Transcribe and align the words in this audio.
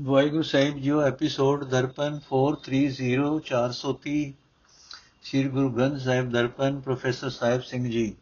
ਵਾਹਿਗੁਰੂ 0.00 0.42
ਸਾਹਿਬ 0.42 0.78
ਜੀਓ 0.78 1.00
episode 1.00 1.64
Darpan 1.64 2.20
430 2.26 3.40
430 3.40 4.34
Sri 5.22 5.48
Guru 5.48 5.70
Granth 5.70 6.00
Sahib 6.00 6.30
Darpan, 6.32 6.80
professor 6.80 7.30
Sahib 7.30 7.62
Singh 7.62 7.90
ਜੀ। 7.90 8.16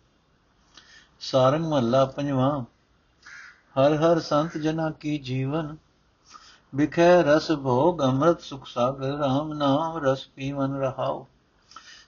ਸਾਰੰਗ 1.20 1.64
ਮਹੱਲਾ 1.64 2.04
ਪੰਜਵਾਂ, 2.04 2.64
ਹਰ 3.78 3.94
ਹਰ 3.94 4.20
ਸੰਤ 4.20 4.58
ਜਨਾ 4.58 4.90
ਕੀ 4.90 5.18
ਜੀਵਨ 5.18 5.76
ਬਿਖੈ 6.74 7.22
ਰਸ 7.22 7.52
ਭੋਗ, 7.52 8.02
ਅੰਮ੍ਰਿਤ 8.02 8.40
ਸੁਖ 8.40 8.66
ਸਾਗਰ 8.66 9.12
RAM 9.12 9.54
ਨਾਮ 9.54 9.98
ਰਸ 10.04 10.26
ਪੀਵਨ 10.26 10.74
ਰਹਾਉ। 10.74 11.24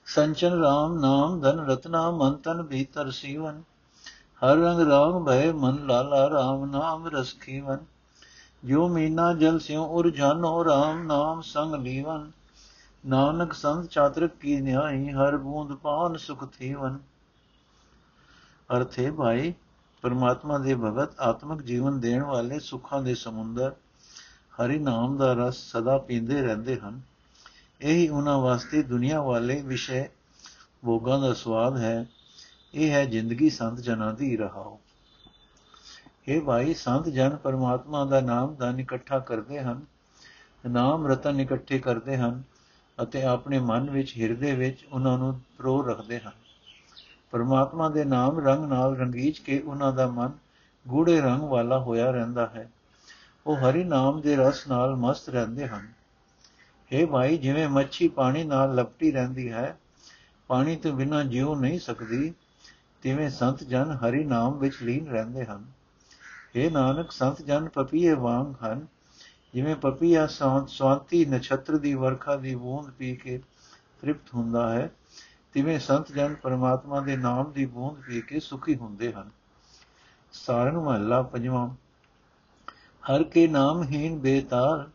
ਸੰਚਨ 0.07 0.53
RAM 0.53 1.00
ਨਾਮ 1.00 1.41
ਧਨ 1.41 1.61
ਰਤਨਾ 1.61 2.11
ਮੰਤਨ 2.11 2.62
ਭੀਤਰ 2.62 3.11
ਸੀਵਨ। 3.11 3.62
ਹਰ 4.45 4.57
ਰੰਗ 4.57 4.80
ਰਾਗ 4.80 5.25
ਭੈ 5.27 5.53
ਮਨ 5.53 5.87
ਲਾਲਾ 5.87 6.27
RAM 6.27 6.71
ਨਾਮ 6.71 7.07
ਰਸ 7.07 7.35
ਖੀਵਨ। 7.41 7.98
ਜੋ 8.64 8.88
ਮੀਨਾ 8.88 9.32
ਜਲ 9.32 9.59
ਸਿਉ 9.59 9.84
ਉਰ 9.84 10.11
ਜਾਨੋ 10.11 10.64
RAM 10.64 11.06
ਨਾਮ 11.06 11.41
ਸੰਗ 11.41 11.74
ਲੀਵਨ, 11.74 12.30
ਨਾਨਕ 13.06 13.52
ਸੰਤ 13.52 13.87
ਚਾਤਰਕ 13.87 14.30
ਕੀ 14.37 14.60
ਨਿਆਈ 14.60 15.10
ਹਰ 15.10 15.37
ਬੂੰਦ 15.37 15.74
ਪਾਨ 15.74 16.16
ਸੁਖ 16.16 16.45
ਥੀਵਨ। 16.59 16.98
ਅਰਥੇ 18.77 19.10
ਭਾਈ, 19.10 19.55
ਪਰਮਾਤਮਾ 20.02 20.59
ਦੇ 20.59 20.74
ਭਗਤ 20.74 21.20
ਆਤਮਿਕ 21.20 21.62
ਜੀਵਨ 21.62 22.00
ਦੇਣ 22.00 22.23
ਵਾਲੇ 22.23 22.59
ਸੁੱਖਾਂ 22.59 23.02
ਦੇ 23.02 23.14
ਸਮੁੰਦਰ, 23.14 23.73
ਹਰੀ 24.62 24.78
ਨਾਮ 24.78 25.16
ਦਾ 25.16 25.33
ਰਸ 25.33 25.56
ਸਦਾ 25.56 25.98
ਪੀਂਦੇ 25.98 26.42
ਰਹਿੰਦੇ 26.42 26.77
ਹਨ। 26.77 27.00
ਇਹੀ 27.80 28.09
ਉਹਨਾਂ 28.09 28.38
ਵਾਸਤੇ 28.38 28.83
ਦੁਨੀਆ 28.83 29.22
ਵਾਲੇ 29.22 29.62
ਵਿਸ਼ੇ 29.62 30.09
ਭੋਗਾਂ 30.84 31.19
ਦਾ 31.19 31.33
ਸਵਾਦ 31.33 31.77
ਹੈ। 31.77 32.06
ਇਹ 32.75 32.91
ਹੈ 32.91 33.05
ਜ਼ਿੰਦਗੀ 33.05 33.50
ਸੰਤ 33.50 33.80
ਜਨਾਂ 33.80 34.12
ਦੀ 34.14 34.36
ਰਹਾਓ। 34.36 34.80
ਇਹ 36.28 36.41
ਭਾਈ 36.41 36.74
ਸੰਤ 36.74 37.09
ਜਨ 37.09 37.37
ਪਰਮਾਤਮਾ 37.37 38.05
ਦਾ 38.05 38.20
ਨਾਮ 38.20 38.55
ਦਾਨ 38.55 38.80
ਇਕੱਠਾ 38.80 39.19
ਕਰਦੇ 39.19 39.60
ਹਨ, 39.60 39.80
ਨਾਮ 40.66 41.06
ਰਤਨ 41.06 41.41
ਇਕੱਠੇ 41.41 41.78
ਕਰਦੇ 41.78 42.16
ਹਨ 42.16 42.42
ਅਤੇ 43.03 43.22
ਆਪਣੇ 43.22 43.58
ਮਨ 43.58 43.91
ਵਿੱਚ, 43.91 44.14
ਹਿਰਦੇ 44.19 44.55
ਵਿੱਚ 44.55 44.86
ਉਹਨਾਂ 44.92 45.19
ਨੂੰ 45.19 45.41
ਪ੍ਰੋ 45.58 45.83
ਰੱਖਦੇ 45.83 46.20
ਹਨ। 46.20 46.33
ਪਰਮਾਤਮਾ 47.30 47.88
ਦੇ 47.88 48.05
ਨਾਮ 48.05 48.38
ਰੰਗ 48.38 48.64
ਨਾਲ 48.64 48.97
ਰੰਗੀਚ 48.97 49.38
ਕੇ 49.38 49.58
ਉਹਨਾਂ 49.58 49.92
ਦਾ 49.92 50.06
ਮਨ 50.06 50.30
ਗੂੜੇ 50.88 51.20
ਰੰਗ 51.20 51.42
ਵਾਲਾ 51.42 51.78
ਹੋਇਆ 51.78 52.11
ਰਹਿੰਦਾ 52.11 52.47
ਹੈ। 52.47 52.70
ਉਹ 53.47 53.56
ਹਰੀ 53.56 53.84
ਨਾਮ 53.84 54.20
ਦੇ 54.20 54.36
ਰਸ 54.36 54.69
ਨਾਲ 54.69 54.97
ਮਸਤ 54.97 55.28
ਰਹਿੰਦੇ 55.28 55.66
ਹਨ। 55.69 55.88
ਇਹ 56.92 57.06
ਭਾਈ 57.06 57.38
ਜਿਵੇਂ 57.38 57.69
ਮੱਛੀ 57.69 58.08
ਪਾਣੀ 58.08 58.44
ਨਾਲ 58.44 58.75
ਲਪਟੀ 58.75 59.12
ਰਹਿੰਦੀ 59.12 59.53
ਹੈ, 59.53 59.78
ਪਾਣੀ 60.47 60.77
ਤੋਂ 60.77 60.92
ਬਿਨਾਂ 60.92 61.25
ਜਿਉ 61.25 61.55
ਨਹੀਂ 61.55 61.81
ਸਕਦੀ, 61.81 62.34
ਤਿਵੇਂ 63.03 63.31
ਸੰਤ 63.31 63.64
ਜਨ 63.64 63.91
ਹਰੀ 63.91 64.25
ਨਾਮ 64.25 64.58
ਵਿੱਚ 64.58 64.83
ਲੀਨ 64.83 65.06
ਰਹਿੰਦੇ 65.06 65.44
ਹਨ। 65.44 65.78
ਇਹ 66.59 66.70
ਨਾਨਕ, 66.70 67.12
ਸੰਤ 67.12 67.42
ਜਨ 67.42 67.69
ਪਪੀਏ 67.69 68.12
ਵਾਂਗ 68.12 68.55
ਹਨ। 68.64 68.87
ਜਿਵੇਂ 69.55 69.77
ਪਪੀਆ 69.77 70.27
ਸਵਾਂਤੀ 70.27 71.25
ਨਛੱਤਰ 71.25 71.77
ਦੀ 71.77 71.95
ਵਰਖਾ 71.95 72.37
ਦੀ 72.37 72.55
ਬੂੰਦ 72.55 72.91
ਪੀ 72.91 73.17
ਕੇ 73.17 73.39
ਤ੍ਰਿਪਤ 74.00 74.34
ਹੁੰਦਾ 74.34 74.69
ਹੈ, 74.75 74.91
ਤਿਵੇਂ 75.53 75.78
ਸੰਤ 75.81 76.12
ਜਨ 76.12 76.34
ਪਰਮਾਤਮਾ 76.34 77.00
ਦੇ 77.00 77.17
ਨਾਮ 77.17 77.53
ਦੀ 77.53 77.67
ਬੂੰਦ 77.67 78.00
ਪੀ 78.00 78.20
ਕੇ 78.20 78.41
ਸੁਖੀ 78.41 78.77
ਹੁੰਦੇ 78.77 79.12
ਹਨ। 79.12 79.31
ਸਾਰਨ 80.33 80.78
ਮਹੱਲਾ 80.78 81.23
ਪੰਜਵਾਂ। 81.23 81.69
ਹਰ 83.05 83.22
ਕੇ 83.22 83.47
ਨਾਮ 83.47 83.83
ਹੀਨ 83.83 84.19
ਬੇਤਾਰ, 84.19 84.89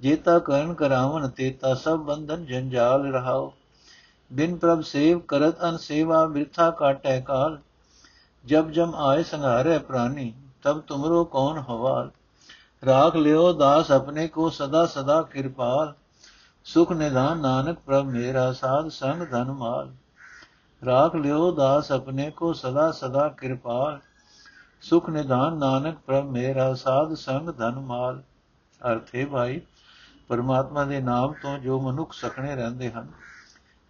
ਜੇਤਾ 0.00 0.38
ਕਰਨ 0.38 0.74
ਕਰਾਵਨ 0.74 1.28
ਤੇਤਾ 1.28 1.74
ਸਭ 1.74 1.98
ਬੰਧਨ 1.98 2.46
ਜੰਜਾਲ 2.46 3.12
ਰਹਾਓ। 3.12 3.52
ਬਿਨ 4.32 4.56
ਪ੍ਰਭ 4.56 4.80
ਸੇਵ 4.80 5.18
ਕਰਤ 5.18 5.64
ਅਨ 5.64 5.76
ਸੇਵਾ 5.76 6.26
ਬਿਰਥਾ 6.26 6.70
ਕਾਟੈ 6.70 7.20
ਕਾਲ, 7.20 7.60
ਜਬ 8.44 8.70
ਜਮ 8.70 8.94
ਆਏ 8.94 9.22
ਸੰਘਾਰੇ 9.22 9.78
ਪ੍ਰਾਨੀ 9.78 10.34
ਤਬ 10.62 10.80
ਤੁਮਰੋ 10.80 11.24
ਕੌਣ 11.24 11.58
ਹਵਾਲ? 11.58 12.10
ਰਾਖ 12.86 13.16
ਲਿਓ 13.16 13.52
ਦਾਸ 13.52 13.90
ਆਪਣੇ 13.90 14.26
ਕੋ 14.28 14.48
ਸਦਾ 14.50 14.86
ਸਦਾ 14.86 15.22
ਕਿਰਪਾਲ। 15.22 15.94
ਸੁਖ 16.66 16.92
ਨਿਧਾਨ 16.92 17.38
ਨਾਨਕ 17.38 17.78
ਪ੍ਰਭ 17.78 18.04
ਮੇਰਾ 18.04 18.52
ਸਾਧ 18.52 18.88
ਸੰਗ 18.88 19.22
ਧਨ 19.30 19.50
ਮਾਲ। 19.52 19.92
ਰਾਖ 20.82 21.14
ਲਿਓ 21.14 21.50
ਦਾਸ 21.52 21.92
ਆਪਣੇ 21.92 22.30
ਕੋ 22.30 22.52
ਸਦਾ 22.52 22.90
ਸਦਾ 22.92 23.28
ਕਿਰਪਾਲ। 23.28 23.98
ਸੁਖ 24.82 25.08
ਨਿਧਾਨ 25.10 25.56
ਨਾਨਕ 25.56 25.98
ਪ੍ਰਭ 26.06 26.24
ਮੇਰਾ 26.24 26.74
ਸਾਧ 26.74 27.14
ਸੰਗ 27.14 27.50
ਧਨ 27.50 27.78
ਮਾਲ। 27.80 28.22
ਅਰਥੇ 28.80 29.24
ਭਾਈ, 29.24 29.60
ਪਰਮਾਤਮਾ 30.28 30.84
ਦੇ 30.84 31.00
ਨਾਮ 31.00 31.32
ਤੋਂ 31.32 31.58
ਜੋ 31.58 31.80
ਮਨੁੱਖ 31.80 32.12
ਸਖਣੇ 32.12 32.54
ਰਹਿੰਦੇ 32.56 32.90
ਹਨ, 32.90 33.08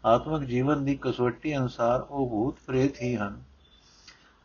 ਆਤਮਿਕ 0.04 0.42
ਜੀਵਨ 0.42 0.84
ਦੀ 0.84 0.98
ਕਸਵੱਟੀ 1.02 1.56
ਅਨੁਸਾਰ 1.56 2.00
ਉਹ 2.00 2.28
ਭੂਤ 2.28 2.58
ਪ੍ਰੇਤ 2.66 3.00
ਹੀ 3.02 3.16
ਹਨ। 3.16 3.42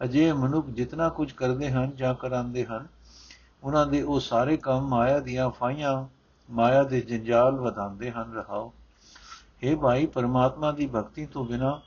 ਅਜੇ 0.04 0.34
ਮਨੁੱਖ 0.34 0.68
ਜਿਤਨਾ 0.68 1.10
ਕੁਝ 1.10 1.32
ਕਰਦੇ 1.32 1.72
ਹਨ 1.72 1.96
ਜਾਂ 1.96 2.16
ਕਰਾਂਦੇ 2.16 2.66
ਹਨ, 2.66 2.88
ਉਹਨਾਂ 3.64 3.88
ਦੇ 3.88 4.02
ਉਹ 4.02 4.20
ਸਾਰੇ 4.20 4.58
ਕੰਮ 4.58 4.88
ਮਾਇਆ 4.88 5.20
ਦੀਆਂ 5.20 5.50
ਫਾਈਆਂ 5.50 6.08
ਮਾਇਆ 6.52 6.84
ਦੇ 6.84 7.02
ਜੰਜਾਲ 7.02 7.56
ਵਧਾਉਂਦੇ 7.56 8.12
ਹਨ, 8.12 8.34
ਰਹਾਓ। 8.34 8.74
ਇਹ 9.64 9.76
ਭਾਈ, 9.76 10.06
ਪਰਮਾਤਮਾ 10.06 10.72
ਦੀ 10.72 10.88
ਭਗਤੀ 10.88 11.26
ਤੋਂ 11.26 11.46
ਬਿਨਾ 11.46 11.82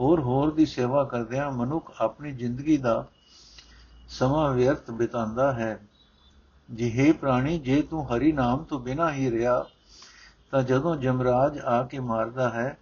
ਹੋਰ 0.00 0.20
ਹੋਰ 0.20 0.54
ਦੀ 0.54 0.66
ਸੇਵਾ 0.66 1.04
ਕਰਦਿਆਂ 1.04 1.50
ਮਨੁੱਖ 1.50 1.92
ਆਪਣੀ 2.00 2.32
ਜ਼ਿੰਦਗੀ 2.32 2.76
ਦਾ 2.76 3.06
ਸਮਾਂ 4.08 4.54
ਵਿਅਰਥ 4.54 4.90
ਬਿਤਾਉਂਦਾ 4.90 5.52
ਹੈ। 5.52 5.80
ਜਿਹੇ 6.70 7.12
ਪ੍ਰਾਣੀ, 7.12 7.58
ਜੇ 7.58 7.82
ਤੂੰ 7.82 8.04
ਹਰੀ 8.06 8.32
ਨਾਮ 8.32 8.64
ਤੋਂ 8.64 8.80
ਬਿਨਾ 8.80 9.12
ਹੀ 9.12 9.30
ਰਿਹਾ, 9.30 9.66
ਤਾਂ 10.50 10.62
ਜਦੋਂ 10.62 10.96
ਜਮਰਾਜ 10.96 11.58
ਆ 11.58 11.82
ਕੇ 11.82 11.98
ਮਾਰਦਾ 11.98 12.50
ਹੈ, 12.50 12.78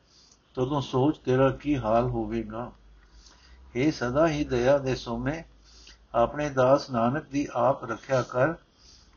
ਤਦੋਂ 0.54 0.80
ਸੋਚ 0.80 1.18
ਤੇਰਾ 1.18 1.50
ਕੀ 1.50 1.78
ਹਾਲ 1.78 2.04
ਹੋਵੇਗਾ? 2.04 2.72
हे 3.76 3.90
ਸਦਾ 3.92 4.26
ਹੀ 4.28 4.44
ਦਇਆ 4.44 4.76
ਦੇ 4.78 4.94
ਸੋਮੇ 4.94 5.42
ਆਪਣੇ 6.14 6.48
ਦਾਸ 6.50 6.90
ਨਾਨਕ 6.90 7.24
ਦੀ 7.30 7.46
ਆਪ 7.56 7.84
ਰੱਖਿਆ 7.84 8.20
ਕਰ 8.22 8.54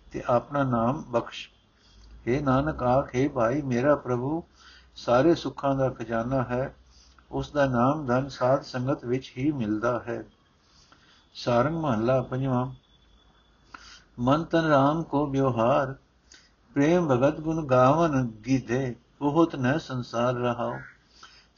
ਤੇ 0.08 0.24
ਆਪਣਾ 0.30 0.64
ਨਾਮ 0.64 1.04
ਬਖਸ਼ 1.12 1.48
हे 2.28 2.42
ਨਾਨਕ 2.44 2.84
ਆਖੇ 2.86 3.28
ਭਾਈ 3.28 3.62
ਮੇਰਾ 3.64 3.96
ਪ੍ਰਭੂ 3.98 4.44
ਸਾਰੇ 4.98 5.36
ਸੁੱਖਾਂ 5.36 5.74
ਦਾ 5.76 5.90
ਖਜ਼ਾਨਾ 5.90 6.44
ਹੈ 6.44 6.74
ਉਸ 7.32 7.52
ਦਾ 7.52 7.66
ਨਾਮ 7.68 8.06
ਧਨ 8.06 8.28
ਸਾਧ 8.30 8.64
ਸੰਗਤ 8.64 9.06
ਵਿੱਚ 9.06 9.32
ਹੀ 9.38 9.52
ਮਿਲਦਾ 9.52 9.98
ਹੈ 10.08 10.24
ਸਾਰੰਗ 11.36 11.78
ਮਹੱਲਾ 11.78 12.22
ਪੰਜਵਾਂ 12.22 12.66
ਮਨ 14.20 14.44
ਤਨ 14.44 14.66
ਰਾਮ 14.66 15.04
ਕੋ 15.04 15.26
ਵਿਵਹਾਰ 15.28 15.94
ਪ੍ਰੇਮ 16.76 17.08
ਭਗਤ 17.08 17.40
ਗੁਣ 17.40 17.66
ਗਾਵਨ 17.66 18.28
ਗੀਧੇ 18.48 18.96
ਬਹੁਤ 19.22 19.56
ਨ 19.56 19.78
ਸੰਸਾਰ 19.80 20.34
ਰਹਾਓ 20.36 20.78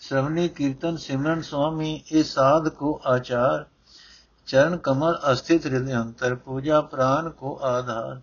ਸਭਨੀ 0.02 0.48
ਕੀਰਤਨ 0.50 0.98
ਸਿਮਰਨ 0.98 1.42
ਸੁਆਮੀ 1.42 2.04
ਇਹ 2.12 2.24
ਸਾਧ 2.24 2.68
ਕੋ 2.70 3.02
ਆਚਾਰ, 3.06 3.66
ਚਰਨ 4.48 4.78
ਕਮਲ 4.78 5.20
ਅਸਥਿਤ 5.32 5.66
ਹਿਰਦੇ 5.66 5.96
ਅੰਤਰ 5.96 6.36
ਪੂਜਾ 6.36 6.82
ਪ੍ਰਾਨ 6.82 7.30
ਕੋ 7.30 7.60
ਆਧਾਰ। 7.64 8.22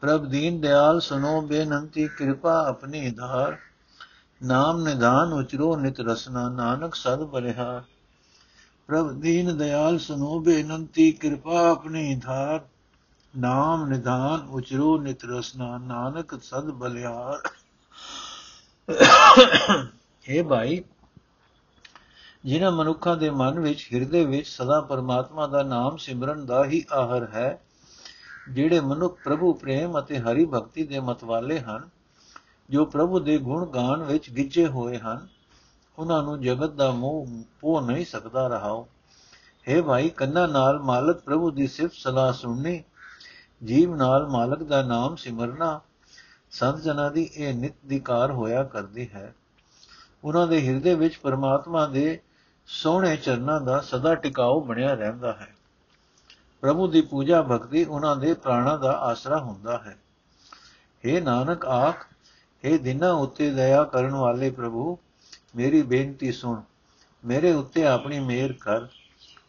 ਪ੍ਰਭ 0.00 0.24
ਦੀਨ 0.24 0.60
ਦਿਆਲ 0.60 1.00
ਸੁਨੋ 1.00 1.40
ਬੇਨੰਤੀ, 1.42 2.08
ਕਿਰਪਾ 2.08 2.64
ਆਪਣੀ 2.68 3.10
ਧਾਰ। 3.10 3.56
ਨਾਮ 4.42 4.82
ਨਿਧਾਨ 4.82 5.32
ਉਚਰੋ 5.32 5.76
ਨਿਤ 5.76 6.00
ਰਸਨਾ, 6.00 6.48
ਨਾਨਕ 6.48 6.94
ਸਦ 6.94 7.22
ਬਰਿਹਾਰ 7.22 7.82
ਪ੍ਰਭ 8.88 9.12
ਦੀਨ 9.12 9.56
ਦਿਆਲ 9.58 9.98
ਸੁਨੋ 9.98 10.40
ਬੇਨੰਤੀ, 10.40 11.12
ਕਿਰਪਾ 11.12 11.70
ਆਪਣੀ 11.70 12.14
ਧਾਰ। 12.14 12.60
ਨਾਮ 13.38 13.88
ਨਿਧਾਨ 13.88 14.48
ਉਚਰੋ 14.48 14.96
ਨਿਤ 14.98 15.24
ਰਸਨਾ, 15.24 15.78
ਨਾਨਕ 15.78 16.34
ਸਦ 16.42 16.70
ਬਲਿਹਾਰ। 16.70 17.48
हे 20.28 20.48
ਭਾਈ, 20.48 20.84
ਜਿਨ੍ਹਾਂ 22.44 22.72
ਮਨੁੱਖਾਂ 22.72 23.16
ਦੇ 23.16 23.30
ਮਨ 23.30 23.60
ਵਿੱਚ, 23.60 23.88
ਹਿਰਦੇ 23.92 24.24
ਵਿੱਚ 24.24 24.48
ਸਦਾ 24.48 24.80
ਪਰਮਾਤਮਾ 24.80 25.46
ਦਾ 25.46 25.62
ਨਾਮ 25.62 25.96
ਸਿਮਰਨ 25.96 26.46
ਦਾ 26.46 26.64
ਹੀ 26.64 26.84
ਆਹਰ 26.92 27.28
ਹੈ, 27.34 27.60
ਜਿਹੜੇ 28.50 28.80
ਮਨੁੱਖ 28.80 29.18
ਪ੍ਰਭੂ 29.24 29.52
ਪ੍ਰੇਮ 29.52 29.98
ਅਤੇ 29.98 30.18
ਹਰੀ 30.18 30.46
ਭਗਤੀ 30.46 30.82
ਦੇ 30.82 31.00
ਮਤਵਾਲੇ 31.00 31.60
ਹਨ, 31.60 31.88
ਜੋ 32.70 32.84
ਪ੍ਰਭੂ 32.84 33.18
ਦੇ 33.18 33.38
ਗੁਣ 33.38 33.66
ਗਾਨ 33.66 34.02
ਵਿੱਚ 34.02 34.30
ਗਿੱਜੇ 34.30 34.66
ਹੋਏ 34.66 34.98
ਹਨ, 34.98 35.28
ਉਹਨਾਂ 35.98 36.22
ਨੂੰ 36.22 36.40
ਜਗਤ 36.40 36.70
ਦਾ 36.70 36.90
ਮੋਹ 36.90 37.26
ਪੋ 37.60 37.80
ਨਹੀਂ 37.80 38.04
ਸਕਦਾ 38.04 38.46
ਰਹਾਓ। 38.48 38.88
ਹੈ 39.68 39.82
ਭਾਈ, 39.82 40.08
ਕੰਨਾਂ 40.08 40.48
ਨਾਲ 40.48 40.78
ਮਾਲਕ 40.78 41.20
ਪ੍ਰਭੂ 41.20 41.50
ਦੀ 41.50 41.66
ਸਿਫਤ 41.66 41.94
ਸਲਾਹ 41.94 42.32
ਸੁਣਨੀ, 42.32 42.82
ਜੀਵ 43.64 43.94
ਨਾਲ 43.94 44.28
ਮਾਲਕ 44.28 44.62
ਦਾ 44.62 44.82
ਨਾਮ 44.82 45.16
ਸਿਮਰਨਾ, 45.16 45.80
ਸੰਤ 46.50 46.76
ਜਨਾਂ 46.76 47.10
ਦੀ 47.10 47.30
ਇਹ 47.34 47.54
ਨਿਤ 47.54 47.74
ਦੀ 47.86 48.00
ਕਾਰ 48.00 48.30
ਹੋਇਆ 48.30 48.62
ਕਰਦੀ 48.64 49.08
ਹੈ। 49.08 49.34
ਉਹਨਾਂ 50.24 50.46
ਦੇ 50.46 50.68
ਹਿਰਦੇ 50.68 50.94
ਵਿੱਚ 50.94 51.16
ਪਰਮਾਤਮਾ 51.16 51.86
ਦੇ 51.86 52.20
ਸੋਹਣੇ 52.66 53.16
ਚਰਨਾਂ 53.16 53.60
ਦਾ 53.60 53.80
ਸਦਾ 53.80 54.14
ਟਿਕਾਉ 54.14 54.60
ਬਣਿਆ 54.60 54.94
ਰਹਿੰਦਾ 54.94 55.32
ਹੈ। 55.32 55.54
ਪ੍ਰਭੂ 56.60 56.86
ਦੀ 56.86 57.00
ਪੂਜਾ 57.00 57.42
ਭਗਤੀ 57.42 57.84
ਉਹਨਾਂ 57.84 58.16
ਦੇ 58.16 58.34
ਪ੍ਰਾਣਾ 58.34 58.76
ਦਾ 58.76 58.92
ਆਸਰਾ 58.92 59.38
ਹੁੰਦਾ 59.38 59.78
ਹੈ। 59.78 59.98
हे 61.04 61.24
ਨਾਨਕ 61.24 61.66
ਆਖ 61.66 62.06
हे 62.64 62.78
ਦਿਨਾਂ 62.78 63.12
ਉੱਤੇ 63.12 63.50
ਦਇਆ 63.50 63.84
ਕਰਨ 63.84 64.10
ਵਾਲੇ 64.10 64.50
ਪ੍ਰਭੂ, 64.50 64.98
ਮੇਰੀ 65.56 65.82
ਬੇਨਤੀ 65.82 66.32
ਸੁਣ, 66.32 66.60
ਮੇਰੇ 67.24 67.52
ਉੱਤੇ 67.52 67.86
ਆਪਣੀ 67.86 68.20
ਮਿਹਰ 68.20 68.52
ਕਰ। 68.52 68.86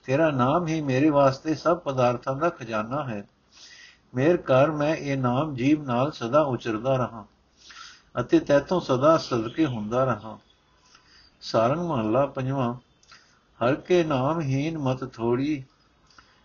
ਤੇਰਾ 0.04 0.32
ਨਾਮ 0.32 0.68
ਹੀ 0.68 0.82
ਮੇਰੇ 0.82 1.10
ਵਾਸਤੇ 1.10 1.56
ਸਭ 1.56 1.78
ਪਦਾਰਥਾਂ 1.78 2.36
ਦਾ 2.36 2.50
ਖਜ਼ਾਨਾ 2.50 3.04
ਹੈ। 3.04 3.28
ਮੇਰ 4.16 4.38
ਕਰ, 4.38 4.72
ਮੈਂ 4.72 4.96
ਇਹ 4.96 5.18
ਨਾਮ 5.18 5.56
ਜੀਵ 5.56 5.84
ਨਾਲ 5.84 6.12
ਸਦਾ 6.12 6.42
ਉਚਰਦਾ 6.42 6.96
ਰਹਾ 6.96 7.26
ਅਤੇ 8.20 8.40
ਤੇਤੋਂ 8.40 8.82
ਸਦਾ 8.82 9.18
ਸਦਕੇ 9.18 9.66
ਹੁੰਦਾ 9.66 10.04
ਰਹਾ। 10.04 10.40
ਸਾਰੰਗ 11.42 11.82
ਮਹੱਲਾ 11.82 12.26
ਪੰਜਵਾਂ, 12.26 12.74
ਹਰ 13.60 13.76
ਕੇ 13.76 14.04
ਨਾਮ 14.04 14.42
ਹੀਨ 14.42 14.78
ਮਤ 14.78 15.04
ਥੋੜੀ, 15.14 15.64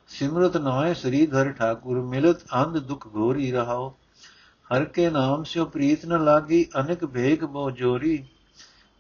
ਸਿਮਰਤ 0.08 0.56
ਨਾਏ 0.56 0.94
ਸ੍ਰੀਧਰ 0.94 1.52
ਠਾਕੁਰ, 1.52 2.00
ਮਿਲਤ 2.00 2.44
ਅੰਧ 2.55 2.79
ਦੁਖ 2.79 3.06
ਘੋਰੀ 3.17 3.50
ਰਹਾਓ 3.52 3.94
ਹਰ 4.73 4.85
ਕੇ 4.85 5.11
ਨਾਮ 5.11 5.43
ਸਿਓ 5.44 5.64
ਪ੍ਰੀਤ 5.64 6.06
ਨ 6.06 6.25
ਲਾਗੀ, 6.25 6.67
ਅਨੇਕ 6.81 7.05
ਭੇਗ 7.05 7.44
ਬੋ 7.44 7.70
ਜੋਰੀ। 7.70 8.25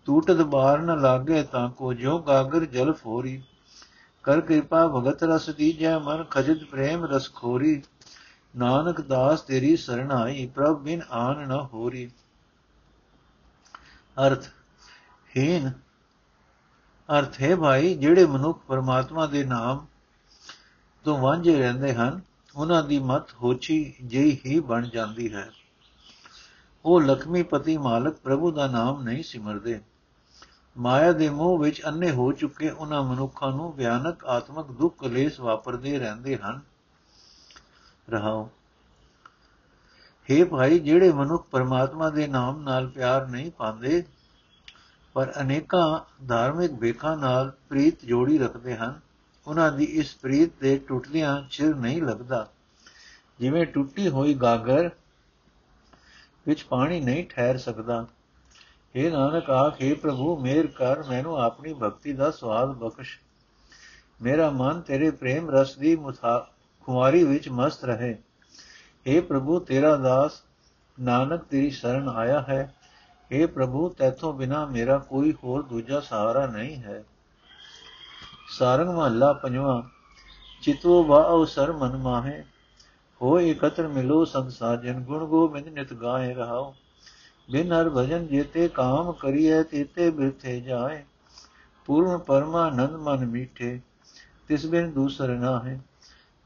ਟੂਟਤ 0.06 0.40
ਬਾਰ 0.42 0.82
ਨ 0.82 1.00
ਲਾਗੇ 1.00 1.42
ਤਾਂ 1.42 1.68
ਕੋ 1.70 1.92
ਜੋ 1.92 2.18
ਗਾਗਰ 2.18 2.64
ਜਲ 2.64 2.92
ਫੋਰੀ। 2.92 3.42
ਕਰ 4.24 4.40
ਕਿਰਪਾ 4.40 4.86
ਭਗਤ 4.88 5.22
ਰਸ 5.22 5.48
ਦੀਜੈ 5.50 5.98
ਮਨ, 5.98 6.24
ਖਜਤ 6.24 6.64
ਪ੍ਰੇਮ 6.64 7.04
ਰਸ 7.04 7.32
ਖੋਰੀ। 7.34 7.82
ਨਾਨਕ 8.56 9.00
ਦਾਸ 9.00 9.40
ਤੇਰੀ 9.40 9.76
ਸਰਣਾਈ 9.76 10.46
ਪ੍ਰਭ 10.46 10.78
ਬਿਨ 10.78 11.02
ਆਨ 11.10 11.48
ਨ 11.48 11.52
ਹੋਰੀ। 11.52 12.10
ਅਰਥ, 14.26 14.44
ਹੀਨ 15.36 15.72
ਅਰਥ 17.12 17.42
ਹੈ 17.42 17.56
ਭਾਈ, 17.56 17.94
ਜਿਹੜੇ 17.94 18.26
ਮਨੁੱਖ 18.26 18.60
ਪਰਮਾਤਮਾ 18.66 19.26
ਦੇ 19.26 19.44
ਨਾਮ 19.44 19.86
ਤੋਂ 21.04 21.18
ਵਾਂਝੇ 21.18 21.58
ਰਹਿੰਦੇ 21.58 21.94
ਹਨ, 21.94 22.20
ਉਹਨਾਂ 22.56 22.82
ਦੀ 22.82 22.98
ਮਤ 22.98 23.34
ਹੋਚੀ 23.34 23.94
ਜਿਹੀ 24.04 24.40
ਹੀ 24.46 24.60
ਬਣ 24.60 24.88
ਜਾਂਦੀ 24.88 25.34
ਹੈ। 25.34 25.50
ਉਹ 26.84 27.00
ਲਖਮੀ 27.00 27.42
ਪਤੀ 27.42 27.76
ਮਾਲਕ 27.76 28.16
ਪ੍ਰਭੂ 28.16 28.50
ਦਾ 28.50 28.66
ਨਾਮ 28.66 29.02
ਨਹੀਂ 29.02 29.22
ਸਿਮਰਦੇ। 29.22 29.80
ਮਾਇਆ 30.78 31.12
ਦੇ 31.12 31.30
ਮੋਹ 31.30 31.58
ਵਿੱਚ 31.58 31.82
ਅੰਨੇ 31.86 32.10
ਹੋ 32.10 32.32
ਚੁੱਕੇ 32.32 32.70
ਉਹਨਾਂ 32.70 33.02
ਮਨੁੱਖਾਂ 33.02 33.52
ਨੂੰ 33.52 33.76
ਭਿਆਨਕ, 33.76 34.24
ਆਤਮਿਕ 34.24 34.66
ਦੁੱਖ 34.66 34.98
ਕਲੇਸ਼ 34.98 35.40
ਵਾਪਰਦੇ 35.40 35.98
ਰਹਿੰਦੇ 35.98 36.36
ਹਨ। 36.36 36.60
ਰਹਾਓ। 38.10 38.50
हे 40.30 40.46
ਭਾਈ, 40.46 40.78
ਜਿਹੜੇ 40.78 41.12
ਮਨੁੱਖ 41.12 41.48
ਪਰਮਾਤਮਾ 41.50 42.10
ਦੇ 42.10 42.26
ਨਾਮ 42.26 42.62
ਨਾਲ 42.62 42.88
ਪਿਆਰ 42.88 43.26
ਨਹੀਂ 43.26 43.50
ਪਾਉਂਦੇ 43.50 44.04
ਪਰ 45.14 45.32
ਅਨੇਕਾਂ 45.40 46.00
ਧਾਰਮਿਕ 46.26 46.72
ਵੇਖਾਂ 46.72 47.16
ਨਾਲ 47.16 47.52
ਪ੍ਰੀਤ 47.68 48.04
ਜੋੜੀ 48.04 48.38
ਰੱਖਦੇ 48.38 48.76
ਹਨ। 48.76 49.00
ਉਹਨਾਂ 49.46 49.72
ਦੀ 49.72 49.84
ਇਸ 49.84 50.14
ਪ੍ਰੀਤ 50.14 50.50
ਦੇ 50.60 50.78
ਟੁੱਟਦਿਆਂ 50.78 51.42
ਚਿਰ 51.50 51.74
ਨਹੀਂ 51.74 52.02
ਲੱਗਦਾ। 52.02 52.50
ਜਿਵੇਂ 53.40 53.66
ਟੁੱਟੀ 53.66 54.08
ਹੋਈ 54.08 54.34
ਗਾਗਰ 54.34 54.90
ਵਿੱਚ 56.46 56.62
ਪਾਣੀ 56.62 57.00
ਨਹੀਂ 57.00 57.24
ਠਹਿਰ 57.24 57.58
ਸਕਦਾ। 57.58 58.06
हे 58.96 59.12
ਨਾਨਕ 59.12 59.50
ਆਖੇ 59.50 59.94
ਪ੍ਰਭੂ, 59.94 60.36
ਮੇਰ 60.36 60.66
ਕਰ, 60.66 61.02
ਮੈਨੂੰ 61.02 61.36
ਆਪਣੀ 61.36 61.72
ਭਗਤੀ 61.72 62.12
ਦਾ 62.12 62.30
ਸਵਾਦ 62.30 62.68
ਬਖਸ਼। 62.68 63.18
ਮੇਰਾ 64.22 64.50
ਮਨ 64.50 64.80
ਤੇਰੇ 64.80 65.10
ਪ੍ਰੇਮ 65.10 65.50
ਰਸ 65.50 65.76
ਦੀ 65.76 65.98
ਖੁਮਾਰੀ 66.80 67.24
ਵਿੱਚ 67.24 67.48
ਮਸਤ 67.48 67.84
ਰਹੇ। 67.84 68.18
हे 69.06 69.22
ਪ੍ਰਭੂ, 69.22 69.58
ਤੇਰਾ 69.58 69.96
ਦਾਸ, 69.96 70.42
ਨਾਨਕ 71.00 71.44
ਤੇਰੀ 71.44 71.70
ਸ਼ਰਨ 71.70 72.08
ਆਇਆ 72.08 72.40
ਹੈ। 72.40 72.74
हे 73.30 73.46
ਪ੍ਰਭੂ, 73.48 73.88
ਤੇਥੋਂ 73.88 74.32
ਬਿਨਾ 74.32 74.64
ਮੇਰਾ 74.66 74.98
ਕੋਈ 74.98 75.32
ਹੋਰ 75.44 75.62
ਦੂਜਾ 75.62 76.00
ਸਹਾਰਾ 76.00 76.46
ਨਹੀਂ 76.46 76.76
ਹੈ। 76.76 77.04
ਸਾਰੰਗ 78.48 78.88
ਮਹੱਲਾ 78.88 79.32
ਪੰਜਵਾਂ, 79.32 79.82
ਚਿਤਵ 80.62 81.02
ਬਾਉ 81.02 81.44
ਸਰ 81.44 81.72
ਮਨ 81.72 81.96
ਮਾਹੇ 81.96 82.42
ਹੋਏ 83.20 83.50
ਇਕਤਰ 83.50 83.88
ਮਿਲੋ 83.88 84.24
ਸੰਗ 84.24 84.50
ਸਾਜਨ, 84.50 85.02
ਗੁਣ 85.02 85.24
ਗੋਬਿੰਦ 85.24 85.68
ਨਿਤ 85.68 85.92
ਗਾਏ 85.94 86.34
ਰਹਾਓ 86.34 86.74
ਬਿਨ 87.50 87.72
ਹਰ 87.72 87.90
ਭਜਨ 87.90 88.26
ਜੇਤੇ 88.26 88.68
ਕਾਮ 88.68 89.12
ਕਰੀਏ 89.12 89.62
ਤੇਤੇ 89.62 90.10
ਬਿਰਥੇ 90.10 90.60
ਜਾਏ। 90.60 91.02
ਪੂਰਨ 91.88 92.18
ਪਰਮਾਨੰਦ 92.18 92.94
ਮਨ 92.96 93.24
ਮੀਠੇ, 93.26 93.80
ਤਿਸ 94.48 94.66
ਬਿਨ 94.66 94.90
ਦੂਸਰ 94.92 95.28
ਨਾ 95.28 95.58
ਹੈ 95.64 95.80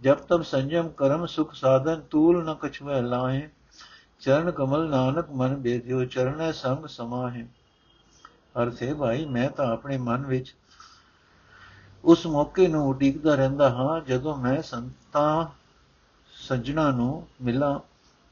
ਜਬ 0.01 0.19
ਤਬ 0.19 0.43
ਸੰਜਮ 0.43 0.89
ਕਰਮ 0.89 1.27
ਸੁਖ 1.27 1.55
ਸਾਧਨ, 1.55 2.01
ਤੂਲ 2.01 2.45
ਨ 2.45 2.55
ਕਛੁਐ 2.55 3.01
ਲਾਹੇ। 3.03 3.49
ਚਰਨ 4.21 4.51
ਕਮਲ 4.51 4.89
ਨਾਨਕ 4.89 5.31
ਮਨ 5.31 5.57
ਬੇਦਿਓ 5.57 6.05
ਚਰਨੈ 6.05 6.53
ਸੰਗ 6.53 6.87
ਸਮਾਹੇ। 6.87 7.47
ਅਰਥੇ 8.63 8.95
ਭਾਈ, 8.95 9.25
ਮੈਂ 9.25 9.51
ਤਾਂ 9.51 9.67
ਆਪਣੇ 9.67 9.99
ਮਨ 9.99 10.27
ਵਿੱਚ 10.27 10.55
ਉਸ 12.05 12.27
ਮੌਕੇ 12.27 12.69
ਨੂੰ 12.69 12.89
ਉਡੀਕਦਾ 12.89 13.35
ਰਹਿੰਦਾ 13.35 13.69
ਹਾਂ, 13.71 14.01
ਜਦੋਂ 14.01 14.37
ਮੈਂ 14.37 14.63
ਸੰਤਾਂ 14.63 15.47
ਸੱਜਣਾ 16.33 16.91
ਨੂੰ 16.91 17.27
ਮਿਲਾਂ, 17.43 17.81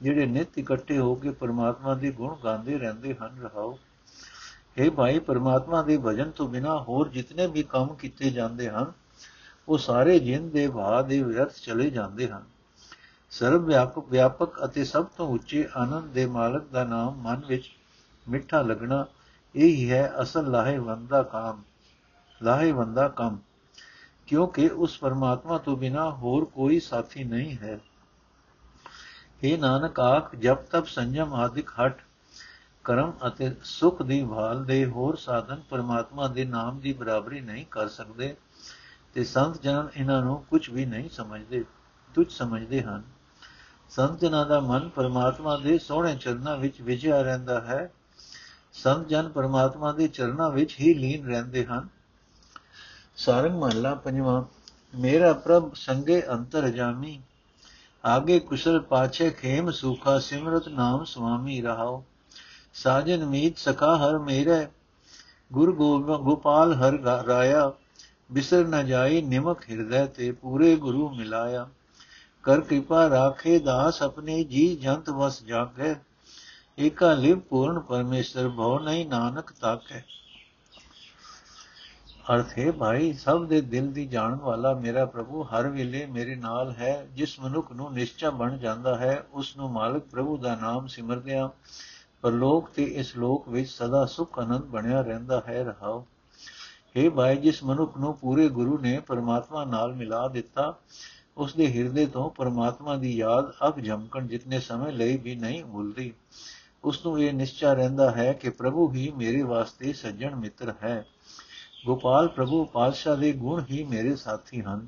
ਜਿਹੜੇ 0.03 0.27
ਨਿਤ 0.27 0.59
ਇਕੱਠੇ 0.59 0.99
ਹੋ 0.99 1.15
ਕੇ 1.15 1.31
ਪਰਮਾਤਮਾ 1.31 1.95
ਦੇ 1.95 2.11
ਗੁਣ 2.11 2.37
ਗਾਉਂਦੇ 2.45 2.79
ਰਹਿੰਦੇ 2.79 3.15
ਹਨ, 3.15 3.41
ਰਹਾਓ। 3.43 3.79
हे 4.81 4.91
ਭਾਈ, 4.91 5.19
ਪਰਮਾਤਮਾ 5.19 5.83
ਦੇ 5.83 5.99
ਭਜਨ 5.99 6.31
ਤੋਂ 6.31 6.49
ਬਿਨਾ 6.49 6.81
ਹੋਰ 6.81 7.09
ਜਿਤਨੇ 7.09 7.47
ਵੀ 7.47 7.63
ਕੰਮ 7.63 7.95
ਕੀਤੇ 7.95 8.31
ਜਾਂਦੇ 8.31 8.69
ਹਨ, 8.71 8.93
ਉਹ 9.69 9.79
ਸਾਰੇ 9.79 10.19
ਜਿੰਦ 10.19 10.53
ਦੇ 10.53 10.69
ਭਾਅ 10.69 11.03
ਦੇ 11.03 11.23
ਵਿਅਰਥ 11.23 11.53
ਚਲੇ 11.55 11.91
ਜਾਂਦੇ 11.91 12.29
ਹਨ। 12.29 12.45
ਸਰਵ 13.31 13.65
ਵਿਆਪਕ 13.65 14.05
ਵਿਆਪਕ 14.09 14.65
ਅਤੇ 14.65 14.85
ਸਭ 14.85 15.07
ਤੋਂ 15.07 15.29
ਉੱਚੇ 15.29 15.69
ਆਨੰਦ 15.77 16.05
ਦੇ 16.05 16.27
ਮਾਲਕ 16.27 16.69
ਦਾ 16.69 16.85
ਨਾਮ 16.85 17.15
ਮਨ 17.15 17.43
ਵਿੱਚ 17.47 17.71
ਮਿੱਠਾ 18.29 18.63
ਲੱਗਣਾ, 18.63 19.07
ਇਹ 19.55 19.77
ਹੀ 19.77 19.91
ਹੈ 19.91 20.13
ਅਸਲ 20.23 20.51
ਲਾਹੇਵੰਦਾ 20.51 21.23
ਕੰਮ 21.23 21.63
ਲਾਹੇਵੰਦਾ 22.43 23.09
ਕੰਮ। 23.09 23.39
ਕਿਉਂਕਿ 24.27 24.69
ਉਸ 24.69 24.99
ਪਰਮਾਤਮਾ 24.99 25.59
ਤੋਂ 25.59 25.77
ਬਿਨਾ 25.77 26.11
ਹੋਰ 26.11 26.45
ਕੋਈ 26.45 26.81
ਸਾਥੀ 26.81 27.25
ਨਹੀਂ 27.25 27.57
ਹੈ। 27.57 27.79
ਇਹ 29.43 29.59
ਨਾਨਕ 29.59 30.01
ਆਖ 30.01 30.37
ਜਬ 30.37 30.57
ਤਬ 30.57 30.85
ਸੰਜਮ 30.85 31.35
ਆਦਿਕ 31.35 31.71
ਹਟ, 31.71 31.99
ਕਰਮ 32.85 33.13
ਅਤੇ 33.27 33.57
ਸੁਖ 33.65 34.03
ਦੀ 34.03 34.25
ਭਾਲ 34.25 34.65
ਦੇ 34.65 34.87
ਹੋਰ 34.87 35.17
ਸਾਧਨ 35.17 35.63
ਪਰਮਾਤਮਾ 35.71 36.29
ਦੇ 36.29 36.45
ਨਾਮ 36.45 36.81
ਦੀ 36.81 36.93
ਬਰਾਬਰੀ 36.93 37.41
ਨਹੀਂ 37.41 37.67
ਕਰ 37.71 37.89
ਸਕਦੇ 37.89 38.37
ਤੇ 39.15 39.25
ਸੰਤ 39.25 39.63
ਜਨ 39.63 39.89
ਇਹਨਾਂ 39.97 40.23
ਨੂੰ 40.23 40.45
ਕੁਝ 40.51 40.71
ਵੀ 40.71 40.85
ਨਹੀਂ 40.87 41.09
ਸਮਝਦੇ। 41.09 41.65
ਤੁਝ 42.15 42.31
ਸਮਝਦੇ 42.33 42.83
ਹਨ। 42.83 43.03
ਸੰਤ 43.91 44.21
ਜਨਾਂ 44.21 44.45
ਦਾ 44.47 44.61
ਮਨ 44.61 44.89
ਪਰਮਾਤਮਾ 44.89 45.57
ਦੇ 45.57 45.79
ਸੋਹਣੇ 45.79 46.17
ਚਰਨਾਂ 46.17 46.57
ਵਿੱਚ 46.57 46.81
ਵਿਜਿਆ 46.81 47.21
ਰਹਿੰਦਾ 47.23 47.61
ਹੈ, 47.61 47.91
ਸੰਤ 48.73 49.09
ਜਨ 49.09 49.29
ਪਰਮਾਤਮਾ 49.29 49.93
ਦੇ 49.93 50.09
ਚਰਨਾਂ 50.09 50.51
ਵਿੱਚ 50.51 50.77
ਹੀ 50.81 50.95
ਲੀਨ 50.95 51.27
ਰਹਿੰਦੇ 51.27 51.65
ਹਨ। 51.67 51.89
ਸਾਰੰਗ 53.17 53.59
ਮਹਲਾ 53.59 53.95
ਪੰਜਵਾਂ, 53.95 54.43
ਮੇਰਾ 54.95 55.33
ਪ੍ਰਭ 55.33 55.73
ਸੰਗੇ 55.75 56.23
ਅੰਤਰ 56.31 56.69
ਜਾਮੀ, 56.69 57.21
ਆਗੇ 58.05 58.39
ਕੁਸ਼ਲ 58.41 58.81
ਪਾਛੇ 58.81 59.31
ਖੇਮ 59.31 59.71
ਸੁਖਾ, 59.71 60.19
ਸਿਮਰਤ 60.19 60.69
ਨਾਮ 60.69 61.05
ਸੁਆਮੀ 61.05 61.61
ਰਹਾਓ। 61.61 62.05
ਸਾਜਨ 62.75 63.25
ਮੀਤ 63.25 63.59
ਸਖਾ 63.59 63.97
ਹਰ 63.97 64.19
ਮੇਰੇ, 64.19 64.67
ਗੁਰ 65.53 65.73
ਗੋਪਾਲ 65.73 66.75
ਹਰ 66.75 66.99
ਰਾਇਆ, 67.27 67.73
ਬਿਸਰ 68.33 68.67
ਨ 68.67 68.87
ਜਾਈ 68.87 69.23
ਨਿਮਕ 69.23 69.63
ਹਿਰਦੈ 69.71 70.07
ਤੇ 70.07 70.31
ਪੂਰੇ 70.33 70.77
ਗੁਰੂ 70.77 71.09
ਮਿਲਾਇਆ। 71.11 71.69
ਕਰ 72.47 72.61
ਕਿਰਪਾ 72.61 73.11
ਰਾਖੇ, 73.11 73.59
ਦਾਸ 73.59 74.03
ਆਪਣੇ 74.03 74.45
ਜੀ 74.45 74.77
ਜੰਤ 74.77 75.11
ਵਸ 75.11 75.43
ਜਾਗੇ। 75.43 75.95
ਏਕਾ 76.79 77.15
ਲਿਵ 77.15 77.39
ਪੂਰਨ 77.39 77.81
ਪਰਮੇਸ਼ਰ 77.81 78.49
ਭਉ 78.49 78.79
ਨਹੀਂ 78.79 79.07
ਨਾਨਕ 79.09 79.53
ਤਾਕੈ। 79.61 80.03
ਅਰਥ 82.35 82.59
ਹੈ 82.59 82.73
ਭਾਈ, 82.73 83.13
ਸਭ 83.13 83.47
ਦੇ 83.47 83.61
ਦਿਲ 83.61 83.93
ਦੀ 83.93 84.07
ਜਾਣਨ 84.07 84.37
ਵਾਲਾ 84.37 84.75
ਮੇਰਾ 84.75 85.05
ਪ੍ਰਭੂ 85.05 85.43
ਹਰ 85.43 85.69
ਵੇਲੇ 85.69 86.07
ਮੇਰੇ 86.07 86.35
ਨਾਲ 86.35 86.73
ਹੈ। 86.73 87.07
ਜਿਸ 87.13 87.41
ਮਨੁੱਖ 87.41 87.73
ਨੂੰ 87.73 87.93
ਨਿਸ਼ਚਾ 87.93 88.31
ਬਣ 88.31 88.59
ਜਾਂਦਾ 88.59 88.97
ਹੈ, 88.97 89.27
ਉਸ 89.33 89.57
ਨੂੰ 89.57 89.71
ਮਾਲਕ 89.71 90.03
ਪ੍ਰਭੂ 90.03 90.37
ਦਾ 90.37 90.55
ਨਾਮ 90.55 90.87
ਸਿਮਰਦਿਆਂ 90.87 91.49
ਪਰਲੋਕ 92.23 92.71
ਤੇ 92.71 92.85
ਇਸ 92.85 93.17
ਲੋਕ 93.17 93.49
ਵਿੱਚ 93.49 93.71
ਸਦਾ 93.71 94.07
ਸੁਖ 94.07 94.39
ਆਨੰਦ 94.39 94.65
ਬਣਿਆ 94.65 95.01
ਰਹਿੰਦਾ 95.01 95.43
ਹੈ, 95.49 95.65
ਰਹਾਓ। 95.65 96.07
हे 96.97 97.11
ਭਾਈ, 97.11 97.37
ਜਿਸ 97.37 97.65
ਮਨੁੱਖ 97.65 97.99
ਨੂੰ 97.99 98.15
ਪੂਰੇ 98.15 98.49
ਗੁਰੂ 98.49 98.79
ਨੇ 98.79 99.01
ਪਰਮਾਤਮਾ 99.01 99.65
ਨਾਲ 99.65 99.93
ਮਿਲਾ 99.93 100.29
ਦਿੱਤਾ 100.29 100.75
ਉਸ 101.37 101.55
ਦੇ 101.55 101.73
ਹਿਰਦੇ 101.73 102.07
ਤੋਂ 102.07 102.31
ਪਰਮਾਤਮਾ 102.31 102.97
ਦੀ 102.97 103.17
ਯਾਦ 103.17 103.53
ਅਗ 103.69 103.85
ਝਮਕਣ 103.85 104.27
ਜਿੰਨੇ 104.27 104.61
ਸਮੇਂ 104.61 104.93
ਲਈ 104.93 105.17
ਵੀ 105.17 105.35
ਨਹੀਂ 105.35 105.65
ਭੁੱਲਦੀ। 105.65 106.13
ਉਸ 106.85 107.07
ਨੂੰ 107.07 107.23
ਇਹ 107.23 107.33
ਨਿਸ਼ਚਾ 107.33 107.73
ਰਹਿੰਦਾ 107.73 108.11
ਹੈ 108.11 108.33
ਕਿ 108.33 108.51
ਪ੍ਰਭੂ 108.51 108.93
ਹੀ 108.93 109.11
ਮੇਰੇ 109.11 109.43
ਵਾਸਤੇ 109.43 109.93
ਸੱਜਣ 109.93 110.37
ਮਿੱਤਰ 110.37 110.75
ਹੈ। 110.83 111.07
ਗੋਪਾਲ 111.87 112.29
ਪ੍ਰਭੂ 112.29 112.65
ਪਾਤਸ਼ਾਹ 112.65 113.17
ਦੇ 113.17 113.33
ਗੁਣ 113.33 113.65
ਹੀ 113.71 113.85
ਮੇਰੇ 113.85 114.17
ਸਾਥੀ 114.17 114.61
ਹਨ। 114.63 114.87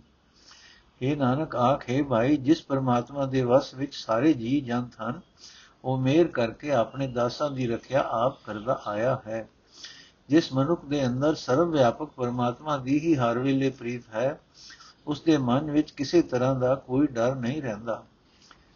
ਇਹ 1.02 1.16
ਨਾਨਕ, 1.16 1.56
ਆਖੇ 1.56 2.02
ਭਾਈ, 2.02 2.36
ਜਿਸ 2.36 2.62
ਪਰਮਾਤਮਾ 2.62 3.26
ਦੇ 3.26 3.42
ਵਸ 3.42 3.74
ਵਿੱਚ 3.74 3.94
ਸਾਰੇ 3.94 4.32
ਜੀ 4.32 4.60
ਜੰਤ 4.60 4.92
ਹਨ, 5.02 5.20
ਉਹ 5.84 5.98
ਮੇਰ 5.98 6.26
ਕਰਕੇ 6.28 6.72
ਆਪਣੇ 6.72 7.06
ਦਾਸਾਂ 7.06 7.50
ਦੀ 7.50 7.66
ਰੱਖਿਆ 7.66 8.04
ਆਪ 8.08 8.44
ਕਰਦਾ 8.44 8.82
ਆਇਆ 8.86 9.22
ਹੈ। 9.26 9.48
ਜਿਸ 10.28 10.52
ਮਨੁੱਖ 10.52 10.84
ਦੇ 10.84 11.06
ਅੰਦਰ 11.06 11.34
ਸਰਵ 11.34 11.70
ਵਿਆਪਕ 11.70 12.06
ਪਰਮਾਤਮਾ 12.06 12.76
ਦੀ 12.76 12.98
ਹੀ 12.98 13.14
ਹਰ 13.14 13.38
ਵੇਲੇ 13.38 13.70
ਪ੍ਰੀਤ 13.70 14.02
ਹੈ 14.14 14.40
ਉਸ 15.08 15.20
ਦੇ 15.20 15.36
ਮਨ 15.38 15.70
ਵਿੱਚ 15.70 15.90
ਕਿਸੇ 15.90 16.22
ਤਰ੍ਹਾਂ 16.22 16.54
ਦਾ 16.54 16.74
ਕੋਈ 16.74 17.06
ਡਰ 17.06 17.34
ਨਹੀਂ 17.34 17.62
ਰਹਿੰਦਾ। 17.62 18.02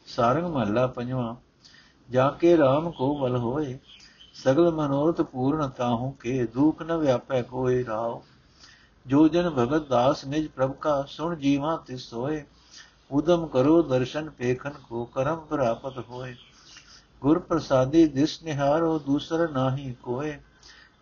ਸਾਰੰਗ 0.06 0.44
ਮਹੱਲਾ 0.44 0.86
ਪੰਜਵਾਂ, 0.86 1.34
ਜਾ 2.10 2.30
ਕੇ 2.30 2.54
RAM 2.56 2.90
ਕੋ 2.90 3.18
ਬਲ 3.18 3.36
ਹੋਏ, 3.36 3.78
ਸਗਲ 4.34 4.70
ਮਨੋਰਥ 4.70 5.20
ਪੂਰਨ 5.20 5.68
ਤਾਹੂ 5.68 6.10
ਕੇ, 6.10 6.46
ਦੁਖ 6.46 6.82
ਨ 6.82 6.96
ਵਿਆਪੈ 6.96 7.42
ਕੋਏ 7.42 7.84
ਰਾਉ 7.84 8.22
ਜੋ 9.06 9.28
ਜਨ 9.28 9.50
ਭਗਤ 9.50 9.88
ਦਾਸ 9.88 10.24
ਨਿਜ 10.24 10.48
ਪ੍ਰਭ 10.48 10.72
ਕਾ, 10.72 11.04
ਸੁਣ 11.08 11.36
ਜੀਵਾ 11.36 11.76
ਤਿਸ 11.76 12.14
ਹੋਏ 12.14 12.44
ਉਦਮ 13.10 13.46
ਕਰੋ 13.46 13.82
ਦਰਸ਼ਨ 13.82 14.30
ਪੇਖਨ 14.30 14.70
ਕੋ, 14.88 15.04
ਕਰਮ 15.04 15.40
ਪ੍ਰਾਪਤ 15.40 15.98
ਹੋਏ। 16.08 16.34
ਗੁਰ 17.20 17.38
ਪ੍ਰਸਾਦੀ 17.38 18.06
ਦਿਸ 18.06 18.42
ਨਿਹਾਰੋ, 18.42 18.98
ਦੂਸਰ 18.98 19.48
ਨਾਹੀ 19.50 19.94
ਕੋਏ। 20.02 20.38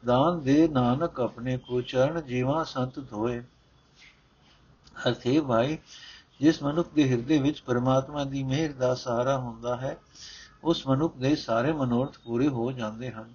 ਦਾਨ 0.04 0.40
ਦੇ 0.40 0.68
ਨਾਨਕ 0.68 1.20
ਆਪਣੇ 1.20 1.58
ਕੋ, 1.58 1.80
ਚਰਨ 1.80 2.22
ਜੀਵਾ 2.22 2.64
ਸੰਤ 2.64 3.10
ਧੋਏ। 3.10 3.42
ਅਰਥੇ 5.06 5.40
ਭਾਈ, 5.40 5.78
ਜਿਸ 6.40 6.62
ਮਨੁੱਖ 6.62 6.88
ਦੇ 6.94 7.10
ਹਿਰਦੇ 7.10 7.38
ਵਿੱਚ 7.38 7.60
ਪਰਮਾਤਮਾ 7.60 8.24
ਦੀ 8.24 8.42
ਮਿਹਰ 8.42 8.72
ਦਾ 8.72 8.94
ਸਹਾਰਾ 8.94 9.38
ਹੁੰਦਾ 9.38 9.76
ਹੈ, 9.76 9.98
ਉਸ 10.64 10.86
ਮਨੁੱਖ 10.86 11.16
ਦੇ 11.16 11.36
ਸਾਰੇ 11.36 11.72
ਮਨੋਰਥ 11.72 12.18
ਪੂਰੇ 12.24 12.48
ਹੋ 12.48 12.72
ਜਾਂਦੇ 12.72 13.10
ਹਨ। 13.10 13.34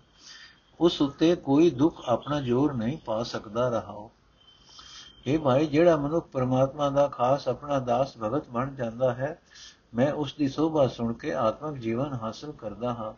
ਉਸ 0.80 1.02
ਉੱਤੇ 1.02 1.36
ਕੋਈ 1.36 1.70
ਦੁੱਖ 1.70 2.02
ਆਪਣਾ 2.06 2.42
ਜ਼ੋਰ 2.42 2.74
ਨਹੀਂ 2.74 2.98
ਪਾ 2.98 3.24
ਸਕਦਾ 3.24 3.70
ਰਹਾਓ 3.70 4.12
ਇਹ 5.28 5.40
ਭਾਈ, 5.40 5.66
ਜਿਹੜਾ 5.66 5.98
ਮਨੁੱਖ 5.98 6.28
ਪਰਮਾਤਮਾ 6.28 6.90
ਦਾ 6.90 7.08
ਖਾਸ 7.08 7.48
ਆਪਣਾ 7.48 7.80
ਦਾਸ 7.80 8.18
ਭਗਤ 8.18 8.50
ਬਣ 8.50 8.76
ਜਾਂਦਾ 8.76 9.14
ਹੈ, 9.14 9.42
ਮੈਂ 9.94 10.14
ਉਸ 10.14 10.34
ਦੀ 10.34 10.48
ਸੋਭਾ 10.48 10.88
ਸੁਣ 10.88 11.14
ਕੇ 11.14 11.34
ਆਤਮਿਕ 11.34 11.82
ਜੀਵਨ 11.82 12.14
ਹਾਸਲ 12.14 12.52
ਕਰਦਾ 12.52 12.94
ਹਾਂ। 12.94 13.14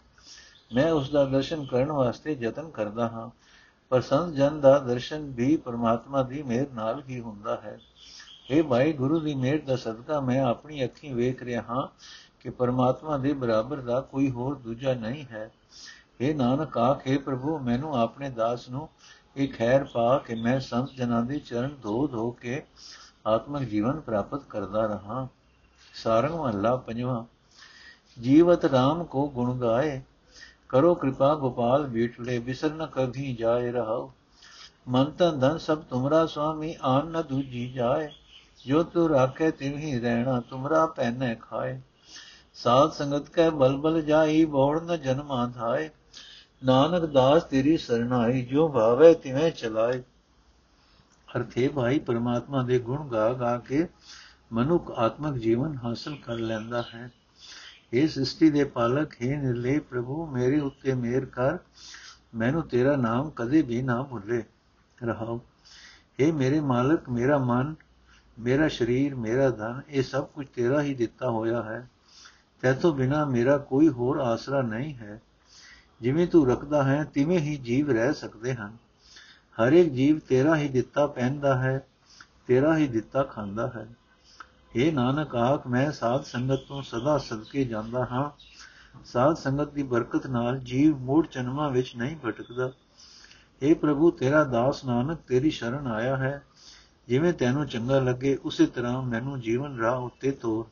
ਮੈਂ 0.76 0.92
ਉਸ 0.92 1.10
ਦਾ 1.10 1.26
ਦਰਸ਼ਨ 1.26 1.66
ਕਰਨ 1.66 1.92
ਵਾਸਤੇ 1.92 2.38
ਯਤਨ 2.40 2.70
ਕਰਦਾ 2.70 3.08
ਹਾਂ। 3.08 3.30
ਪਰ 3.90 4.02
ਸੰਤ 4.02 4.34
ਜਨ 4.34 4.60
ਦਾ 4.60 4.80
ਦਰਸ਼ਨ 4.80 5.32
ਵੀ 5.32 5.58
ਪਰਮਾਤਮਾ 5.58 6.24
ਦੀ 6.24 6.44
ਮਿਹਰ 6.44 6.68
ਨਾਲ 6.74 7.04
ਹੀ 7.10 7.20
ਹੁੰਦਾ 7.20 7.56
ਹੈ। 7.56 7.80
ਇਹ 8.52 8.64
ਭਾਈ 8.64 8.94
ਗੁਰੂ 8.94 9.20
ਦੀ 9.20 9.34
ਮਿਹਰ 9.36 9.60
ਦਾ 9.60 9.76
ਸਦਕਾ 9.76 10.20
ਮੈਂ 10.20 10.42
ਆਪਣੀ 10.42 10.84
ਅੱਖੀਂ 10.84 11.14
ਵੇਖ 11.16 11.44
ਰਿਹਾ 11.44 11.62
ਹਾਂ 11.62 11.88
ਕਿ 12.40 12.50
ਪਰਮਾਤਮਾ 12.50 13.18
ਦੇ 13.18 13.34
ਬਰਾਬਰ 13.34 13.78
ਦਾ 13.78 14.00
ਕੋਈ 14.02 14.30
ਹੋਰ 14.32 14.56
ਦੂਜਾ 14.56 14.94
ਨਹੀਂ 14.94 15.26
ਹੈ। 15.32 15.52
ਇਹ 16.22 16.36
ਨਾਨਕ, 16.36 16.78
ਆਖੇ 16.78 17.18
ਪ੍ਰਭੂ, 17.18 17.58
ਮੈਨੂੰ 17.60 17.96
ਆਪਣੇ 17.96 18.30
ਦਾਸ 18.30 18.70
ਨੂੰ 18.70 18.88
ਇਹ 19.38 19.48
ਖੈਰ 19.54 19.84
ਪਾ 19.84 20.18
ਕਿ 20.18 20.36
ਮੈਂ 20.36 20.60
ਸੰਤ 20.60 20.92
ਜਨਾਂ 20.92 21.22
ਦੇ 21.22 21.40
ਚਰਨ 21.40 21.76
ਧੋ 21.82 22.08
ਧੋ 22.08 22.30
ਕੇ 22.32 22.64
ਆਤਮਿਕ 23.28 23.70
ਜੀਵਨ 23.70 24.00
ਪ੍ਰਾਪਤ 24.00 24.44
ਕਰਦਾ 24.50 24.86
ਰਹਾ। 24.86 25.28
ਸਾਰੰਗ 25.94 26.36
ਮਹੱਲਾ 26.36 26.76
ਪੰਜਵਾਂ, 26.76 27.24
ਜੀਵਤ 28.22 28.66
ਰਾਮ 28.66 29.04
ਕੋ 29.04 29.28
ਗੁਣ 29.28 29.60
ਗਾਏ, 29.60 30.02
ਕਰੋ 30.70 30.94
ਕਿਰਪਾ 30.96 31.34
ਗੋਪਾਲ 31.36 31.86
ਬੀਟਲੇ 31.88 32.40
ਬਿਸਰ 32.40 32.72
ਨ 32.72 32.86
ਕਭੀ 32.86 33.36
ਜਾਏ 33.36 33.72
ਰਹਾਓ 33.72 34.12
ਮਨ 34.88 35.12
ਤਨ 35.12 35.40
ਧਨ 35.40 35.58
ਸਭ 35.58 35.78
ਤੁਮਰਾ 35.78 36.26
ਸੁਆਮੀ 36.26 36.76
ਆਨ 36.82 37.08
ਨ 37.08 37.22
ਦੂਜੀ 37.22 37.68
ਜਾਏ। 37.72 38.10
ਜੋ 38.66 38.84
ਤੂ 38.84 39.10
ਰਾਖੇ 39.10 39.52
ਤਿਵਹੀ 39.52 40.00
ਰਹਿਣਾ, 40.00 40.40
ਤੁਮਰਾ 40.40 40.86
ਪਹਿਨੇ 40.86 41.36
ਖਾਏ। 41.36 41.82
ਸਾਧ 42.54 42.92
ਸੰਗਤ 42.92 43.30
ਕੈ 43.30 43.50
ਬਲਬਲ 43.50 44.02
ਜਾਈ, 44.02 44.46
ਬੋੜ 44.46 44.84
ਨ 44.84 44.98
ਜਨਮਾ 44.98 45.46
ਧਾਏ 45.46 45.90
ਨਾਨਕ 46.64 47.06
ਦਾਸ 47.06 47.44
ਤੇਰੀ 47.44 47.78
ਸਰਣਾਈ, 47.78 48.46
ਜੋ 48.46 48.70
ਭਾਵੇ 48.70 49.14
ਤਿਵੇਂ 49.14 49.52
ਚਲਾਏ। 49.52 50.04
ਅਰਥੇ 51.38 51.68
ਭਾਈ 51.68 52.00
ਪਰਮਾਤਮਾ 52.00 52.64
ਦੇ 52.64 52.80
ਗੁਣ 52.80 53.08
ਗਾ 53.08 53.34
ਗਾ 53.34 53.58
ਕੇ 53.58 53.88
ਮਨੁੱਖ 54.54 54.92
ਆਤਮਿਕ 54.92 55.42
ਜੀਵਨ 55.44 55.78
ਹਾਸਲ 55.84 56.16
ਕਰ 56.16 56.34
ਲੈਂਦਾ 56.34 56.84
ਹੈ। 56.94 57.12
ਇਹ 57.94 58.08
ਸ੍ਰਿਸ਼ਟੀ 58.08 58.50
ਦੇ 58.50 58.64
ਪਾਲਕ, 58.64 59.14
ਹੈ 59.24 59.42
ਨਿਰਲੇ 59.42 59.80
ਪ੍ਰਭੂ, 59.80 60.26
ਮੇਰੇ 60.26 60.60
ਉੱਤੇ 60.60 60.94
ਮਿਹਰ 60.94 61.26
ਕਰ। 61.26 61.58
ਮੈਨੂੰ 62.36 62.68
ਤੇਰਾ 62.68 62.96
ਨਾਮ 62.96 63.30
ਕਦੇ 63.30 63.62
ਵੀ 63.62 63.82
ਨਾ 63.82 64.04
ਭੁੱਲੇ। 64.04 64.44
ਰਹਾਓ। 65.04 65.42
ਇਹ 66.20 66.34
ਮੇਰੇ 66.34 66.60
ਮਾਲਕ, 66.60 67.10
ਮੇਰਾ 67.10 67.38
ਮਨ 67.38 67.76
ਮੇਰਾ 68.40 68.68
ਸਰੀਰ, 68.68 69.16
ਮੇਰਾ 69.16 69.50
ਧਨ, 69.50 69.82
ਇਹ 69.90 70.04
ਸਭ 70.04 70.26
ਕੁਝ 70.26 70.48
ਤੇਰਾ 70.48 70.82
ਹੀ 70.82 70.94
ਦਿੱਤਾ 70.94 71.30
ਹੋਇਆ 71.30 71.64
ਹੈ। 71.64 71.90
ਤੇਤੋਂ 72.62 72.94
ਬਿਨਾ 72.94 73.26
ਮੇਰਾ 73.26 73.58
ਕੋਈ 73.58 73.90
ਹੋਰ 73.90 74.18
ਆਸਰਾ 74.18 74.62
ਨਹੀਂ 74.62 74.96
ਹੈ। 74.96 75.22
ਜਿਵੇਂ 76.02 76.28
ਤੂੰ 76.28 76.50
ਰੱਖਦਾ 76.50 76.84
ਹੈ, 76.84 77.04
ਤਿਵੇਂ 77.04 77.40
ਹੀ 77.40 77.58
ਜੀਵ 77.58 77.92
ਰਹਿ 77.92 78.14
ਸਕਦੇ 78.14 78.54
ਹਨ। 78.54 78.78
ਹਰ 79.62 79.74
ਇੱਕ 79.74 79.94
ਜੀਵ 79.94 80.20
ਤੇਰਾ 80.20 80.56
ਹੀ 80.56 80.68
ਦਿੱਤਾ 80.68 81.08
ਪਹਿਨਦਾ 81.08 81.58
ਹੈ, 81.58 81.88
ਤੇਰਾ 82.48 82.78
ਹੀ 82.78 82.88
ਦਿੱਤਾ 82.88 83.24
ਖਾਂਦਾ 83.24 83.72
ਹੈ। 83.76 83.88
ਇਹ 84.76 84.94
ਨਾਨਕ, 84.94 85.36
ਆਖ, 85.36 85.68
ਮੈਂ 85.68 85.92
ਸਾਧ 85.92 86.24
ਸੰਗਤ 86.24 86.60
ਤੋਂ 86.68 86.82
ਸਦਾ 86.82 87.18
ਸਦਕੇ 87.18 87.66
ਜਾਂਦਾ 87.66 88.08
ਹਾਂ। 88.12 88.32
ਸਾਧ 89.06 89.36
ਸੰਗਤ 89.36 89.72
ਦੀ 89.72 89.84
ਬਰਕਤ 89.84 90.28
ਨਾਲ 90.28 90.60
ਜੀਵ 90.60 90.98
ਮੂੜ 90.98 91.28
ਜਨਮਾਂ 91.32 91.70
ਵਿੱਚ 91.70 91.96
ਨਹੀਂ 91.96 92.18
ਭਟਕਦਾ। 92.26 92.72
ਇਹ 93.62 93.76
ਪ੍ਰਭੂ, 93.76 94.12
ਤੇਰਾ 94.12 94.44
ਦਾਸ 94.44 94.86
ਨਾਨਕ, 94.86 95.18
ਤੇਰੀ 95.28 95.50
ਸ਼ਰਨ 95.50 95.88
ਆਇਆ 95.88 96.18
ਹੈ। 96.18 96.44
ਜਿਵੇਂ 97.08 97.34
ਤੈਨੂੰ 97.34 97.66
ਚੰਗਾ 97.68 98.00
ਲੱਗੇ, 98.00 98.36
ਉਸੇ 98.36 98.66
ਤਰ੍ਹਾਂ 98.66 99.02
ਮੈਨੂੰ 99.02 99.40
ਜੀਵਨ 99.42 99.78
ਰਾਹ 99.80 100.00
ਉੱਤੇ 100.00 100.32
ਤੋਰ। 100.32 100.66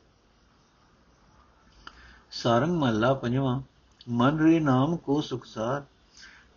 ਸਾਰੰਗ 2.32 2.76
ਮਹੱਲਾ 2.76 3.12
ਪੰਜਵਾਂ, 3.14 3.60
ਮਨ 4.08 4.38
ਰੇ 4.38 4.58
ਨਾਮ 4.60 4.96
ਕੋ 4.96 5.20
ਸੁਖਸਾਰ 5.20 5.82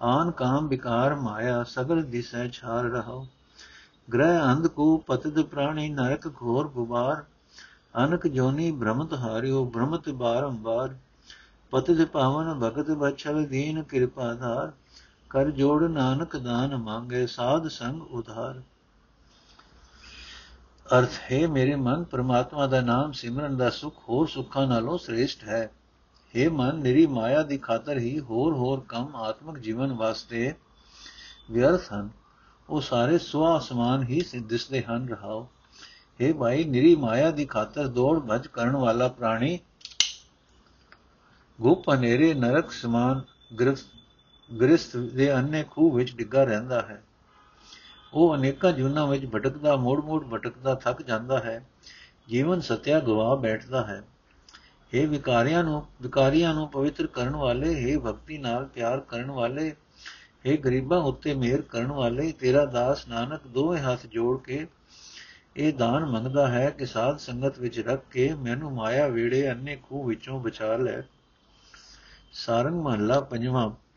ਆਨ 0.01 0.31
ਕਾਮ 0.31 0.67
ਵਿਕਾਰ 0.67 1.15
ਮਾਇਆ, 1.15 1.63
ਸਗਲ 1.63 2.01
ਦਿਸੈ 2.03 2.47
ਛਾਰ 2.47 2.83
ਰਹਾਓ 2.85 3.25
ਗ੍ਰਹਿ 4.07 4.39
ਅੰਧ 4.43 4.67
ਕੋ 4.67 4.95
ਪਤਿਤ 5.07 5.39
ਪ੍ਰਾਣੀ 5.41 5.89
ਨਰਕ 5.89 6.27
ਘੋਰ 6.41 6.67
ਗੁਬਾਰ, 6.67 7.23
ਅਨਕ 7.95 8.27
ਜੋਨੀ 8.27 8.71
ਭ੍ਰਮਤ 8.71 9.13
ਹਾਰਿਓ 9.13 9.65
ਭ੍ਰਮਤ 9.65 10.09
ਬਾਰੰਬਾਰ 10.09 10.95
ਪਤਿਤ 11.73 12.01
ਪਾਵਨ 12.07 12.53
ਭਗਤ 12.59 12.89
ਬਛਲ 12.91 13.45
ਦੀਨ 13.45 13.81
ਕਿਰਪਾ 13.83 14.33
ਧਾਰ, 14.33 14.71
ਕਰ 15.29 15.49
ਜੋੜ 15.51 15.83
ਨਾਨਕ 15.83 16.35
ਦਾਨ 16.37 16.75
ਮੰਗੇ, 16.77 17.25
ਸਾਧ 17.27 17.67
ਸੰਗ 17.67 18.01
ਉਧਾਰ। 18.03 18.61
ਅਰਥ 20.97 21.09
ਹੈ, 21.31 21.47
ਮੇਰੇ 21.47 21.75
ਮਨ 21.75 22.03
ਪ੍ਰਮਾਤਮਾ 22.03 22.65
ਦਾ 22.67 22.79
ਨਾਮ 22.81 23.11
ਸਿਮਰਨ 23.11 23.57
ਦਾ 23.57 23.69
ਸੁਖ 23.69 23.97
ਹੋਰ 24.09 24.27
ਸੁੱਖਾਂ 24.27 24.65
ਨਾਲੋਂ 24.67 24.97
ਸ੍ਰੇਸ਼ਟ 24.97 25.43
ਹੈ। 25.43 25.69
ਇਹ 26.35 26.49
ਮਨ 26.49 26.75
ਨਿਰੀ 26.75 27.05
ਮਾਇਆ 27.07 27.43
ਦੀ 27.43 27.57
ਖਾਤਰ 27.57 27.97
ਹੀ 27.97 28.19
ਹੋਰ 28.19 28.53
ਹੋਰ 28.53 28.79
ਕੰਮ 28.87 29.15
ਆਤਮਿਕ 29.15 29.57
ਜੀਵਨ 29.57 29.93
ਵਾਸਤੇ 29.93 30.53
ਵਿਅਰਥ 31.51 31.93
ਹਨ। 31.93 32.09
ਉਹ 32.69 32.81
ਸਾਰੇ 32.81 33.17
ਸੁਆ 33.17 33.59
ਸਮਾਨ 33.59 34.03
ਹੀ 34.03 34.21
ਦਿਸਦੇ 34.43 34.81
ਹਨ, 34.83 35.07
ਰਹਾਓ। 35.09 35.47
ਇਹ 36.19 36.33
ਭਾਈ 36.33 36.63
ਨਿਰੀ 36.63 36.95
ਮਾਇਆ 36.95 37.31
ਦੀ 37.31 37.45
ਖਾਤਰ 37.45 37.87
ਦੌੜ 37.87 38.19
ਭਜ 38.19 38.47
ਕਰਨ 38.47 38.75
ਵਾਲਾ 38.75 39.07
ਪ੍ਰਾਣੀ, 39.07 39.59
ਗੁਪ 41.59 41.89
ਹਨੇਰੇ 41.89 42.33
ਨਰਕ 42.33 42.71
ਸਮਾਨ 42.71 43.21
ਗ੍ਰਸਤ 44.51 44.97
ਦੇ 44.97 45.33
ਅੰਨੇ 45.33 45.63
ਖੂਹ 45.71 45.95
ਵਿੱਚ 45.95 46.15
ਡਿੱਗਾ 46.15 46.43
ਰਹਿੰਦਾ 46.43 46.81
ਹੈ। 46.81 47.03
ਉਹ 48.13 48.35
ਅਨੇਕਾਂ 48.35 48.71
ਜੁਨਾ 48.71 49.05
ਵਿੱਚ 49.05 49.25
ਭਟਕਦਾ, 49.25 49.75
ਮੋੜ-ਮੋੜ 49.75 50.25
ਭਟਕਦਾ, 50.25 50.75
ਥੱਕ 50.75 51.01
ਜਾਂਦਾ 51.01 51.39
ਹੈ। 51.39 51.65
ਜੀਵਨ 52.29 52.61
ਸਤਿਆ 52.61 52.99
ਗਵਾ 52.99 53.35
ਬੈਠਦਾ 53.35 53.85
ਹੈ। 53.85 54.03
ਇਹ 54.93 55.07
ਵਿਕਾਰੀਆਂ 55.07 55.63
ਨੂੰ 55.63 55.85
ਵਿਕਾਰੀਆਂ 56.01 56.53
ਨੂੰ 56.53 56.69
ਪਵਿੱਤਰ 56.69 57.07
ਕਰਨ 57.07 57.35
ਵਾਲੇ, 57.35 57.93
ਹੈ 57.93 57.99
ਭਗਤੀ 57.99 58.37
ਨਾਲ 58.37 58.65
ਪਿਆਰ 58.65 58.99
ਕਰਨ 58.99 59.31
ਵਾਲੇ, 59.31 59.75
ਹੈ 60.47 60.57
ਗਰੀਬਾਂ 60.57 60.99
ਉੱਤੇ 60.99 61.33
ਮਿਹਰ 61.33 61.61
ਕਰਨ 61.61 61.87
ਵਾਲੇ, 61.87 62.31
ਤੇਰਾ 62.31 62.65
ਦਾਸ 62.65 63.07
ਨਾਨਕ 63.07 63.47
ਦੋਵੇਂ 63.47 63.81
ਹੱਥ 63.81 64.05
ਜੋੜ 64.05 64.41
ਕੇ 64.41 64.67
ਇਹ 65.57 65.73
ਦਾਨ 65.73 66.05
ਮੰਗਦਾ 66.05 66.47
ਹੈ 66.47 66.69
ਕਿ 66.69 66.85
ਸਾਧ 66.85 67.17
ਸੰਗਤ 67.17 67.59
ਵਿੱਚ 67.59 67.79
ਰੱਖ 67.79 68.01
ਕੇ 68.11 68.33
ਮੈਨੂੰ 68.33 68.71
ਮਾਇਆ 68.71 69.07
ਵੇੜੇ 69.07 69.51
ਅੰਨੇ 69.51 69.75
ਖੂਹ 69.75 70.07
ਵਿੱਚੋਂ 70.07 70.39
ਬਚਾ 70.39 70.77
ਲੈ। 70.77 71.01
ਸਾਰੰਗ 72.33 72.81
ਮਹੱਲਾ 72.81 73.19
ਪੰਜਵਾਂ। 73.19 73.88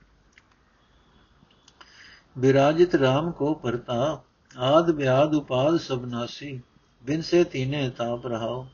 ਵਿਰਾਜਿਤ 2.39 2.95
RAM 2.95 3.33
ਕੋ 3.33 3.55
ਪਰਤਾ, 3.55 4.23
ਆਦ 4.59 4.91
ਵਿਆਦ 4.91 5.35
ਉਪਾਦ 5.35 5.77
ਸਬਨਾਸੀ 5.77 6.61
ਬਿਨ 7.05 7.23
ਸੇ 7.23 7.45
ਤੀਨੇ 7.45 7.91
ਤਾਪ 7.91 8.27
ਰਹਾਓ। 8.27 8.67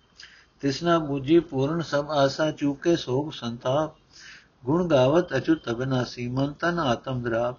ਤਿਸਨਾ 0.60 0.98
ਬੂਜੀ 0.98 1.38
ਪੂਰਨ 1.38 1.80
ਸਭ 1.80 2.10
ਆਸਾ 2.10 2.50
ਚੂਕੇ 2.50 2.96
ਸੋਗ 2.96 3.30
ਸੰਤਾਪ, 3.30 3.94
ਗੁਣ 4.64 4.88
ਗਾਵਤ 4.88 5.36
ਅਚੁਤ 5.36 5.70
ਅਬਨਾਸੀ, 5.70 6.28
ਮਨ 6.28 6.52
ਤਨ 6.52 6.78
ਆਤਮ 6.78 7.22
ਦਰਾਪ। 7.22 7.58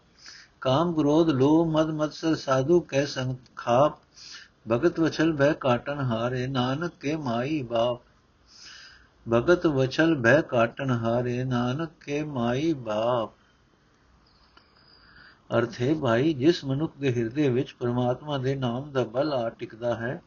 ਕਾਮ 0.61 0.93
ਕ੍ਰੋਧ 0.93 1.29
ਲੋਭ 1.29 1.67
ਮਦ 1.67 1.89
ਮਤਸਰ 1.89 2.35
ਸਾਧੂ 2.35 2.79
ਕੈ 2.79 3.05
ਸੰਗ 3.05 3.35
ਖਾਪ, 3.55 3.99
ਭਗਤ 4.69 4.99
ਵਛਲ 4.99 5.33
ਭੈ 5.33 5.51
ਕਾਟਨ 5.53 5.99
ਹਾਰੇ, 5.99 6.47
ਨਾਨਕ 6.47 6.91
ਕੇ 6.99 7.15
ਮਾਈ 7.15 7.61
ਬਾਪ। 7.63 8.01
ਭਗਤ 9.33 9.67
ਵਛਲ 9.67 10.15
ਭੈ 10.15 10.41
ਕਾਟਨ 10.41 10.91
ਹਾਰੇ, 10.91 11.43
ਨਾਨਕ 11.43 11.89
ਕੇ 12.05 12.23
ਮਾਈ 12.23 12.73
ਬਾਪ। 12.73 13.33
ਅਰਥ 15.57 15.81
ਹੈ, 15.81 15.93
ਭਾਈ, 15.93 16.33
ਜਿਸ 16.33 16.65
ਮਨੁੱਖ 16.65 16.93
ਦੇ 16.99 17.13
ਹਿਰਦੇ 17.13 17.49
ਵਿੱਚ 17.49 17.75
ਪਰਮਾਤਮਾ 17.79 18.37
ਦੇ 18.37 18.55
ਨਾਮ 18.55 18.91
ਦਾ 18.91 19.03
ਬਲ 19.03 19.33
ਆ 19.33 19.49
ਟਿਕਦਾ 19.49 19.95
ਹੈ 19.95 20.21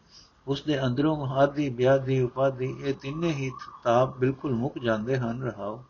ਉਸ 0.47 0.63
ਦੇ 0.63 0.85
ਅੰਦਰੋਂ 0.87 1.27
ਆਦੀ 1.27 1.69
ਵਿਆਦੀ 1.69 2.21
ਉਪਾਦੀ 2.21 2.77
ਇਹ 2.85 2.95
ਤਿੰਨੇ 2.95 3.33
ਹੀ 3.33 3.51
ਤਾਪ 3.85 4.19
ਬਿਲਕੁਲ 4.19 4.55
ਮੁੱਕ 4.55 4.79
ਜਾਂਦੇ 4.79 5.19
ਹਨ, 5.19 5.43
ਰਹਾਓ। 5.43 5.85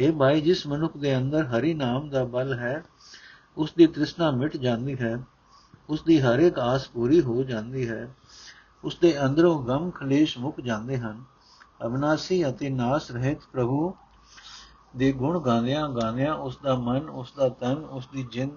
ਇਹ 0.00 0.12
ਭਾਈ, 0.12 0.40
ਜਿਸ 0.40 0.66
ਮਨੁੱਖ 0.66 0.96
ਦੇ 0.96 1.16
ਅੰਦਰ 1.16 1.44
ਹਰੀ 1.44 1.74
ਨਾਮ 1.74 2.08
ਦਾ 2.08 2.24
ਬਲ 2.24 2.54
ਹੈ 2.54 2.84
ਉਸ 3.56 3.72
ਦੀ 3.72 3.86
ਤ੍ਰਿਸ਼ਨਾ 3.86 4.30
ਮਿਟ 4.30 4.56
ਜਾਂਦੀ 4.56 4.96
ਹੈ 5.00 5.18
ਉਸ 5.88 6.02
ਦੀ 6.02 6.20
ਹਰ 6.20 6.38
ਇੱਕ 6.38 6.58
ਆਸ 6.58 6.88
ਪੂਰੀ 6.88 7.20
ਹੋ 7.20 7.42
ਜਾਂਦੀ 7.42 7.88
ਹੈ 7.88 8.08
ਉਸ 8.84 8.96
ਦੇ 8.96 9.24
ਅੰਦਰੋਂ 9.24 9.62
ਗਮ 9.62 9.90
ਖਲੇਸ਼ 9.90 10.38
ਮੁੱਕ 10.38 10.60
ਜਾਂਦੇ 10.60 10.98
ਹਨ। 10.98 11.24
ਅਬਨਾਸੀ 11.86 12.48
ਅਤੇ 12.48 12.70
ਨਾਸ 12.70 13.10
ਰਹਿਤ 13.10 13.38
ਪ੍ਰਭੂ 13.52 13.94
ਦੇ 14.96 15.12
ਗੁਣ 15.12 15.38
ਗਾਉਂਦਿਆਂ 15.38 15.88
ਗਾਉਂਦਿਆਂ 15.88 16.34
ਉਸ 16.34 16.58
ਦਾ 16.58 16.74
ਮਨ 16.74 17.08
ਉਸ 17.10 17.32
ਦਾ 17.32 17.48
ਤਨ 17.48 17.84
ਉਸ 17.84 18.08
ਦੀ 18.08 18.26
ਜਿੰਦ 18.32 18.56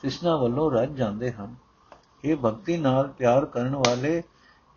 ਤ੍ਰਿਸ਼ਨਾ 0.00 0.36
ਵੱਲੋਂ 0.36 0.70
ਰੱਜ 0.72 0.96
ਜਾਂਦੇ 0.96 1.32
ਹਨ। 1.32 1.54
ਇਹ 2.24 2.36
ਭਗਤੀ 2.36 2.76
ਨਾਲ 2.76 3.08
ਪਿਆਰ 3.08 3.44
ਕਰਨ 3.44 3.74
ਵਾਲੇ 3.76 4.22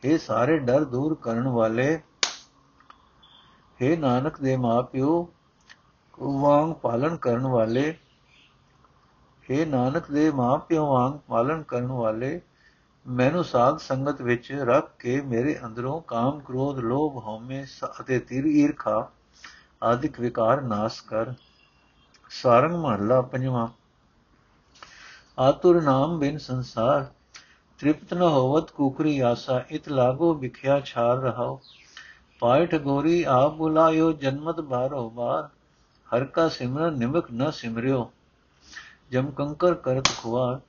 ਇਹ 0.04 0.18
ਸਾਰੇ 0.18 0.58
ਡਰ 0.58 0.84
ਦੂਰ 0.84 1.16
ਕਰਨ 1.16 1.48
ਵਾਲੇ 1.48 2.02
हे 3.80 3.98
ਨਾਨਕ 4.00 4.40
ਦੇ 4.42 4.56
ਮਾਪਿਓ, 4.58 5.28
ਵਾਂਗ 6.20 6.74
ਪਾਲਣ 6.74 7.16
ਕਰਨ 7.16 7.46
ਵਾਲੇ 7.48 7.90
हे 9.50 9.66
ਨਾਨਕ 9.68 10.12
ਦੇ 10.12 10.32
ਮਾਪਿਓ, 10.32 10.86
ਵਾਂਗ 10.86 11.14
ਪਾਲਣ 11.28 11.64
ਕਰਨ 11.64 11.92
ਵਾਲੇ, 11.92 12.42
ਮੈਨੂੰ 13.06 13.44
ਸਾਧ 13.44 13.78
ਸੰਗਤ 13.78 14.22
ਵਿੱਚ 14.22 14.52
ਰੱਖ 14.52 14.92
ਕੇ 15.00 15.22
ਮੇਰੇ 15.22 15.60
ਅੰਦਰੋਂ 15.66 16.02
ਕਾਮ 16.02 16.40
ਕ੍ਰੋਧ, 16.40 16.80
ਲੋਭ, 16.80 17.18
ਹਉਮੈ 17.18 17.66
ਅਤੇ 18.02 18.20
ਤਿਰ 18.20 18.46
ਈਰਖਾ 18.46 19.12
ਆਦਿਕ 19.82 20.20
ਵਿਕਾਰ 20.20 20.62
ਨਾਸ 20.62 21.02
ਕਰ। 21.02 21.34
ਸਾਰੰਗ 22.30 22.76
ਮਹੱਲਾ 22.76 23.22
ਪੰਜਵਾਂ। 23.22 23.68
ਆਤੁਰ 25.40 25.82
ਨਾਮ 25.82 26.18
ਬਿਨ 26.20 26.38
ਸੰਸਾਰ, 26.38 27.06
ਤ੍ਰਿਪਤ 27.80 28.14
ਨ 28.14 28.22
ਹੋਵਤ 28.22 28.72
ਕੁਕਰੀ 28.72 29.20
ਆਸਾ, 29.20 29.64
ਇਤ 29.70 29.90
ਲਾਗੋ 29.90 30.34
ਵਿਖਿਆ 30.34 30.80
ਛਾਰ 30.80 31.18
ਰਹਾਓ 31.18 31.60
ਪਾਇਠ 32.40 32.76
ਗੋਰੀ 32.76 33.24
ਆਪ 33.24 33.54
ਬੁਲਾਇਓ, 33.54 34.12
ਜਨਮਤ 34.12 34.60
ਬਾਰੋ 34.60 35.10
ਬਾਰ। 35.10 35.50
ਹਰ 36.10 36.24
ਕਾ 36.26 36.48
ਸਿਮਰਨ 36.50 36.98
ਨਿਮਕ 36.98 37.32
ਨ 37.34 37.52
ਸਿਮਰਿਓ, 37.52 38.12
ਜਮ 39.12 39.32
ਕੰਕਰ 39.32 39.74
ਕਰਤ 39.74 40.10
ਖੁਆਰ। 40.18 40.60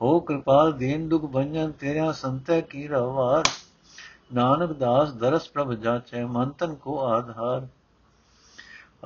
ਹੋ 0.00 0.20
ਕਿਰਪਾਲ 0.20 0.72
ਦੀਨ 0.72 1.08
ਦੁਖ 1.08 1.24
ਭੰਜਨ 1.32 1.72
ਤੇਰਾ 1.72 2.12
ਸੰਤੈ 2.12 2.60
ਕੀ 2.60 2.86
ਰਵਾਰ 2.88 3.44
ਨਾਨਕ 4.34 4.72
ਦਾਸ 4.72 5.12
ਦਰਸ 5.12 5.48
ਪ੍ਰਭ 5.48 5.72
ਜਾਚੈ 5.72 6.24
ਮਨ 6.26 6.50
ਤਨ 6.50 6.74
ਕੋ 6.74 6.98
ਆਧਾਰ। 7.06 7.66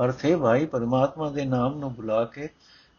ਅਰਥੇ 0.00 0.36
ਭਾਈ, 0.36 0.66
ਪਰਮਾਤਮਾ 0.66 1.30
ਦੇ 1.30 1.44
ਨਾਮ 1.44 1.78
ਨੂੰ 1.78 1.94
ਬੁਲਾ 1.94 2.24
ਕੇ 2.24 2.48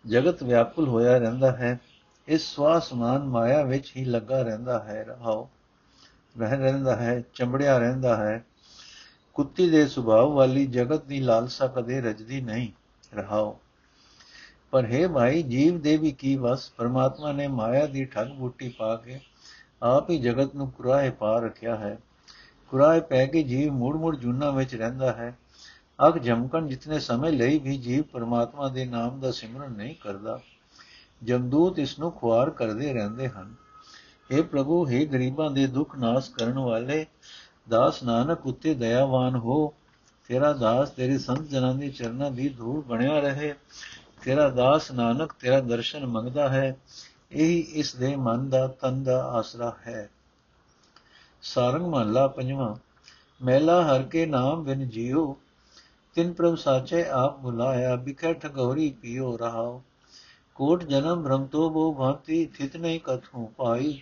ਜਗਤ 0.08 0.44
ਵਿਆਕੁਲ 0.44 0.88
ਹੋਇਆ 0.88 1.18
ਰਹਿੰਦਾ 1.18 1.52
ਹੈ। 1.52 1.80
ਇਸ 2.28 2.56
ਸਵਾਸਮਾਨ 2.56 3.24
ਮਾਇਆ 3.24 3.64
ਵਿੱਚ 3.64 3.94
ਹੀ 3.98 4.06
ਲੱਗਾ 4.06 4.42
ਰਹਿੰਦਾ 4.42 4.80
ਹੈ, 4.80 5.04
ਰਹਾਓ। 5.04 5.50
ਰਹਿ 6.40 6.58
ਰਹਿੰਦਾ 6.58 6.96
ਹੈ, 6.96 7.24
ਚੰਬੜਿਆ 7.34 7.78
ਰਹਿੰਦਾ 7.78 8.18
ਹੈ। 8.18 8.46
ਕੁੱਤੀ 9.34 9.70
ਦੇ 9.70 9.88
ਸੁਭਾਅ 9.88 10.26
ਵਾਲੀ 10.26 10.66
ਜਗਤ 10.66 11.06
ਦੀ 11.06 11.20
ਲਾਲਸਾ 11.20 11.68
ਕਦੇ 11.68 12.02
ਰਜਦੀ 12.02 12.42
ਨਹੀਂ, 12.42 12.68
ਰਹਾਓ। 13.16 13.60
ਪਰ 14.72 14.86
ਹੈ 14.86 15.08
ਭਾਈ, 15.08 15.44
ਜੀਵ 15.44 15.82
ਦੇ 15.82 15.98
ਵੀ 15.98 16.12
ਕੀ 16.12 16.36
ਵਸ? 16.36 16.70
ਪਰਮਾਤਮਾ 16.70 17.32
ਨੇ 17.32 17.48
ਮਾਇਆ 17.48 17.86
ਦੀ 17.86 18.06
ਠੱਗ 18.06 18.28
ਬੂਟੀ 18.28 18.70
ਪਾ 18.70 18.96
ਕੇ 18.96 19.20
ਆਪ 19.84 20.10
ਹੀ 20.10 20.20
ਜਗਤ 20.20 20.56
ਨੂੰ 20.56 20.72
ਕੁਰਾਏ 20.72 21.10
ਪਾ 21.10 21.40
ਰੱਖਿਆ 21.40 21.76
ਹੈ। 21.76 21.98
ਕੁਰਾਏ 22.68 23.00
ਪੈ 23.00 23.26
ਕੇ 23.26 23.44
ਜੀਵ 23.44 23.74
ਮੂੜ 23.74 23.96
ਮੂੜ 23.96 24.16
ਜੁਨਾ 24.16 24.52
ਵਿੱਚ 24.52 24.76
ਰਹਿੰਦਾ 24.76 25.14
ਹੈ। 25.14 25.38
ਅਗ 26.08 26.18
ਜਮਕਣ 26.18 26.68
ਜਿਤਨੇ 26.68 27.00
ਸਮੇਂ 27.00 27.32
ਲਈ 27.32 27.60
ਵੀ 27.60 27.78
ਜੀਵ 27.78 28.04
ਪਰਮਾਤਮਾ 28.04 28.68
ਦੇ 28.68 28.86
ਨਾਮ 28.86 29.20
ਦਾ 29.20 29.32
ਸਿਮਰਨ 29.32 29.72
ਨਹੀਂ 29.72 29.96
ਕਰਦਾ, 29.96 30.40
ਜਮਦੂਤ 31.24 31.80
ਇਸ 31.80 32.00
ਨੂੰ 32.00 32.12
ਖੁਆਰ 32.12 32.50
ਕਰਦੇ 32.50 32.94
ਰਹਿੰਦੇ 32.94 33.30
ਹਨ। 33.30 33.56
हे 34.30 34.44
ਪ੍ਰਭੂ 34.44 34.86
हे 34.86 35.06
ਗਰੀਬਾਂ 35.06 35.52
ਦੇ 35.52 35.68
ਦੁੱਖ 35.68 35.98
ਨਾਸ 35.98 36.30
ਕਰਨ 36.30 36.60
ਵਾਲੇ, 36.60 37.06
ਦਾਸ 37.70 38.04
ਨਾਨਕ 38.04 38.46
ਉਤੇ 38.46 38.74
ਦਇਆਵਾਨ 38.74 39.36
ਹੋ। 39.36 39.74
ਤੇਰਾ 40.28 40.54
ਦਾਸ 40.54 40.90
ਤੇਰੀ 40.90 41.18
ਸੰਤ 41.18 41.42
ਜਨਾਂ 41.42 41.76
ਦੀ 41.76 41.92
ਚਰਨਾਂ 41.92 42.32
ਦੀ 42.32 42.50
ਧੂੜ 42.50 42.86
ਬਣਿਆ 42.86 43.20
ਰਹੇ। 43.20 43.54
ਤੇਰਾ 44.22 44.50
ਦਾਸ 44.50 44.92
ਨਾਨਕ 44.92 45.34
ਤੇਰਾ 45.34 45.60
ਦਰਸ਼ਨ 45.60 46.06
ਮੰਗਦਾ 46.06 46.50
ਹੈ। 46.50 46.76
ਇਹੀ 47.32 47.60
ਇਸ 47.60 47.96
ਦੇ 47.96 48.16
ਮਨ 48.16 48.50
ਦਾ 48.50 48.68
ਤਨ 48.68 49.04
ਦਾ 49.04 49.24
ਆਸਰਾ 49.24 49.76
ਹੈ। 49.88 50.10
ਸਾਰੰਗ 51.42 51.86
ਮਹਲਾ 51.86 52.28
ਪੰਜਵਾਂ 52.28 52.76
ਮਹਿਲਾ 53.46 53.82
ਹਰ 53.84 54.04
ਕੇ 54.04 54.26
ਨਾਮ 54.26 54.64
ਬਿਨ 54.64 54.90
ਜਿਉ 54.90 55.36
ਤਿਨ 56.16 56.34
ਪ੍ਰਭ 56.34 56.56
ਸਾਚੇ 56.56 57.06
ਆਪ 57.06 57.40
ਬੁਲਾਇਆ, 57.40 57.96
ਬਿਖੈ 57.96 58.34
ਠਗੋਰੀ 58.34 58.90
ਪੀਓ 59.02 59.38
ਰਹਾਓ 59.38 59.84
ਕੋਟ 60.56 60.84
ਜਨਮ 60.84 61.24
ਭ੍ਰਮ 61.24 61.46
ਤੋ 61.46 61.70
ਬੋ 61.70 61.94
ਭਾਂਤੀ, 61.94 62.46
ਥਿਤ 62.46 62.78
ਨਹੀਂ 62.78 63.00
ਕਥੂ 63.04 63.46
ਪਾਈ। 63.58 64.02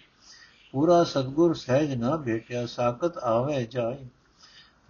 ਪੂਰਾ 0.71 1.03
ਸਤਗੁਰ 1.03 1.53
ਸਹਿਜ 1.53 1.93
ਨਾ 1.93 2.17
ਭੇਟਿਆ, 2.17 2.65
ਸਾਖਤ 2.65 3.17
ਆਵੇ 3.17 3.65
ਜਾਈ। 3.65 4.07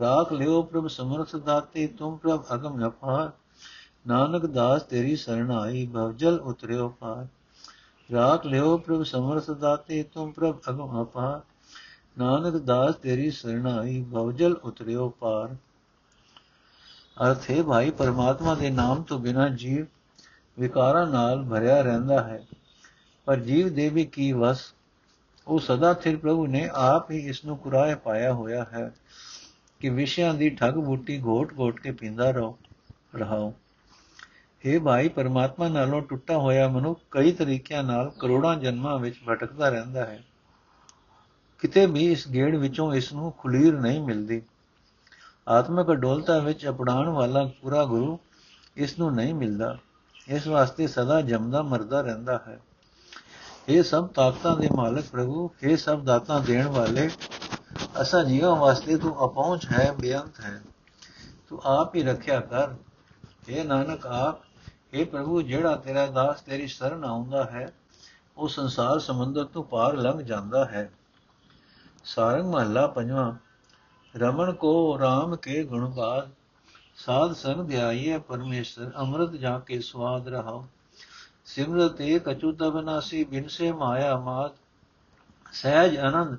ਰਾਖ 0.02 0.34
ਲਿਓ 0.34 0.62
ਪ੍ਰਭ 0.62 0.88
ਸਮਰਥ 0.88 1.36
ਦਾਤੇ, 1.36 1.88
ਤੁਮ 1.88 2.18
ਪ੍ਰਭ 2.18 2.44
ਅਗਮ 2.54 2.80
ਨਪਾਰ 2.80 3.32
ਨਾਨਕ 4.08 4.46
ਦਾਸ 4.46 4.84
ਤੇਰੀ 4.84 5.16
ਸਰਣ 5.16 5.52
ਆਈ 5.52 5.86
ਭਵਜਲ 5.86 6.40
ਉਤਰਿਓ 6.40 6.90
ਪਾਰ। 6.90 7.28
ਰਾਖ 8.14 8.46
ਲਿਓ 8.46 8.78
ਪ੍ਰਭ 8.78 9.04
ਸਮਰਥ 9.04 9.52
ਦਾਤੇ, 9.52 10.04
ਤੁਮ 10.04 10.32
ਪ੍ਰਭ 10.32 10.60
ਅਗਮ 10.70 11.02
ਅਪਾਰ 11.04 11.42
ਨਾਨਕ 12.18 12.58
ਦਾਸ 12.58 12.96
ਤੇਰੀ 12.96 13.32
ਸਰਣ 13.32 13.68
ਆਈ 13.68 14.04
ਭਵਜਲ 14.04 14.54
ਉਤਰਿਓ 14.54 15.10
ਪਾਰ। 15.10 15.56
ਅਰਥ 17.18 17.52
ਹੈ 17.52 17.64
ਭਾਈ, 17.64 17.92
ਪਰਮਾਤਮਾ 17.92 18.56
ਦੇ 18.56 18.70
ਨਾਮ 18.70 19.04
ਤੋਂ 19.04 19.20
ਬਿਨਾ 19.20 19.50
ਜੀਵ 19.50 19.86
ਵਿਕਾਰਾਂ 20.60 21.08
ਨਾਲ 21.08 21.44
ਭਰਿਆ 21.44 21.82
ਰਹਿੰਦਾ 21.82 22.24
ਹੈ। 22.24 22.48
ਪਰ 23.26 23.40
ਜੀਵ 23.40 23.74
ਦੇ 23.74 23.90
ਵੀ 23.90 24.06
ਕੀ 24.06 24.32
ਵਸ, 24.32 24.74
ਉਹ 25.48 25.60
ਸਦਾ 25.60 25.94
ਥਿਰ 25.94 26.18
ਪ੍ਰਭੂ 26.18 26.48
ਨੇ 26.48 26.70
ਆਪ 26.74 27.12
ਹੀ 27.12 27.18
ਇਸ 27.18 27.46
ਨੂੰ 27.46 27.58
ਕੁਰਾਏ 27.58 27.96
ਪਾਇਆ 27.96 28.34
ਹੋਇਆ 28.34 28.66
ਹੈ 28.74 28.92
ਕਿ 29.80 29.90
ਵਿਸ਼ਿਆਂ 29.90 30.34
ਦੀ 30.34 30.50
ਠੱਗ 30.50 30.74
ਬੂਟੀ 30.74 31.22
ਘੋਟ-ਘੋਟ 31.22 31.80
ਕੇ 31.80 31.92
ਪੀਂਦਾ 31.92 32.32
ਰਹੋ 32.32 32.58
ਰਹਾਓ 33.16 33.54
हे 34.66 34.84
ਭਾਈ, 34.84 35.10
ਪਰਮਾਤਮਾ 35.10 35.68
ਨਾਲੋਂ 35.68 36.02
ਟੁੱਟਾ 36.02 36.38
ਹੋਇਆ 36.38 36.68
ਮਨੁੱਖ 36.68 37.00
ਕਈ 37.12 37.32
ਤਰੀਕਿਆਂ 37.32 37.84
ਨਾਲ 37.84 38.12
ਕਰੋੜਾਂ 38.20 38.56
ਜਨਮਾਂ 38.56 39.00
ਵਿੱਚ 39.00 39.16
ਭਟਕਦਾ 39.30 39.70
ਰਹਿੰਦਾ 39.70 40.06
ਹੈ। 40.06 40.24
ਕਿਤੇ 41.60 41.86
ਵੀ 41.86 42.12
ਇਸ 42.12 42.28
ਗੇੜ 42.28 42.56
ਵਿੱਚੋਂ 42.56 42.94
ਇਸ 42.94 43.14
ਨੂੰ 43.14 43.32
ਖੁਲੀਰ 43.32 43.80
ਨਹੀਂ 43.80 44.02
ਮਿਲਦੀ। 44.02 44.42
ਆਤਮਿਕ 45.48 45.92
ਅਡੋਲਤਾ 45.92 46.40
ਵਿੱਚ 46.40 46.68
ਅਪਣਾਉਣ 46.68 47.10
ਵਾਲਾ 47.10 47.52
ਪੂਰਾ 47.62 47.86
ਗੁਰੂ 47.86 48.20
ਇਸ 48.76 49.00
ਨੂੰ 49.00 49.16
ਨਹੀਂ 49.16 49.34
ਮਿਲਦਾ। 49.34 49.78
ਇਸ 50.28 50.48
ਵਾਸਤੇ 50.48 50.88
ਸਦਾ 50.88 51.22
ਜਮਦਾ, 51.22 51.62
ਮਰਦਾ 51.62 52.02
ਰਹਿੰਦਾ 52.02 52.42
ਹੈ। 52.48 52.60
ਇਹ 53.70 53.84
ਸਭ 53.84 54.08
ਤਾਕਤਾਂ 54.08 54.58
ਦੇ 54.58 54.70
ਮਾਲਕ 54.76 55.06
ਪ੍ਰਭੂ 55.06 55.50
ਇਹ 55.64 55.78
ਸਭ 55.78 56.04
ਦਾਤਾਂ 56.04 56.40
ਦੇਣ 56.40 56.68
ਵਾਲੇ, 56.68 57.10
ਅਸਾਂ 58.02 58.24
ਜੀਵਾਂ 58.24 58.56
ਵਾਸਤੇ 58.56 58.98
ਤੂੰ 58.98 59.26
ਅਪਹੁੰਚ 59.26 59.68
ਹੈ, 59.72 59.92
ਬੇਅੰਤ 60.00 60.40
ਹੈ। 60.40 60.62
ਤੂੰ 61.50 61.62
ਆਪ 61.66 61.96
ਹੀ 61.96 62.04
ਰੱਖਿਆ 62.04 62.40
ਕਰ। 62.40 62.70
ਇਹ 63.50 63.66
ਨਾਨਕ 63.66 64.08
ਆਪ 64.08 64.36
ਇਹ 64.94 65.06
ਪ੍ਰਭੂ, 65.06 65.42
ਜਿਹੜਾ 65.42 65.76
ਤੇਰਾ 65.76 66.06
ਦਾਸ 66.06 66.42
ਤੇਰੀ 66.42 66.68
ਸ਼ਰਨ 66.68 67.04
ਆਉਂਦਾ 67.04 67.44
ਹੈ, 67.44 67.74
ਉਹ 68.38 68.48
ਸੰਸਾਰ 68.48 69.00
ਸਮੁੰਦਰ 69.00 69.46
ਤੋਂ 69.46 69.64
ਪਾਰ 69.64 69.94
ਲੰਘ 69.94 70.22
ਜਾਂਦਾ 70.22 70.66
ਹੈ। 70.66 70.92
ਸਾਰੰਗ 72.04 72.54
ਮਹੱਲਾ 72.54 72.88
ਪੰਜਵਾਂ 72.88 73.34
ਰਮਣ 74.16 74.52
ਕੋ 74.54 74.72
RAM 75.00 75.36
ਕੇ 75.38 75.64
ਗੁਣ 75.64 75.86
ਬਾਦ 75.88 76.30
ਸਾਧ 76.98 77.34
ਸੰਗ 77.34 77.68
ਧਿਆਈਏ 77.68 78.18
ਪਰਮੇਸ਼ਰ 78.20 78.92
ਅੰਮ੍ਰਿਤ 78.96 79.36
ਜਾ 79.36 79.58
ਕੇ 79.60 79.80
ਸਵਾਦ 79.82 80.28
ਰਹਾਓ 80.28 80.66
ਸਿਮਰਤ 81.46 82.02
ਏਕ 82.02 82.30
ਅਚੂਤ 82.32 82.64
ਬਨਾਸੀ 82.66 83.24
ਬਿਨ 83.24 83.48
ਸੇ 83.48 83.72
ਮਾਇਆ 83.74 84.18
ਮਾਤ 84.18 84.56
ਸਹਿਜ 85.54 85.98
ਆਨੰਦ 86.00 86.38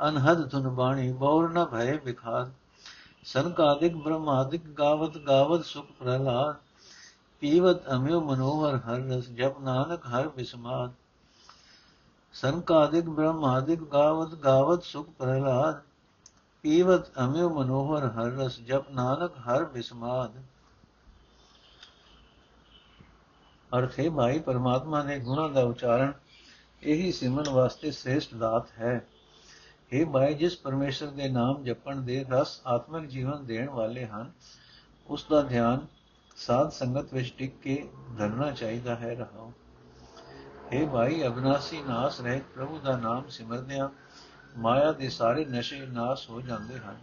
ਅਨਹਦ 0.00 0.48
ਤੁਨ 0.48 0.68
ਬਾਣੀ 0.68 1.10
ਬੌਰ 1.14 1.48
ਨ 1.48 1.64
ਭਏ 1.64 1.98
ਵਿਖਾਦ 2.04 2.52
ਸੰਕਾਦਿਕ 3.26 3.96
ਬ੍ਰਹਮਾਦਿਕ 3.96 4.68
ਗਾਵਤ 4.78 5.18
ਗਾਵਤ 5.18 5.64
ਸੁਖ 5.64 5.86
ਪ੍ਰਹਲਾਦ 5.98 6.56
ਪੀਵਤ 7.42 7.88
ਅਮਿਓ 7.94 8.20
ਮਨੋਹਰ 8.20 8.76
ਹਰ 8.78 9.02
ਰਸ 9.08 9.28
ਜਪ 9.30 9.60
ਨਾਨਕ 9.60 10.06
ਹਰ 10.06 10.28
ਬਿਸਮਾਦ 10.28 10.92
ਸੰਕਾਦਿਕ 12.34 13.08
ਬ੍ਰਹਮਾਦਿਕ 13.08 13.82
ਗਾਵਤ 13.92 14.34
ਗਾਵਤ 14.34 14.82
ਸੁਖ 14.82 15.08
ਪ੍ਰਹਲਾਦ 15.18 15.80
ਪੀਵਤ 16.62 17.18
ਅਮਿਓ 17.18 17.48
ਮਨੋਹਰ 17.48 18.06
ਹਰ 18.06 18.24
ਰਸ 18.24 18.60
ਜਪ 18.60 18.90
ਨਾਨਕ 18.90 19.32
ਹਰ 19.38 19.64
ਬਿਸਮਾਦ। 19.64 20.32
ਅਰਥ 23.78 24.00
ਹੈ 24.00 24.10
ਭਾਈ, 24.10 24.38
ਪਰਮਾਤਮਾ 24.38 25.02
ਨੇ 25.02 25.18
ਗੁਣਾਂ 25.18 25.48
ਦਾ 25.48 25.62
ਉਚਾਰਨ 25.62 26.12
ਇਹੀ 26.82 27.12
ਸਿਮਰਨ 27.12 27.50
ਵਾਸਤੇ 27.50 27.90
ਸ੍ਰੇਸ਼ਟ 27.90 28.34
ਦਾਤ 28.34 28.70
ਹੈ। 28.78 29.06
हे 29.92 30.10
ਭਾਈ, 30.10 30.34
ਜਿਸ 30.34 30.56
ਪਰਮੇਸ਼ਰ 30.56 31.06
ਦੇ 31.06 31.28
ਨਾਮ 31.28 31.64
ਜਪਣ 31.64 31.96
ਦੇ 31.96 32.24
ਰਸ 32.30 32.60
ਆਤਮਿਕ 32.66 33.06
ਜੀਵਨ 33.06 33.46
ਦੇਣ 33.46 33.70
ਵਾਲੇ 33.70 34.06
ਹਨ, 34.06 34.32
ਉਸ 35.06 35.26
ਦਾ 35.30 35.42
ਧਿਆਨ 35.42 35.86
ਸਾਧ 36.36 36.70
ਸੰਗਤ 36.70 37.14
ਵਿੱਚ 37.14 37.34
ਟਿਕ 37.38 37.60
ਕੇ 37.60 37.88
ਧਰਨਾ 38.18 38.50
ਚਾਹੀਦਾ 38.50 38.96
ਹੈ, 38.96 39.14
ਰਹਾਓ। 39.14 39.52
हे 40.72 40.88
ਭਾਈ, 40.90 41.26
ਅਬਨਾਸੀ 41.26 41.82
ਨਾਸ 41.82 42.20
ਰਹਿਤ 42.20 42.42
ਪ੍ਰਭੂ 42.54 42.78
ਦਾ 42.78 42.96
ਨਾਮ 42.96 43.28
ਸਿਮਰਦਿਆਂ 43.28 43.88
ਮਾਇਆ 44.57 44.91
ਦੇ 44.91 45.09
ਸਾਰੇ 45.09 45.45
ਨਸ਼ੇ 45.45 45.85
ਨਾਸ 45.85 46.29
ਹੋ 46.29 46.41
ਜਾਂਦੇ 46.41 46.79
ਹਨ 46.79 46.97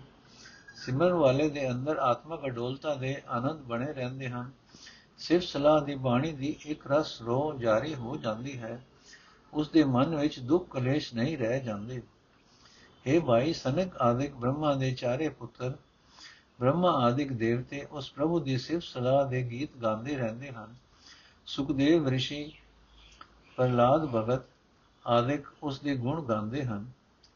ਸਿਮਰਨ 0.77 1.13
ਵਾਲੇ 1.13 1.49
ਦੇ 1.51 1.71
ਅੰਦਰ 1.71 1.99
ਆਤਮਿਕ 2.01 2.47
ਅਡੋਲਤਾ 2.47 2.95
ਦੇ 2.95 3.15
ਆਨੰਦ 3.29 3.63
ਬਣੇ 3.63 3.93
ਰਹਿੰਦੇ 3.93 4.29
ਹਨ 4.29 4.51
ਸਿਰਫ 5.19 5.43
ਸਲਾਹ 5.43 5.81
ਦੀ 5.81 5.95
ਬਾਣੀ 5.95 6.33
ਦੀ 6.33 6.57
ਇੱਕ 6.67 6.87
ਰਸ 6.87 7.21
ਰੋ 7.23 7.41
ਜਾਰੀ 7.59 7.95
ਹੋ 7.95 8.17
ਜਾਂਦੀ 8.17 8.59
ਹੈ 8.59 8.81
ਉਸ 9.53 9.69
ਦੇ 9.69 9.85
ਮਨ 9.87 10.15
ਵਿੱਚ 10.15 10.39
ਦੁੱਖ 10.41 10.69
ਕਲੇਸ਼ 10.71 11.13
ਨਹੀਂ 11.15 11.37
ਰਹਿ 11.39 11.61
ਜਾਂਦੇ 11.61 12.01
हे 13.07 13.21
ਭਾਈ 13.27 13.53
ਸਨਕ 13.53 13.97
ਆਦਿਕ 14.03 14.35
ਬ੍ਰਹਮਾ 14.35 14.75
ਦੇ 14.75 14.91
ਚਾਰੇ 14.93 15.29
ਪੁੱਤਰ 15.29 15.77
ਬ੍ਰਹਮਾ 16.61 16.91
ਆਦਿਕ 16.99 17.33
ਦੇਵਤੇ 17.33 17.87
ਉਸ 17.91 18.11
ਪ੍ਰਭੂ 18.13 18.41
ਦੀ 18.41 18.57
ਸਿਫਤ 18.59 18.83
ਸਲਾਹ 18.83 19.25
ਦੇ 19.27 19.43
ਗੀਤ 19.51 19.77
ਗਾਉਂਦੇ 19.77 20.17
ਰਹਿੰਦੇ 20.17 20.51
ਹਨ 20.51 20.75
ਸੁਖਦੇਵ 21.47 22.09
ઋષਿ 22.09 22.45
ਪ੍ਰਲਾਦ 23.59 24.07
ਭਗਤ 24.07 24.47
ਆਦਿਕ 25.05 25.47
ਉਸ 25.63 25.81
ਦੇ 25.81 25.97
ਗੁਣ 25.97 26.25
ਗਾਉਂਦੇ 26.25 26.65
ਹਨ 26.65 26.91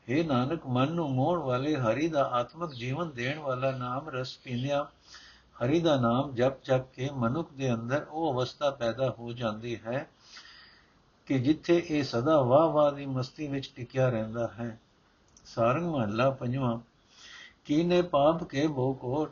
हे 0.09 0.25
ਨਾਨਕ, 0.25 0.67
ਮਨ 0.67 0.91
ਨੂੰ 0.91 1.11
ਮੋਹਣ 1.11 1.39
ਵਾਲੇ 1.39 1.75
ਹਰੀ 1.75 2.07
ਦਾ 2.07 2.23
ਆਤਮਿਕ 2.23 2.71
ਜੀਵਨ 2.71 3.11
ਦੇਣ 3.11 3.39
ਵਾਲਾ 3.39 3.71
ਨਾਮ 3.71 4.09
ਰਸ 4.09 4.37
ਪੀਂਦਿਆਂ 4.37 4.85
ਹਰੀ 5.57 5.79
ਦਾ 5.79 5.95
ਨਾਮ 5.95 6.33
ਜਪ 6.33 6.63
ਜਪ 6.63 6.91
ਕੇ 6.93 7.09
ਮਨੁੱਖ 7.13 7.53
ਦੇ 7.53 7.73
ਅੰਦਰ 7.73 8.05
ਉਹ 8.09 8.33
ਅਵਸਥਾ 8.33 8.69
ਪੈਦਾ 8.69 9.15
ਹੋ 9.19 9.33
ਜਾਂਦੀ 9.33 9.79
ਹੈ 9.85 10.09
ਕਿ 11.25 11.39
ਜਿੱਥੇ 11.39 11.85
ਇਹ 11.89 12.03
ਸਦਾ 12.03 12.41
ਵਾਹ 12.41 12.67
ਵਾਹ 12.69 12.91
ਦੀ 12.91 13.05
ਮਸਤੀ 13.05 13.47
ਵਿੱਚ 13.47 13.71
ਟਿਕਿਆ 13.75 14.09
ਰਹਿੰਦਾ 14.09 14.47
ਹੈ। 14.59 14.79
ਸਾਰੰਗ 15.45 15.89
ਮਹੱਲਾ 15.89 16.29
ਪੰਜਵਾਂ, 16.29 16.79
ਕੀਨੇ 17.65 18.01
ਪਾਪ 18.01 18.43
ਕੇ 18.43 18.67
ਬੋ 18.67 18.93
ਕੋਟ 18.93 19.31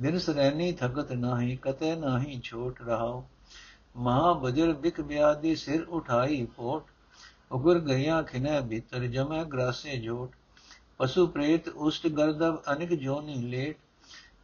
ਦਿਨ 0.00 0.18
ਸਰੈਨੀ 0.18 0.72
ਥਕਤ 0.72 1.12
ਨਾਹੀ 1.12 1.56
ਕਤੇ 1.56 1.94
ਨਾਹੀ 1.96 2.40
ਛੋਟ 2.44 2.82
ਰਹਾਓ 2.82 3.24
ਮਹਾ 3.96 4.32
ਬਜਰ 4.32 4.72
ਬਿਕ 4.72 5.00
ਬਿਆਦੀ 5.00 5.56
ਸਿਰ 5.56 5.82
ਉਠਾਈ 5.82 6.46
ਪੋਟ 6.56 6.84
ਉਗਰ 7.54 7.78
ਗਈਆਂ 7.78 8.22
ਖਿਨੇ 8.22 8.60
ਭੀਤਰ 8.60 9.06
ਜਮੈ 9.06 9.42
ਗ੍ਰਾਸੇ 9.44 9.96
ਝੋਟ 10.00 10.30
ਪਸ਼ੂ 10.98 11.26
ਪ੍ਰੇਤ 11.26 11.68
ਉਸ਼ਟ 11.68 12.06
ਗਰਦਬ 12.08 12.62
ਅਨਿਕ 12.72 12.92
ਜੋਨੀ 12.94 13.34
ਲੇਟ। 13.34 13.76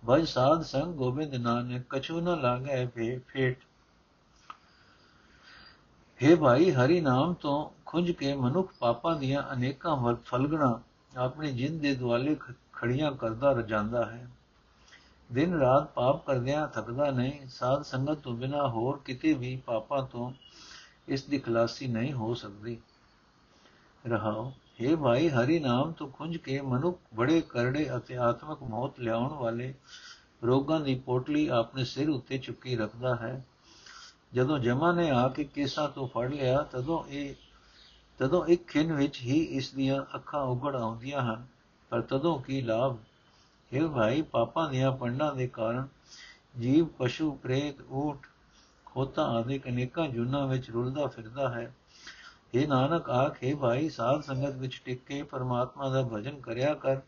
ਭਜ 0.07 0.27
ਸਾਧ 0.29 0.62
ਸੰਗ 0.62 0.94
ਗੋਬਿੰਦ 0.94 1.35
ਨਾਨਕ, 1.35 1.85
ਕਛੂ 1.90 2.20
ਨ 2.20 2.40
ਲਾਗੈ 2.40 2.87
ਫੇਟ। 2.87 3.64
हे 6.20 6.37
ਭਾਈ, 6.37 6.70
ਹਰੀ 6.70 7.01
ਨਾਮ 7.01 7.35
ਤੋਂ 7.35 7.70
ਖੁੰਝ 7.87 8.11
ਕੇ 8.11 8.35
ਮਨੁੱਖ 8.35 8.73
ਪਾਪਾਂ 8.79 9.14
ਦੀਆਂ 9.16 9.42
ਅਨੇਕਾਂ 9.53 9.96
ਫਲਗਣਾ 10.25 10.81
ਆਪਣੇ 11.12 11.51
ਜਿੰਦ 11.53 11.81
ਦੇ 11.81 11.94
ਦੁਆਲੇ 11.94 12.37
ਖੜੀਆਂ 12.73 13.11
ਕਰਦਾ 13.12 13.53
ਰਜਾਂਦਾ 13.53 14.05
ਹੈ। 14.05 14.29
ਦਿਨ 15.31 15.55
ਰਾਤ 15.55 15.90
ਪਾਪ 15.92 16.25
ਕਰਦਿਆਂ 16.27 16.66
ਥਕਦਾ 16.68 17.11
ਨਹੀਂ, 17.11 17.49
ਸਾਧ 17.49 17.83
ਸੰਗਤ 17.83 18.18
ਤੋਂ 18.18 18.37
ਬਿਨਾ 18.37 18.68
ਹੋਰ 18.68 19.01
ਕਿਤੇ 19.05 19.33
ਵੀ 19.33 19.57
ਪਾਪਾਂ 19.66 20.03
ਤੋਂ 20.03 20.33
ਇਸ 21.09 21.25
ਦੀ 21.25 21.38
ਖਲਾਸੀ 21.38 21.87
ਨਹੀਂ 21.87 22.12
ਹੋ 22.12 22.35
ਸਕਦੀ। 22.35 22.79
ਰਹਾਓ 24.08 24.52
हे 24.82 24.96
ਭਾਈ, 24.96 25.28
ਹਰੀ 25.28 25.58
ਨਾਮ 25.58 25.92
ਤੋਂ 25.92 26.08
ਖੁੰਝ 26.08 26.36
ਕੇ 26.36 26.60
ਮਨੁੱਖ 26.60 27.00
ਬੜੇ 27.14 27.40
ਕਰੜੇ 27.40 27.96
ਅਤੇ 27.96 28.16
ਆਤਮਕ 28.16 28.62
ਮੌਤ 28.62 29.00
ਲਿਆਉਣ 29.00 29.32
ਵਾਲੇ 29.32 29.74
ਰੋਗਾਂ 30.44 30.80
ਦੀ 30.80 30.94
ਪੋਟਲੀ 30.94 31.48
ਆਪਣੇ 31.48 31.84
ਸਿਰ 31.84 32.08
ਉੱਤੇ 32.08 32.38
ਚੁੱਕੀ 32.38 32.76
ਰੱਖਦਾ 32.76 33.16
ਹੈ। 33.16 33.46
ਜਦੋਂ 34.34 34.58
ਜਮਾ 34.58 34.92
ਨੇ 34.92 35.10
ਆ 35.10 35.28
ਕੇ 35.28 35.44
ਕੇਸਾਂ 35.44 35.88
ਤੋਂ 35.88 36.08
ਫੜ 36.08 36.30
ਲਿਆ, 36.30 36.62
ਤਦੋਂ 36.62 37.04
ਇਹ, 37.04 37.34
ਤਦੋਂ 38.18 38.46
ਇੱਕ 38.46 38.66
ਖਿੰ 38.66 38.94
ਵਿੱਚ 38.94 39.20
ਹੀ 39.20 39.42
ਇਸ 39.42 39.74
ਦੀਆਂ 39.74 40.02
ਅੱਖਾਂ 40.14 40.42
ਉਗੜ 40.42 40.76
ਆਉਂਦੀਆਂ 40.76 41.22
ਹਨ। 41.22 41.46
ਪਰ 41.90 42.00
ਤਦੋਂ 42.00 42.42
ਕੀ 42.42 42.60
ਲਾਭ? 42.60 42.96
ਇਹ 43.72 43.88
ਭਾਈ, 43.88 44.22
ਪਾਪਾਂ 44.22 44.70
ਦੀਆਂ 44.70 44.92
ਪੰਡਾਂ 44.92 45.34
ਦੇ 45.34 45.46
ਕਾਰਨ 45.46 45.88
ਜੀਵ, 46.60 46.86
ਪਸ਼ੂ, 46.98 47.32
ਪ੍ਰੇਤ, 47.32 47.92
ਊਠ, 47.92 48.26
ਖੋਤਾ 48.84 49.24
ਆਦਿ 49.24 49.60
ਅਨੇਕਾਂ 49.68 50.08
ਜੁਨਾ 50.08 50.46
ਵਿੱਚ 50.46 50.70
ਰੁਲਦਾ 50.70 51.06
ਫਿਰਦਾ 51.06 51.48
ਹੈ। 51.48 51.74
ਇਹ 52.54 52.68
ਨਾਨਕ 52.68 53.10
ਆਖੇ 53.10 53.54
ਭਾਈ, 53.54 53.88
ਸਾਧ 53.88 54.20
ਸੰਗਤ 54.20 54.56
ਵਿੱਚ 54.56 54.80
ਟਿਕ 54.84 55.04
ਕੇ 55.04 55.22
ਪਰਮਾਤਮਾ 55.22 55.88
ਦਾ 55.88 56.02
ਭਜਨ 56.02 56.40
ਕਰਿਆ 56.40 56.74
ਕਰ, 56.74 57.00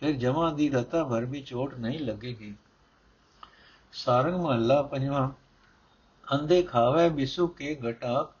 ਫਿਰ 0.00 0.12
ਜਮਾਂ 0.12 0.52
ਦੀ 0.52 0.68
ਰਤਾ 0.70 1.04
ਭਰ 1.04 1.24
ਵੀ 1.24 1.42
ਚੋਟ 1.42 1.74
ਨਹੀਂ 1.74 2.00
ਲੱਗੇਗੀ। 2.00 2.54
ਸਾਰੰਗ 3.92 4.34
ਮਹੱਲਾ 4.34 4.82
ਪੰਜਵਾਂ 4.82 5.28
ਅੰਦੇ 6.26 6.62
ਖਾਵੇ 6.62 7.08
ਬਿਸੂ 7.08 7.46
ਕੇ 7.48 7.78
ਘਟਾ 7.90 8.32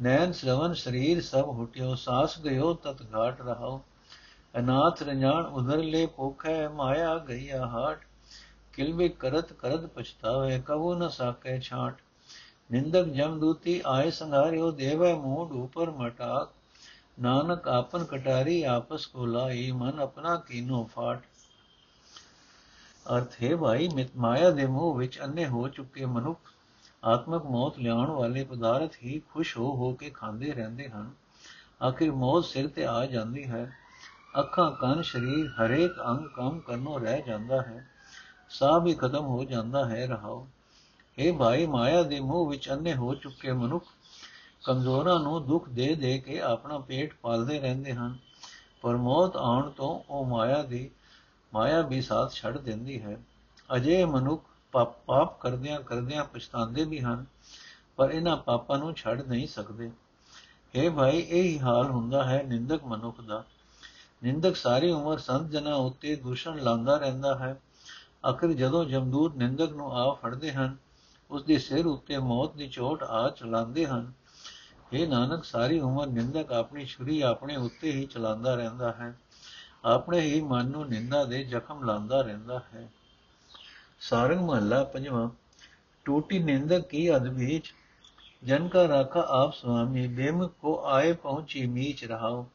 ਨੈਣ 0.00 0.32
ਸ਼ਰਵਨ 0.32 0.74
ਸਰੀਰ 0.74 1.20
ਸਭ 1.20 1.48
ਹੁਟਿਓ, 1.48 1.94
ਸਾਸ 1.94 2.38
ਗਇਓ 2.40 2.74
ਤਤ 2.74 3.02
ਘਾਟ 3.14 3.40
ਰਹਾਓ। 3.40 3.82
ਅਨਾਥ 4.58 5.02
ਰਣਾਨ 5.02 5.44
ਉਧਰ 5.44 5.78
ਲੈ 5.78 6.06
ਪੋਖੈ, 6.06 6.68
ਮਾਇਆ 6.68 7.18
ਗਈਆ 7.18 7.66
ਹਾਟ, 7.66 8.00
ਕਿਲਵੇ 8.72 9.08
ਕਰਤ 9.08 9.52
ਕਰਤ 9.52 9.86
ਪਛਤਾਵੇ, 9.86 10.62
ਕਬੂ 10.66 10.94
ਨ 10.94 11.08
ਸਾਕੇ 11.08 11.60
ਛਾਟ। 11.60 11.94
ਨਿੰਦਕ 12.72 13.04
ਜਮਦੂਤੀ 13.04 13.82
ਆਏ 13.86 14.10
ਸੰਘਾਰਿਓ 14.10 14.70
ਦੇਵੈ 14.70 15.14
ਮੂਡ 15.14 15.52
ਉਪਰ 15.52 15.90
ਮਟਾਕ 15.90 16.50
ਨਾਨਕ 17.20 17.68
ਆਪਨ 17.68 18.04
ਕਟਾਰੀ 18.04 18.62
ਆਪਸ 18.62 19.06
ਕੋ 19.06 19.26
ਲਾਈ 19.26 19.70
ਮਨ 19.70 20.00
ਆਪਣਾ 20.00 20.36
ਕੀਨੋ 20.36 20.88
ਫਾਟ। 20.94 21.22
ਅਰਥ 23.16 23.42
ਹੈ 23.42 23.56
ਭਾਈ, 23.56 23.88
ਮਿਤ 23.94 24.08
ਮਾਇਆ 24.16 24.50
ਦੇ 24.50 24.66
ਮੋਹ 24.66 24.94
ਵਿੱਚ 24.94 25.20
ਅੰਨੇ 25.20 25.46
ਹੋ 25.46 25.68
ਚੁੱਕੇ 25.68 26.04
ਮਨੁੱਖ। 26.04 26.40
ਆਤਮਕ 27.04 27.44
ਮੌਤ 27.44 27.78
ਲਿਆਉਣ 27.78 28.10
ਵਾਲੇ 28.10 28.44
ਪਦਾਰਥ 28.44 28.92
ਹੀ 29.04 29.22
ਖੁਸ਼ 29.32 29.58
ਹੋ 29.58 29.74
ਹੋ 29.74 29.92
ਕੇ 29.92 30.10
ਖਾਂਦੇ 30.10 30.52
ਰਹਿੰਦੇ 30.52 30.88
ਹਨ। 30.88 31.10
ਆਖਿਰ 31.82 32.12
ਮੌਤ 32.12 32.44
ਸਿਰ 32.44 32.68
ਤੇ 32.68 32.86
ਆ 32.86 33.06
ਜਾਂਦੀ 33.06 33.44
ਹੈ। 33.44 33.76
ਅੱਖਾਂ, 34.40 34.70
ਕੰਨ, 34.70 35.02
ਸਰੀਰ 35.02 35.46
ਹਰੇਕ 35.48 35.92
ਅੰਗ 36.08 36.28
ਕੰਮ 36.28 36.60
ਕਰਨੋਂ 36.60 37.00
ਰਹਿ 37.00 37.22
ਜਾਂਦਾ 37.22 37.62
ਹੈ। 37.62 37.88
ਸਾਹ 38.50 38.80
ਵੀ 38.80 38.94
ਖਤਮ 38.94 39.24
ਹੋ 39.26 39.44
ਜਾਂਦਾ 39.44 39.88
ਹੈ 39.88 40.06
ਰਹਾਓ 40.06 40.48
ਇਹ 41.18 41.32
ਭਾਈ 41.32 41.66
ਮਾਇਆ 41.66 42.02
ਦੇ 42.02 42.20
ਮੋਹ 42.20 42.50
ਵਿੱਚ 42.50 42.70
ਅੰਨੇ 42.70 42.94
ਹੋ 42.94 43.14
ਚੁੱਕੇ 43.14 43.52
ਮਨੁੱਖ 43.52 43.84
ਕਮਜ਼ੋਰਾਂ 44.64 45.20
ਨੂੰ 45.20 45.46
ਦੁੱਖ 45.46 45.68
ਦੇ 45.68 45.94
ਦੇ 45.94 46.18
ਕੇ 46.18 46.40
ਆਪਣਾ 46.40 46.78
ਪੇਟ 46.78 47.14
ਪਾਲਦੇ 47.22 47.60
ਰਹਿੰਦੇ 47.60 47.92
ਹਨ। 47.92 48.18
ਪਰ 48.82 48.96
ਮੌਤ 48.96 49.36
ਆਉਣ 49.36 49.70
ਤੋਂ 49.70 50.00
ਉਹ 50.10 50.24
ਮਾਇਆ 50.26 50.62
ਦੀ, 50.62 50.90
ਮਾਇਆ 51.54 51.82
ਵੀ 51.82 52.02
ਸਾਥ 52.02 52.32
ਛੱਡ 52.32 52.58
ਦਿੰਦੀ 52.58 53.02
ਹੈ। 53.02 53.18
ਅਜੇ 53.76 54.04
ਮਨੁੱਖ 54.04 54.44
ਪਾਪ 54.72 54.98
ਪਾਪ 55.06 55.40
ਕਰਦਿਆਂ 55.40 55.80
ਕਰਦਿਆਂ 55.80 56.24
ਪਛਤਾਉਂਦੇ 56.24 56.84
ਵੀ 56.84 57.00
ਹਨ, 57.00 57.24
ਪਰ 57.96 58.10
ਇਹਨਾਂ 58.10 58.36
ਪਾਪਾਂ 58.36 58.78
ਨੂੰ 58.78 58.94
ਛੱਡ 58.94 59.20
ਨਹੀਂ 59.20 59.46
ਸਕਦੇ। 59.46 59.90
ਇਹ 60.74 60.90
ਭਾਈ, 60.90 61.18
ਇਹ 61.18 61.42
ਹੀ 61.42 61.58
ਹਾਲ 61.58 61.90
ਹੁੰਦਾ 61.90 62.24
ਹੈ 62.24 62.42
ਨਿੰਦਕ 62.42 62.84
ਮਨੁੱਖ 62.84 63.20
ਦਾ। 63.20 63.44
ਨਿੰਦਕ 64.24 64.56
ਸਾਰੀ 64.56 64.90
ਉਮਰ 64.90 65.18
ਸੰਤ 65.18 65.50
ਜਨਾਂ 65.50 65.74
ਉੱਤੇ 65.74 66.16
ਦੂਸ਼ਣ 66.16 66.58
ਲਾਉਂਦਾ 66.58 66.96
ਰਹਿੰਦਾ 66.96 67.38
ਹੈ। 67.38 67.60
ਆਖਿਰ 68.26 68.52
ਜਦੋਂ 68.52 68.84
ਜਮਦੂਤ 68.84 69.36
ਨਿੰਦਕ 69.36 69.72
ਨੂੰ 69.72 69.96
ਆ 69.96 70.18
ਫੜਦੇ 70.22 70.52
ਹਨ 70.52 70.76
ਉਸ 71.32 71.42
ਦੇ 71.42 71.58
ਸਿਰ 71.58 71.86
ਉੱਤੇ 71.86 72.18
ਮੌਤ 72.18 72.54
ਦੀ 72.54 72.68
ਚੋਟ 72.68 73.02
ਆ 73.02 73.30
ਚਲਾਉਂਦੇ 73.30 73.86
ਹਨ। 73.86 74.12
ਇਹ 74.92 75.08
ਨਾਨਕ, 75.08 75.44
ਸਾਰੀ 75.44 75.80
ਉਮਰ 75.80 76.06
ਨਿੰਦਕ 76.06 76.52
ਆਪਣੀ 76.52 76.86
ਛੁਰੀ 76.86 77.20
ਆਪਣੇ 77.20 77.56
ਉੱਤੇ 77.56 77.92
ਹੀ 77.92 78.06
ਚਲਾਉਂਦਾ 78.06 78.54
ਰਹਿੰਦਾ 78.54 78.92
ਹੈ। 78.92 79.14
ਆਪਣੇ 79.84 80.20
ਹੀ 80.20 80.40
ਮਨ 80.40 80.66
ਨੂੰ 80.66 80.88
ਨਿੰਦਾ 80.88 81.24
ਦੇ 81.24 81.44
ਜ਼ਖਮ 81.44 81.84
ਲਾਉਂਦਾ 81.84 82.20
ਰਹਿੰਦਾ 82.20 82.62
ਹੈ। 82.74 82.92
ਸਾਰੰਗ 84.00 84.40
ਮਹੱਲਾ 84.40 84.84
ਪੰਜਵਾਂ, 84.84 85.30
ਟੂਟੀ 86.04 86.38
ਨਿੰਦਕ 86.38 86.88
ਕੀ 86.88 87.16
ਅਦਵੇਚ 87.16 87.74
ਜਨ 88.44 88.68
ਕਾ 88.68 88.88
ਰਾਖਾ 88.88 89.26
ਆਪ 89.28 89.54
ਸੁਆਮੀ 89.54 90.06
ਬੇਮ 90.06 90.46
ਕੋ 90.46 90.84
ਆਏ 90.84 91.12
ਪਹੁੰਚੀ 91.12 91.66
ਮੀਚ 91.66 92.04
ਰਹਾਓ 92.04 92.46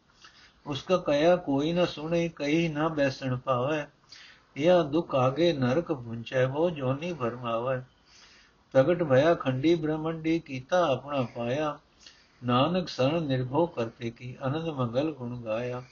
ਉਸਕਾ 0.67 0.97
ਕਇਆ 0.97 1.35
ਕੋਈ 1.35 1.73
ਨਾ 1.73 1.85
ਸੁਣੇ 1.85 2.29
ਕਈ 2.35 2.67
ਨਾ 2.67 2.87
ਬੈਸਣ 2.87 3.37
ਪਾਵੇ। 3.37 3.85
ਇਹ 4.57 4.83
ਦੁਖ 4.83 5.15
ਆਗੇ 5.15 5.53
ਨਰਕ 5.53 5.93
ਭੁੰਚੈ 5.93 6.45
ਉਹ 6.45 6.69
ਜੋਨੀ 6.69 7.13
ਭਰਮਾਵੇ 7.13 7.81
ਪ੍ਰਗਟ 8.71 9.03
ਭਇਆ 9.03 9.33
ਖੰਡੀ 9.33 9.75
ਬ੍ਰਹਮੰਡੀ 9.75 10.39
ਕੀਤਾ 10.39 10.87
ਆਪਣਾ 10.91 11.21
ਪਾਇਆ। 11.35 11.79
ਨਾਨਕ 12.45 12.89
ਸਰਣ 12.89 13.21
ਨਿਰਭਉ 13.21 13.65
ਕਰਤੇ 13.65 14.11
ਕੀ 14.11 14.37
ਅਨੰਦ 14.47 14.69
ਮੰਗਲ 14.69 15.11
ਗੁਣ 15.11 15.41
ਗਾਇਆ। 15.41 15.83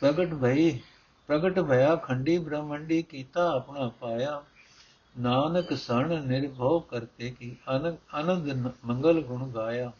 ਪ੍ਰਗਟ 0.00 0.34
ਭਈ, 0.34 0.78
ਪ੍ਰਗਟ 1.26 1.60
ਭਇਆ 1.60 1.96
ਖੰਡੀ 1.96 2.38
ਬ੍ਰਹਮੰਡੀ 2.38 3.02
ਕੀਤਾ 3.02 3.52
ਆਪਣਾ 3.56 3.88
ਪਾਇਆ। 3.88 4.42
ਨਾਨਕ 5.18 5.76
ਸਰਣ 5.76 6.26
ਨਿਰਭਉ 6.26 6.80
ਕਰਤੇ 6.80 7.30
ਕੀ 7.30 7.56
ਅਨੰਦ 8.20 8.72
ਮੰਗਲ 8.84 9.20
ਗੁਣ 9.20 9.48
ਗਾਇਆ। 9.48 9.92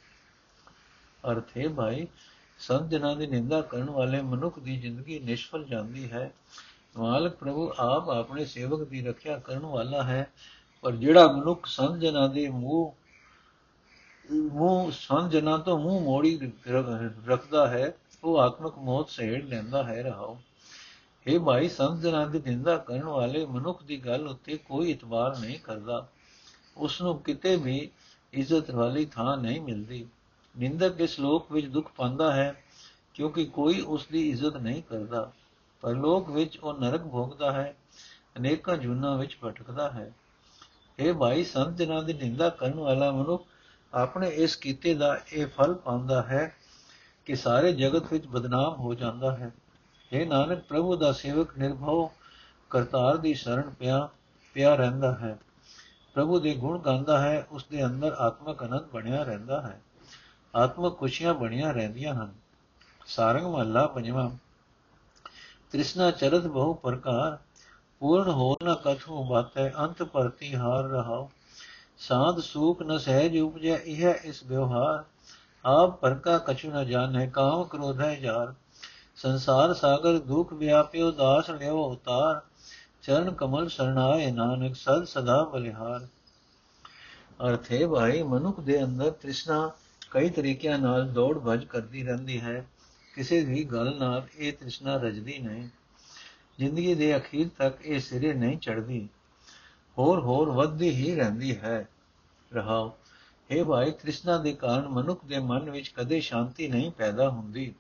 ਅਰਥ 1.30 1.56
ਹੈ 1.58 1.68
ਭਾਈ, 1.68 2.06
ਸੰਤ 2.58 2.90
ਜਨਾਂ 2.90 3.16
ਦੀ 3.16 3.26
ਨਿੰਦਾ 3.26 3.60
ਕਰਨ 3.60 3.90
ਵਾਲੇ 3.90 4.22
ਮਨੁੱਖ 4.22 4.58
ਦੀ 4.58 4.76
ਜ਼ਿੰਦਗੀ 4.76 5.18
ਨਿਸ਼ਫਲ 5.18 5.64
ਜਾਂਦੀ 5.64 6.12
ਹੈ। 6.12 6.32
ਮਾਲਕ 6.98 7.36
ਪ੍ਰਭੂ 7.36 7.72
ਆਪ 7.78 8.08
ਆਪਣੇ 8.08 8.44
ਸੇਵਕ 8.44 8.88
ਦੀ 8.88 9.06
ਰੱਖਿਆ 9.06 9.38
ਕਰਨ 9.38 9.66
ਵਾਲਾ 9.66 10.02
ਹੈ। 10.02 10.30
ਪਰ 10.83 10.92
ਜਿਹੜਾ 10.92 11.33
ਮਨੁੱਖ 11.33 11.66
ਸੰਤ 11.66 12.01
ਜਨਾਂ 12.01 12.29
ਦੇ, 12.29 12.49
ਮੂੰਹ 12.49 12.92
ਮੂੰਹ 14.33 14.90
ਸੰਤ 14.90 15.31
ਜਨਾਂ 15.31 15.59
ਤੋਂ 15.59 15.79
ਮੂੰਹ 15.79 16.01
ਮੋੜੀ 16.01 16.53
ਰੱਖਦਾ 17.27 17.66
ਹੈ, 17.68 17.95
ਉਹ 18.25 18.38
ਆਤਮਕ 18.38 18.79
ਮੌਤ 18.79 19.09
ਸਹਿੜ 19.09 19.45
ਲੈਂਦਾ 19.45 19.83
ਹੈ, 19.83 20.03
ਰਹਾਓ। 20.03 20.38
ਇਹ 21.27 21.40
ਭਾਈ 21.40 21.68
ਸੰਤ 21.68 22.01
ਜਨਾਂ 22.01 22.27
ਦੀ, 22.27 22.42
ਨਿੰਦਾ 22.47 22.77
ਕਰਨ 22.77 23.05
ਵਾਲੇ 23.05 23.45
ਮਨੁੱਖ 23.45 23.83
ਦੀ 23.83 23.99
ਗੱਲ 23.99 24.29
ਉੱਤੇ 24.29 24.57
ਕੋਈ 24.57 24.90
ਇਤਬਾਰ 24.90 25.38
ਨਹੀਂ 25.38 25.59
ਕਰਦਾ। 25.59 26.09
ਉਸ 26.77 27.03
ਨੂੰ 27.03 27.18
ਕਿਤੇ 27.18 27.57
ਵੀ 27.57 27.90
ਇੱਜ਼ਤ 28.33 28.71
ਵਾਲੀ 28.71 29.05
ਥਾਂ 29.05 29.37
ਨਹੀਂ 29.37 29.61
ਮਿਲਦੀ। 29.61 30.07
ਨਿੰਦਕ 30.59 31.01
ਇਸ 31.01 31.21
ਲੋਕ 31.21 31.53
ਵਿੱਚ 31.53 31.66
ਦੁੱਖ 31.66 31.92
ਪਾਉਂਦਾ 31.97 32.33
ਹੈ, 32.33 32.64
ਕਿਉਂਕਿ 33.14 33.45
ਕੋਈ 33.45 33.81
ਉਸ 33.81 34.07
ਦੀ 34.07 34.31
ਇੱਜ਼ਤ 34.31 34.57
ਨਹੀਂ 34.57 34.83
ਕਰਦਾ। 34.83 35.33
ਪਰ 35.81 35.95
ਲੋਕ 35.95 36.31
ਵਿੱਚ 36.31 36.59
ਉਹ 36.59 36.75
ਨਰਕ 36.75 37.03
ਭੋਗਦਾ 37.03 37.53
ਹੈ, 37.53 37.77
ਅਨੇਕਾਂ 38.38 38.77
ਜੁਨਾ 38.77 39.16
ਵਿੱਚ 39.16 39.38
ਭਟਕਦਾ 39.45 39.90
ਹੈ। 39.90 40.12
ਇਹ 41.02 41.14
ਭਾਈ, 41.14 41.44
ਸੰਤ 41.44 41.76
ਜਨਾਂ 41.76 42.02
ਦੀ 42.02 42.12
ਨਿੰਦਾ 42.12 42.48
ਕਰਨ 42.48 42.74
ਵਾਲਾ 42.74 43.10
ਮਨੁੱਖ 43.10 43.44
ਆਪਣੇ 43.94 44.28
ਇਸ 44.28 44.56
ਕੀਤੇ 44.56 44.94
ਦਾ 44.94 45.18
ਇਹ 45.32 45.46
ਫਲ 45.46 45.74
ਪਾਉਂਦਾ 45.74 46.22
ਹੈ 46.22 46.56
ਕਿ 47.26 47.36
ਸਾਰੇ 47.36 47.72
ਜਗਤ 47.72 48.12
ਵਿੱਚ 48.12 48.26
ਬਦਨਾਮ 48.26 48.74
ਹੋ 48.74 48.94
ਜਾਂਦਾ 48.94 49.36
ਹੈ। 49.36 49.50
ਇਹ 50.12 50.26
ਨਾਨਕ, 50.26 50.58
ਪ੍ਰਭੂ 50.58 50.96
ਦਾ 50.96 51.12
ਸੇਵਕ 51.12 51.58
ਨਿਰਭਉ 51.58 52.10
ਕਰਤਾਰ 52.70 53.16
ਦੀ 53.16 53.34
ਸ਼ਰਨ 53.34 53.70
ਪਿਆ 53.70 54.08
ਪਿਆ 54.54 54.74
ਰਹਿੰਦਾ 54.74 55.14
ਹੈ। 55.14 55.38
ਪ੍ਰਭੂ 56.14 56.40
ਦੇ 56.40 56.54
ਗੁਣ 56.54 56.78
ਗਾਉਂਦਾ 56.78 57.18
ਹੈ, 57.18 57.46
ਉਸ 57.50 57.64
ਦੇ 57.70 57.84
ਅੰਦਰ 57.84 58.12
ਆਤਮਕ 58.12 58.64
ਅਨੰਦ 58.64 58.90
ਬਣਿਆ 58.92 59.22
ਰਹਿੰਦਾ 59.22 59.62
ਹੈ। 59.62 59.82
ਆਤਮਕ 60.54 60.98
ਖੁਸ਼ੀਆਂ 60.98 61.34
ਬਣੀਆਂ 61.34 61.74
ਰਹਿੰਦੀਆਂ 61.74 62.14
ਹਨ। 62.14 62.32
ਸਾਰੰਗ 63.06 63.46
ਮਹੱਲਾ 63.46 63.86
ਪੰਜਵਾਂ। 63.86 64.30
ਤ੍ਰਿਸ਼ਨਾ 65.72 66.10
ਚਰਤ 66.10 66.42
ਬਹੁ 66.42 66.74
ਪ੍ਰਕਾਰ 66.74 67.38
ਪੂਰਨ 68.02 68.30
ਹੋ 68.30 68.56
ਨ 68.64 68.74
ਕਥੂ 68.74 69.24
ਬਾਤੈ 69.24 69.72
ਅੰਤ 69.78 70.02
ਭਰਤੀ 70.02 70.54
ਹਾਰ 70.54 70.84
ਰਹਾਓ 70.84 71.30
ਸਾਧ 71.98 72.40
ਸੂਖ 72.40 72.82
ਨ 72.82 72.98
ਸਹਿਜ 72.98 73.38
ਉਪਜੈ, 73.38 73.76
ਇਹ 73.76 74.14
ਇਸ 74.24 74.42
ਵਿਵਹਾਰ। 74.42 75.04
ਆਪ 75.64 76.00
ਪਰਕਾ 76.00 76.38
ਕਛੂ 76.38 76.70
ਨ 76.70 76.84
ਜਾਣੈ, 76.84 77.26
ਕਾਮ 77.26 77.64
ਕ੍ਰੋਧ 77.64 78.00
ਹੈ 78.00 78.14
ਜਾਰ 78.14 78.54
ਸੰਸਾਰ 79.16 79.74
ਸਾਗਰ 79.74 80.18
ਦੁਖ 80.18 80.52
ਵਿਆਪਿਓ, 80.52 81.10
ਦਾਸ 81.10 81.50
ਲਿਓ 81.50 81.84
ਉਤਾਰ। 81.84 82.40
ਚਰਨ 83.02 83.30
ਕਮਲ 83.30 83.68
ਸਰਣਾਏ 83.68 84.30
ਨਾਨਕ, 84.30 84.76
ਸਦ 84.76 85.04
ਸਦਾ 85.04 85.44
ਬਲਿਹਾਰ। 85.44 86.06
ਅਰਥੇ 87.48 87.86
ਭਾਈ, 87.86 88.22
ਮਨੁੱਖ 88.22 88.60
ਦੇ 88.60 88.84
ਅੰਦਰ 88.84 89.10
ਤ੍ਰਿਸ਼ਨਾ 89.10 89.70
ਕਈ 90.10 90.30
ਤਰੀਕਿਆਂ 90.30 90.78
ਨਾਲ 90.78 91.08
ਦੌੜ 91.08 91.38
ਭਜ 91.38 91.64
ਕਰਦੀ 91.64 92.02
ਰਹਿੰਦੀ 92.02 92.40
ਹੈ। 92.40 92.66
ਕਿਸੇ 93.14 93.44
ਵੀ 93.44 93.64
ਗੱਲ 93.64 93.96
ਨਾਲ 93.98 94.26
ਇਹ 94.36 94.52
ਤ੍ਰਿਸ਼ਨਾ 94.52 94.96
ਰਜਦੀ 94.96 95.38
ਨਹੀਂ। 95.38 95.68
ਜ਼ਿੰਦਗੀ 96.58 96.94
ਦੇ 96.94 97.16
ਅਖੀਰ 97.16 97.48
ਤੱਕ 97.58 97.86
ਇਹ 97.86 98.00
ਸਿਰੇ 98.00 98.32
ਨਹੀਂ 98.32 98.58
ਚੜਦੀ 98.58 99.08
ਹੋਰ 99.98 100.20
ਹੋਰ 100.20 100.50
ਵੱਧਦੀ 100.50 100.90
ਹੀ 100.90 101.14
ਰਹਿੰਦੀ 101.14 101.58
ਹੈ। 101.58 101.88
ਰਹਾਓ 102.54 102.98
ਇਹ 103.50 103.64
ਭਾਈ, 103.64 103.90
ਤ੍ਰਿਸ਼ਨਾ 103.90 104.38
ਦੇ 104.38 104.52
ਕਾਰਨ 104.52 104.88
ਮਨੁੱਖ 104.88 105.24
ਦੇ 105.24 105.38
ਮਨ 105.38 105.70
ਵਿੱਚ 105.70 105.88
ਕਦੇ 105.88 106.20
ਸ਼ਾਂਤੀ 106.20 106.68
ਨਹੀਂ 106.68 106.90
ਪੈਦਾ 106.90 107.28
ਹੁੰਦੀ। 107.28 107.74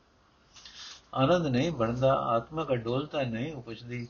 ਆਨੰਦ 1.14 1.46
ਨਹੀਂ 1.46 1.70
ਬਣਦਾ, 1.70 2.14
ਆਤਮਕ 2.14 2.72
ਅਡੋਲਤਾ 2.72 3.22
ਨਹੀਂ 3.22 3.52
ਉਪਜਦੀ। 3.52 4.08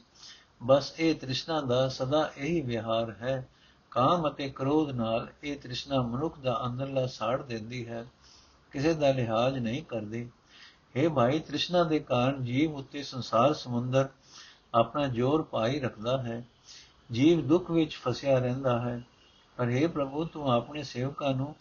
ਬਸ 0.63 0.95
ਇਹ 0.99 1.15
ਤ੍ਰਿਸ਼ਨਾ 1.15 1.61
ਦਾ 1.61 1.89
ਸਦਾ 1.89 2.33
ਇਹੀ 2.37 2.61
ਵਿਹਾਰ 2.61 3.11
ਹੈ। 3.11 3.49
ਕਾਮ 3.91 4.29
ਅਤੇ 4.29 4.51
ਕ੍ਰੋਧ 4.51 4.91
ਨਾਲ 4.91 5.29
ਇਹ 5.45 5.57
ਤ੍ਰਿਸ਼ਨਾ 5.57 6.03
ਮਨੁੱਖ 6.03 6.39
ਦਾ 6.39 6.63
ਅੰਦਰਲਾ 6.67 7.07
ਸਾੜ 7.07 7.43
ਦਿੰਦੀ 7.43 7.89
ਹੈ। 7.89 8.07
ਕਿਸੇ 8.71 8.95
ਦਾ 8.95 9.13
ਲਿਹਾਜ਼ 9.13 9.59
ਨਹੀਂ 9.59 9.83
ਕਰਦੀ। 9.83 10.31
ਇਹ 10.97 11.09
ਭਾਈ, 11.09 11.39
ਤ੍ਰਿਸ਼ਨਾ 11.39 11.85
ਦੇ 11.85 11.99
ਕਾਰਨ 11.99 12.45
ਜੀਵ 12.45 12.75
ਉੱਤੇ 12.75 13.03
ਸੰਸਾਰ, 13.03 13.53
ਸਮੁੰਦਰ 13.53 14.09
ਆਪਣਾ 14.75 15.09
ਜ਼ੋਰ 15.09 15.43
ਪਾਈ 15.43 15.81
ਰੱਖਦਾ 15.81 16.23
ਹੈ। 16.23 16.45
ਜੀਵ 17.13 17.47
ਦੁੱਖ 17.47 17.71
ਵਿੱਚ 17.71 17.95
ਫਸਿਆ 17.95 18.39
ਰਹਿੰਦਾ 18.39 18.81
ਹੈ। 18.81 19.03
ਪਰ 19.57 19.69
हे 19.69 19.89
ਪ੍ਰਭੂ, 19.89 20.25
ਤੂੰ 20.25 20.53
ਆਪਣੇ 20.53 20.83
ਸੇਵਕਾਂ 20.83 21.35
ਨੂੰ 21.35 21.57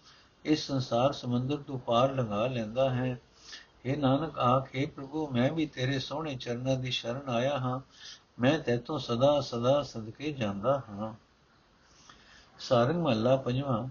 ਇਸ 0.45 0.67
ਸੰਸਾਰ 0.67 1.11
ਸਮੁੰਦਰ 1.11 1.57
ਤੋਂ 1.57 1.79
ਪਾਰ 1.79 2.13
ਲੰਘਾ 2.13 2.47
ਲੈਂਦਾ 2.47 2.89
ਹੈ। 2.89 3.21
हे 3.89 3.99
ਨਾਨਕ, 3.99 4.39
ਆਖੇ 4.39 4.85
ਪ੍ਰਭੂ, 4.85 5.27
ਮੈਂ 5.27 5.51
ਵੀ 5.51 5.65
ਤੇਰੇ 5.65 5.99
ਸੋਹਣੇ 5.99 6.35
ਚਰਨਾਂ 6.35 6.75
ਦੀ 6.75 6.91
ਸ਼ਰਨ 6.91 7.29
ਆਇਆ 7.29 7.57
ਹਾਂ। 7.57 7.79
ਮੈਂ 8.39 8.59
ਤੇਤੋਂ 8.59 8.99
ਸਦਾ 8.99 9.41
ਸਦਾ 9.41 9.83
ਸਦਕੇ 9.83 10.31
ਜਾਂਦਾ 10.31 10.81
ਹਾਂ। 10.89 11.13
ਸਾਰੰਗ 12.59 13.03
ਮਹੱਲਾ 13.03 13.35
ਪੰਜਵਾਂ 13.35 13.87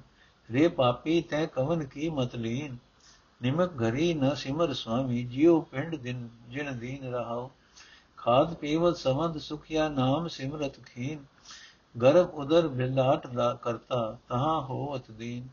ਰੇ 0.51 0.69
ਪਾਪੀ, 0.69 1.23
ਤੈ 1.23 1.47
ਕਵਨ 1.47 1.85
ਕੀ 1.85 2.11
ਮਤਲੀਨ 2.11 2.77
ਨਿਮਕ 3.43 3.71
ਘਰੀ 3.83 4.15
ਨ 4.15 4.35
ਸਿਮਰ 4.35 4.73
ਸੁਆਮੀ, 4.73 5.25
ਜਿਉ 5.25 5.61
ਪਿੰਡ 5.61 5.97
ਦਿਨ, 5.97 6.29
ਜਿਨ 6.49 6.79
ਦੀਨ 6.79 7.15
ਰਹਾਓ 7.15 7.51
ਖਾਦ 8.21 8.55
ਪੀਵਤ 8.55 8.97
ਸਮੰਦ 8.97 9.39
ਸੁਖਿਆ 9.39 9.89
ਨਾਮ 9.89 10.29
ਸਿਮਰਤ 10.29 10.85
ਖੀਨ, 10.87 11.25
ਗਰਭ 12.03 12.35
ਉਦਰ 12.35 12.69
ਬਿਲਾਟ 12.69 13.27
ਦਾ 13.27 13.55
ਕਰਤਾ, 13.55 14.19
ਤਹਾਂ 14.29 14.61
ਹੋਵਤ 14.61 15.11
ਦੀਨ। 15.11 15.49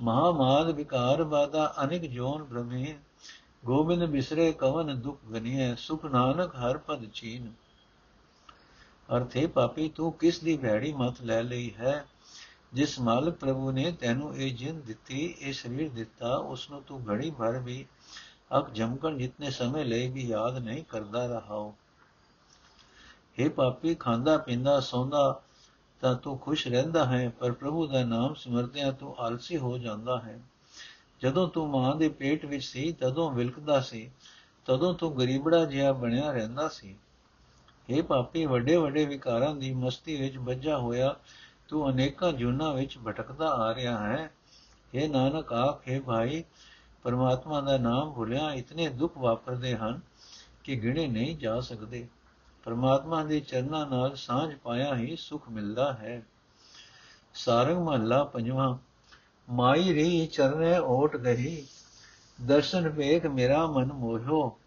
ਮਹਾਮਾਦ 0.00 0.70
ਵਿਕਾਰ 0.70 1.24
ਬਾਦਾ 1.24 1.74
ਅਨਿਕ 1.84 2.02
ਜੋਨ 2.02 2.42
ਬ੍ਰਹਮੀਨ, 2.42 2.98
ਗੋਬਿੰਦ 3.64 4.04
ਬਿਸਰੇ 4.04 4.52
ਕਵਨ 4.52 5.00
ਦੁਖ 5.00 5.18
ਗਨੀਐ, 5.34 5.74
ਸੁਖ 5.74 6.04
ਨਾਨਕ 6.04 6.56
ਹਰ 6.56 6.78
ਪਦ 6.78 7.04
ਚੀਨ। 7.04 7.52
ਅਰਥੇ 9.16 9.46
ਪਾਪੀ, 9.46 9.88
ਤੂੰ 9.88 10.12
ਕਿਸ 10.12 10.38
ਦੀ 10.38 10.56
ਭੈੜੀ 10.56 10.92
ਮਤ 10.92 11.22
ਲੈ 11.22 11.42
ਲਈ 11.42 11.72
ਹੈ? 11.78 12.04
ਜਿਸ 12.74 13.00
ਮਾਲਕ 13.00 13.34
ਪ੍ਰਭੂ 13.34 13.70
ਨੇ 13.70 13.92
ਤੈਨੂੰ 13.92 14.36
ਇਹ 14.36 14.54
ਜਿੰਦ 14.54 14.82
ਦਿੱਤੀ, 14.82 15.34
ਇਹ 15.40 15.52
ਸਰੀਰ 15.52 15.90
ਦਿੱਤਾ 15.90 16.36
ਉਸ 16.36 16.70
ਨੂੰ 16.70 16.82
ਤੂੰ 16.82 17.02
ਘੜੀ 17.10 17.30
ਭਰ 17.30 17.58
ਵੀ 17.58 17.86
ਅਕ 18.58 18.70
ਜਮਕਣ 18.70 19.18
ਜਿੰਨੇ 19.18 19.50
ਸਮੇਂ 19.50 19.84
ਲਈ 19.84 20.08
ਵੀ 20.08 20.26
ਯਾਦ 20.28 20.58
ਨਹੀਂ 20.58 20.84
ਕਰਦਾ 20.84 21.26
ਰਹਾਓ 21.26 21.74
हे 23.42 23.50
ਪਾਪੀ, 23.50 23.94
ਖਾਂਦਾ, 23.94 24.38
ਪੀਂਦਾ, 24.38 24.80
ਸੌਂਦਾ, 24.80 25.42
ਤਾਂ 26.00 26.14
ਤੂੰ 26.14 26.38
ਖੁਸ਼ 26.38 26.68
ਰਹਿੰਦਾ 26.68 27.06
ਹੈ, 27.06 27.28
ਪਰ 27.28 27.52
ਪ੍ਰਭੂ 27.52 27.86
ਦਾ 27.86 28.04
ਨਾਮ 28.04 28.34
ਸਿਮਰਦਿਆਂ 28.34 28.92
ਤੂੰ 28.92 29.16
ਆਲਸੀ 29.18 29.56
ਹੋ 29.56 29.78
ਜਾਂਦਾ 29.78 30.20
ਹੈ। 30.20 30.40
ਜਦੋਂ 31.22 31.48
ਤੂੰ 31.48 31.70
ਮਾਂ 31.70 31.96
ਦੇ 31.96 32.08
ਪੇਟ 32.08 32.44
ਵਿੱਚ 32.44 32.64
ਸੀ, 32.64 32.92
ਤਦੋਂ 32.92 33.30
ਵਿਲਕਦਾ 33.30 33.80
ਸੀ, 33.80 34.10
ਤਦੋਂ 34.66 34.94
ਤੂੰ 34.94 35.18
ਗਰੀਬੜਾ 35.18 35.64
ਜਿਹਾ 35.64 35.92
ਬਣਿਆ 35.92 36.32
ਰਹਿੰਦਾ 36.32 36.68
ਸੀ। 36.68 36.96
ਇਹ 37.90 38.02
ਪਾਪੀ 38.02 38.46
ਵੱਡੇ 38.46 38.76
ਵੱਡੇ 38.76 39.06
ਵਿਕਾਰਾਂ 39.06 39.54
ਦੀ 39.54 39.74
ਮਸਤੀ 39.74 40.20
ਵਿੱਚ 40.20 40.36
ਵੱਜਾ 40.36 40.78
ਹੋਇਆ, 40.78 41.16
ਤੂੰ 41.68 41.90
ਅਨੇਕਾਂ 41.90 42.32
ਜੁਨਾ 42.32 42.72
ਵਿੱਚ 42.72 42.98
ਭਟਕਦਾ 42.98 43.48
ਆ 43.48 43.74
ਰਿਹਾ 43.74 43.98
ਹੈ। 43.98 44.30
ਇਹ 44.94 45.10
ਨਾਨਕ 45.10 45.52
ਆਖੇ 45.52 46.00
ਭਾਈ, 46.00 46.44
ਪਰਮਾਤਮਾ 47.02 47.60
ਦਾ 47.60 47.78
ਨਾਮ 47.78 48.12
ਭੁਲਿਆ, 48.12 48.52
ਇਤਨੇ 48.52 48.88
ਦੁੱਖ 48.88 49.18
ਵਾਪਰਦੇ 49.18 49.76
ਹਨ 49.76 50.00
ਕਿ 50.64 50.76
ਗਿਣੇ 50.76 51.06
ਨਹੀਂ 51.06 51.36
ਜਾ 51.36 51.60
ਸਕਦੇ। 51.60 52.08
ਪਰਮਾਤਮਾ 52.64 53.24
ਦੇ 53.24 53.40
ਚਰਨਾਂ 53.40 53.86
ਨਾਲ 53.86 54.14
ਸਾਂਝ 54.16 54.54
ਪਾਇਆ 54.54 54.96
ਹੀ 54.96 55.16
ਸੁਖ 55.16 55.48
ਮਿਲਦਾ 55.48 55.92
ਹੈ। 55.92 56.22
ਸਾਰੰਗ 57.34 57.78
ਮਹੱਲਾ 57.78 58.24
ਪੰਜਵਾਂ, 58.24 58.78
ਮਾਈ 59.50 59.94
ਰੀ 59.94 60.26
ਚਰਨੇ 60.26 60.78
ਓਟ 60.78 61.16
ਗਈ 61.16 61.66
ਦਰਸ਼ਨ 62.40 62.88
ਵੇਖ 62.88 63.26
ਮੇਰਾ 63.26 63.66
ਮਨ 63.66 63.92
ਮੋਹਿਓ, 63.92 64.58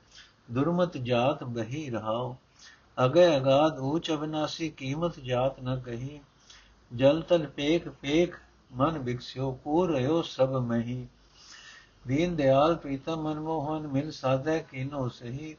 ਦੁਰਮਤ 0.51 0.97
ਜਾਤ 0.97 1.43
ਬਹੀ 1.43 1.89
ਰਹਾਓ। 1.89 2.35
ਅਗੇ 3.05 3.37
ਅਗਾਦ 3.37 3.79
ਊਚ 3.79 4.11
ਅਬਨਾਸੀ 4.11 4.69
ਕੀਮਤ 4.69 5.19
ਜਾਤ 5.19 5.59
ਨ 5.59 5.79
ਕਹੀ, 5.79 6.19
ਜਲ 6.95 7.21
ਤਲ 7.21 7.47
ਪੇਖ 7.47 7.87
ਪੇਖ 7.87 8.35
ਮਨ 8.73 8.97
ਵਿਕਸਿਓ, 8.97 9.51
ਪੂਰ 9.63 9.95
ਰਿਓ 9.95 10.21
ਸਭ 10.21 10.49
ਮਹੀ। 10.49 11.07
ਦੀਨ 12.07 12.35
ਦਿਆਲ 12.35 12.75
ਪ੍ਰੀਤਮ 12.75 13.21
ਮਨਮੋਹਨ 13.21 13.87
ਮਿਲ 13.87 14.11
ਸਾਧੈ 14.11 14.59
ਕੀਨੋ 14.59 15.09
ਸਹੀ। 15.09 15.55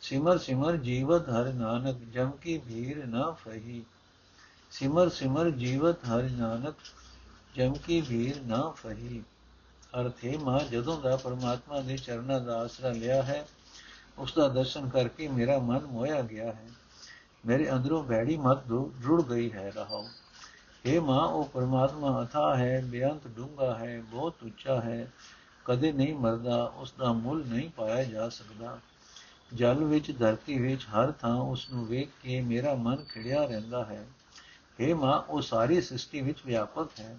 ਸਿਮਰ 0.00 0.38
ਸਿਮਰ 0.38 0.76
ਜੀਵਤ 0.76 1.28
ਹਰ 1.28 1.52
ਨਾਨਕ, 1.52 1.96
ਜਮ 1.96 2.30
ਕੀ 2.30 2.58
ਭੀਰ 2.58 3.06
ਨਾ 3.06 3.30
ਫਹੀ। 3.30 3.84
ਸਿਮਰ 4.70 5.08
ਸਿਮਰ 5.08 5.50
ਜੀਵਤ 5.50 5.96
ਹਰ 6.04 6.22
ਨਾਨਕ, 6.22 6.74
ਜਮ 7.54 7.72
ਕੀ 7.72 8.00
ਭੀਰ 8.00 8.42
ਨਾ 8.42 8.70
ਫਹੀ। 8.70 9.22
ਅਰਥੇ 10.00 10.36
ਮਾ 10.36 10.58
ਜਦੋਂ 10.58 11.00
ਦਾ 11.00 11.16
ਪਰਮਾਤਮਾ 11.16 11.80
ਦੇ 11.80 11.96
ਚਰਨਾਂ 11.96 12.40
ਦਾ 12.40 12.56
ਆਸਰਾ 12.56 12.90
ਲਿਆ 12.90 13.22
ਹੈ, 13.22 13.46
ਉਸ 14.18 14.34
ਦਾ 14.34 14.48
ਦਰਸ਼ਨ 14.48 14.88
ਕਰਕੇ 14.88 15.28
ਮੇਰਾ 15.28 15.58
ਮਨ 15.58 15.86
ਮੋਇਆ 15.86 16.22
ਗਿਆ 16.22 16.52
ਹੈ। 16.52 16.66
ਮੇਰੇ 17.46 17.72
ਅੰਦਰੋਂ 17.72 18.04
ਭੈੜੀ 18.04 18.36
ਮਤ 18.36 18.66
ਜੁੜ 19.02 19.22
ਗਈ 19.22 19.52
ਹੈ 19.52 19.72
ਰਹਾਉ। 19.76 20.04
हे 20.86 21.02
ਮਾਂ 21.02 21.26
ਉਹ 21.26 21.44
ਪਰਮਾਤਮਾ 21.44 22.24
ਅਥਾ 22.24 22.56
ਹੈ, 22.56 22.82
ਬੇਅੰਤ 22.84 23.28
ਡੂੰਗਾ 23.28 23.78
ਹੈ, 23.78 24.02
ਬਹੁਤ 24.10 24.34
ਉੱਚਾ 24.42 24.80
ਹੈ। 24.80 25.12
ਕਦੇ 25.64 25.92
ਨਹੀਂ 25.92 26.14
ਮਰਦਾ, 26.14 26.64
ਉਸ 26.64 26.94
ਦਾ 26.98 27.12
ਮੁੱਲ 27.12 27.44
ਨਹੀਂ 27.46 27.70
ਪਾਇਆ 27.70 28.04
ਜਾ 28.04 28.28
ਸਕਦਾ। 28.28 28.78
ਜਲ 29.53 29.83
ਵਿੱਚ 29.83 30.11
ਧਰਤੀ 30.11 30.57
ਵਿੱਚ 30.59 30.85
ਹਰ 30.87 31.11
ਥਾਂ 31.11 31.35
ਉਸ 31.41 31.69
ਨੂੰ 31.69 31.85
ਵੇਖ 31.85 32.09
ਕੇ 32.23 32.39
ਮੇਰਾ 32.41 32.73
ਮਨ 32.75 33.03
ਖਿੜਿਆ 33.09 33.43
ਰਹਿੰਦਾ 33.45 33.83
ਹੈ 33.85 34.05
हे 34.79 34.95
ਮਾਂ 34.95 35.19
ਉਹ 35.19 35.41
ਸਾਰੀ 35.41 35.81
ਸ੍ਰਿਸ਼ਟੀ 35.81 36.21
ਵਿੱਚ 36.21 36.41
ਵਿਆਪਕ 36.45 36.99
ਹੈ 36.99 37.15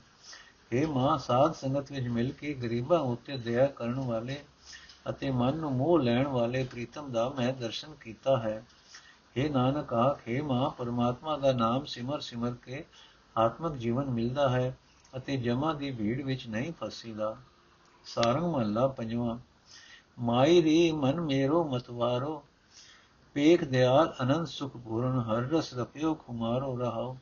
हे 0.73 0.87
ਮਾਂ 0.89 1.19
ਸਾਧ 1.19 1.55
ਸੰਗਤ 1.55 1.93
ਵਿੱਚ 1.93 2.09
ਮਿਲ 2.09 2.33
ਕੇ 2.33 2.55
ਗਰੀਬਾਂ 2.55 2.99
ਉੱਤੇ 3.07 3.37
ਦਇਆ 3.39 3.67
ਕਰਨ 3.77 4.01
ਵਾਲੇ 4.01 4.41
ਅਤੇ 5.09 5.31
ਮਨ 5.33 5.57
ਨੂੰ 5.57 5.73
ਮੋਹ 5.73 5.99
ਲੈਣ 5.99 6.27
ਵਾਲੇ 6.29 6.65
ਪ੍ਰੀਤਮ 6.65 7.11
ਦਾ 7.13 7.29
ਮੈਂ 7.29 7.53
ਦਰਸ਼ਨ 7.53 7.95
ਕੀਤਾ 7.95 8.37
ਹੈ 8.39 8.63
हे 9.37 9.51
ਨਾਨਕ 9.51 9.93
ਆਖੇ 9.95 10.41
ਮਾਂ 10.43 10.71
ਪਰਮਾਤਮਾ 10.71 11.37
ਦਾ 11.37 11.53
ਨਾਮ 11.55 11.85
ਸਿਮਰ 11.87 12.21
ਸਿਮਰ 12.21 12.55
ਕੇ 12.65 12.85
ਆਤਮਿਕ 13.37 13.77
ਜੀਵਨ 13.79 14.11
ਮਿਲਦਾ 14.11 14.49
ਹੈ 14.49 14.77
ਅਤੇ 15.13 15.37
ਜਮਾ 15.37 15.73
ਦੀ 15.73 15.91
ਭੀੜ 15.91 16.21
ਵਿੱਚ 16.23 16.47
ਨਹੀਂ 16.47 16.73
ਫਸੀਦਾ 16.81 17.37
ਸਾਰੰਗ 18.07 18.45
ਮਹੱਲਾ 18.45 18.87
ਪੰਜਵਾਂ 18.89 19.39
ਮਾਈ 20.22 20.62
ਰੀ 20.62 20.92
ਮਨ 20.92 21.22
ਮੇਰੋ 21.22 21.64
ਮਤਵਾਰੋ 21.64 22.44
ਪੇਖ 23.34 23.64
ਦਿਆਲ 23.64 24.14
ਅਨੰਦ 24.24 24.48
ਸੁਖ 24.48 24.78
ਪੂਰਨ, 24.78 25.20
ਹਰ 25.20 25.42
ਰਸ 25.42 25.74
ਰਪਿਓ 25.74 26.14
ਖੁਮਾਰੋ 26.14 26.78
ਰਹਾਓ। 26.78 27.18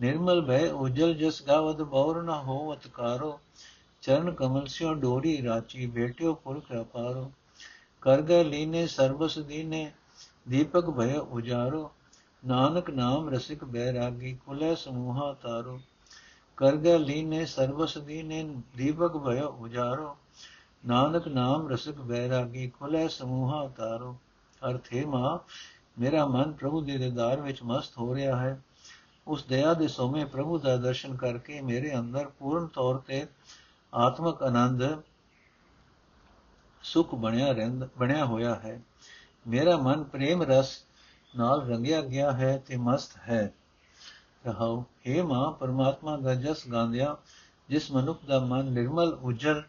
ਨਿਰਮਲ 0.00 0.40
ਭੈ 0.40 0.70
ਉਜਲ 0.70 1.14
ਜਸ 1.14 1.42
ਗਾਵਦ 1.42 1.82
ਬੌਰ 1.82 2.22
ਨ 2.22 2.28
ਹੋਵਤ 2.28 2.86
ਕਾਰੋ 2.88 3.40
ਚਰਨ 4.02 4.32
ਕਮਲ 4.32 4.66
ਸਿਓ 4.66 4.94
ਡੋਰੀ 4.94 5.42
ਰਾਚੀ 5.42 5.86
ਭੇਟਿਓ 5.86 6.34
ਪੁਰਖ 6.34 6.64
ਅਪਾਰੋ 6.80 7.32
ਕਰ 8.00 8.22
ਗਏ 8.22 8.44
ਲੀਨੇ, 8.44 8.86
ਸਰਬਸ 8.86 9.38
ਦੀਨੇ, 9.38 9.92
ਦੀਪਕ 10.48 10.90
ਭਇ 10.90 11.16
ਉਜਾਰੋ। 11.16 11.90
ਨਾਨਕ 12.46 12.90
ਨਾਮ 12.90 13.28
ਰਸਿਕ 13.28 13.64
ਬੈਰਾਗੀ 13.64 14.38
ਕੁਲੇ 14.46 14.74
ਸਮੂਹਾ 14.76 15.36
ਤਾਰੋ। 15.42 15.80
ਕਰ 16.56 16.76
ਗਏ 16.76 16.98
ਲੀਨੇ, 16.98 17.46
ਸਰਬਸ 17.46 17.98
ਦੀਨੇ, 17.98 18.56
ਦੀਪਕ 18.76 19.16
ਭਇ 19.16 19.40
ਉਜਾਰੋ। 19.40 20.16
ਨਾਨਕ 20.86 21.28
ਨਾਮ 21.28 21.68
ਰਸਿਕ 21.68 21.96
ਬੈਰਾਗੀ 21.96 22.68
ਕੁਲੇ 22.68 23.08
ਸਮੂਹਾ 23.08 23.68
ਤਾਰੋ 23.68 24.16
ਅਰਥੇ 24.70 25.04
ਮਾ, 25.04 25.40
ਮੇਰਾ 25.98 26.26
ਮਨ 26.26 26.52
ਪ੍ਰਭੂ 26.52 26.80
ਦੇ 26.80 26.98
ਦੀਦਾਰ 26.98 27.40
ਵਿੱਚ 27.40 27.62
ਮਸਤ 27.62 27.98
ਹੋ 27.98 28.14
ਰਿਹਾ 28.14 28.36
ਹੈ। 28.36 28.62
ਉਸ 29.26 29.44
ਦਇਆ 29.44 29.74
ਦੇ 29.74 29.88
ਸੋਮੇ 29.88 30.24
ਪ੍ਰਭੂ 30.24 30.58
ਦਾ 30.58 30.76
ਦਰਸ਼ਨ 30.76 31.16
ਕਰਕੇ 31.16 31.60
ਮੇਰੇ 31.60 31.98
ਅੰਦਰ 31.98 32.28
ਪੂਰਨ 32.28 32.66
ਤੌਰ 32.66 32.98
ਤੇ 32.98 33.26
ਆਤਮਿਕ 33.94 34.42
ਆਨੰਦ, 34.42 35.02
ਸੁਖ 36.82 37.14
ਬਣਿਆ 37.14 37.52
ਰਹਿੰਦਾ, 37.52 37.88
ਬਣਿਆ 37.98 38.24
ਹੋਇਆ 38.24 38.54
ਹੈ। 38.54 38.82
ਮੇਰਾ 39.48 39.76
ਮਨ 39.76 40.04
ਪ੍ਰੇਮ 40.04 40.42
ਰਸ 40.42 40.84
ਨਾਲ 41.36 41.66
ਰੰਗਿਆ 41.66 42.00
ਗਿਆ 42.00 42.32
ਹੈ 42.32 42.62
ਤੇ 42.66 42.76
ਮਸਤ 42.76 43.16
ਹੈ। 43.16 43.52
ਰਹਾਉ 44.46 44.82
हे 44.82 45.26
ਮਾਂ, 45.26 45.52
ਪਰਮਾਤਮਾ 45.52 46.16
ਦਾ 46.16 46.34
ਜਸ 46.34 46.68
ਗਾਉਂਦਿਆਂ, 46.68 47.16
ਜਿਸ 47.68 47.92
ਮਨੁੱਖ 47.92 48.24
ਦਾ 48.24 48.40
ਮਨ 48.40 48.64
ਨਿਰਮਲ, 48.64 49.18
ਉਜਲ 49.22 49.62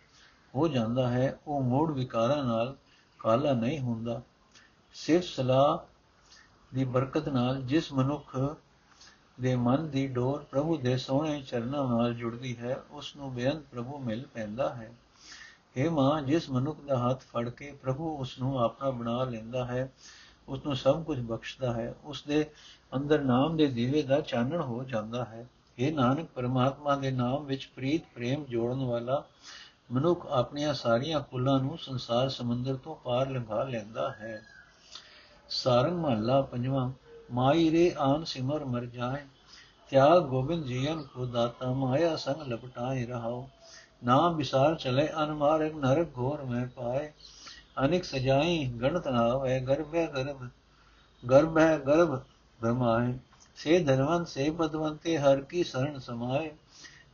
ਹੋ 0.56 0.68
ਜਾਂਦਾ 0.68 1.08
ਹੈ, 1.08 1.40
ਉਹ 1.48 1.62
ਮੋੜ 1.62 1.92
ਵਿਕਾਰਾਂ 1.92 2.44
ਨਾਲ 2.44 2.76
ਕਾਲਾ 3.20 3.54
ਨਹੀਂ 3.54 3.80
ਹੁੰਦਾ। 3.80 4.22
ਸਿਰਫ 4.94 5.24
ਸਲਾਹ 5.24 5.78
ਦੀ 6.76 6.84
ਬਰਕਤ 6.84 7.30
ਨਾਲ 7.30 7.62
ਜਿਸ 7.62 7.94
ਮਨੁੱਖ 7.94 8.38
ਦੇ 9.42 9.56
ਮਨ 9.56 9.90
ਦੀ 9.90 10.08
ਡੋਰ 10.08 10.44
ਪ੍ਰਭੂ 10.44 10.78
ਦੇ 10.78 10.98
ਸੋਹਣੇ 10.98 11.42
ਚਰਨਾਂ 11.42 11.88
ਨਾਲ 11.88 12.14
ਜੁੜਦੀ 12.14 12.58
ਹੈ 12.58 12.84
ਉਸ 12.92 13.16
ਨੂੰ 13.16 13.34
ਬੇਅੰਤ 13.34 13.64
ਪ੍ਰਭੂ 13.72 13.98
ਮਿਲ 13.98 14.28
ਪੈਂਦਾ 14.34 14.74
ਹੈ। 14.74 14.92
हे 15.78 15.92
ਮਾਂ, 15.92 16.22
ਜਿਸ 16.22 16.50
ਮਨੁੱਖ 16.50 16.82
ਦਾ 16.82 16.98
ਹੱਥ 16.98 17.22
ਫੜ 17.22 17.50
ਕੇ 17.50 17.72
ਪ੍ਰਭੂ 17.72 18.18
ਉਸ 18.18 18.40
ਨੂੰ 18.40 18.60
ਆਪਣਾ 18.60 18.90
ਬਣਾ 18.90 19.24
ਲੈਂਦਾ 19.24 19.66
ਹੈ 19.66 19.94
ਉਸ 20.48 20.66
ਨੂੰ 20.66 20.76
ਸਭ 20.76 21.04
ਕੁਝ 21.04 21.20
ਬਖਸ਼ਦਾ 21.20 21.74
ਹੈ 21.74 21.96
ਉਸ 22.04 22.24
ਦੇ 22.28 22.50
ਅੰਦਰ 22.96 23.22
ਨਾਮ 23.22 23.58
ਦੇ 23.58 23.68
ਦੀਵੇ 23.68 24.02
ਦਾ 24.02 24.22
ਚਾਨਣ 24.22 24.62
ਹੋ 24.62 24.84
ਜਾਂਦਾ 24.84 25.26
ਹੈ। 25.26 25.48
ਇਹ 25.80 25.94
ਨਾਨਕ, 25.94 26.28
ਪਰਮਾਤਮਾ 26.36 26.96
ਦੇ 26.96 27.12
ਨਾਮ 27.12 27.46
ਵਿੱਚ 27.46 27.66
ਪ੍ਰੀਤ, 27.76 28.04
ਪ੍ਰੇਮ 28.16 28.46
ਜੋੜਨ 28.46 28.84
ਵਾਲਾ 28.86 29.26
ਮਨੁੱਖ 29.94 30.28
ਆਪਣੀਆਂ 30.30 30.74
ਸਾਰੀਆਂ 30.74 31.20
ਕੁੱਲਾਂ 31.20 31.60
ਨੂੰ 31.60 31.78
ਸੰਸਾਰ 31.78 32.30
ਸਮੁੰਦਰ 32.30 32.76
ਤੋਂ 32.76 32.96
ਪਾਰ 32.96 33.30
ਲੰਘਾ 33.30 33.64
ਲੈਂਦਾ 33.64 34.12
ਹੈ। 34.12 34.42
ਸਾਰੰਗ 35.50 36.00
ਮਹੱਲਾ 36.00 36.42
ਪੰਜਵਾਂ, 36.42 36.92
ਮਾਈ 37.32 37.72
ਰੇ 37.72 37.96
ਆਨ 37.98 38.24
ਸਿਮਰ 38.24 38.66
ਮਰ 38.66 38.86
ਜਾਏ, 38.86 39.26
ਤਿਆਗ 39.90 40.24
ਗੋਬਿੰਦ 40.24 40.66
ਜੀਨ 40.66 41.02
ਕੋ 41.02 41.26
ਦਾਤਾ, 41.26 41.72
ਮਾਇਆ 41.72 42.16
ਸੰਗ 42.16 42.42
ਲਪਟਾਏ 42.42 43.06
ਰਹਾਓ। 43.06 43.50
ਨਾਮ 44.04 44.36
ਵਿਸਾਰ 44.36 44.76
ਚਲੇ 44.76 45.10
ਅਨਮਾਰਗ 45.24 45.76
ਨਰਕ 45.76 46.08
ਘੋਰ 46.18 46.44
ਮੈਂ 46.44 46.68
ਪਾਏ। 46.68 47.12
ਅਨੇਕ 47.86 48.04
ਸਜਾਈ 48.04 48.66
ਗਣਤ 48.66 49.08
ਨਾ 49.08 49.34
ਹੋਏ, 49.34 49.60
ਗਰਭ 49.60 49.96
ਹੈ 49.96 50.06
ਗਰਭ 50.08 50.48
ਗਰਭ 51.30 51.58
ਹੈ 51.58 51.78
ਗਰਭ 51.78 52.20
ਬ੍ਰਹਮਾਏ 52.62 53.20
ਸੇ 53.56 53.80
ਧਨਵੰਤ, 53.80 54.28
ਸੇ 54.28 54.50
ਪਦਵੰਤੇ 54.50 55.18
ਹਰ 55.18 55.42
ਕੀ 55.42 55.64
ਸਰਣ 55.64 56.00
ਸਮਾਏ। 56.00 56.52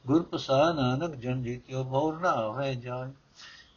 ਗੁਰ 0.09 0.23
ਪ੍ਰਸਾਦ 0.23 0.75
ਨਾਨਕ 0.75 1.15
ਜਨ 1.15 1.43
ਜੀਤਿਓ 1.43 1.83
ਬੌਰ 1.83 2.19
ਨਾ 2.19 2.47
ਹੋਏ 2.47 2.75
ਜਾਏ। 2.75 3.11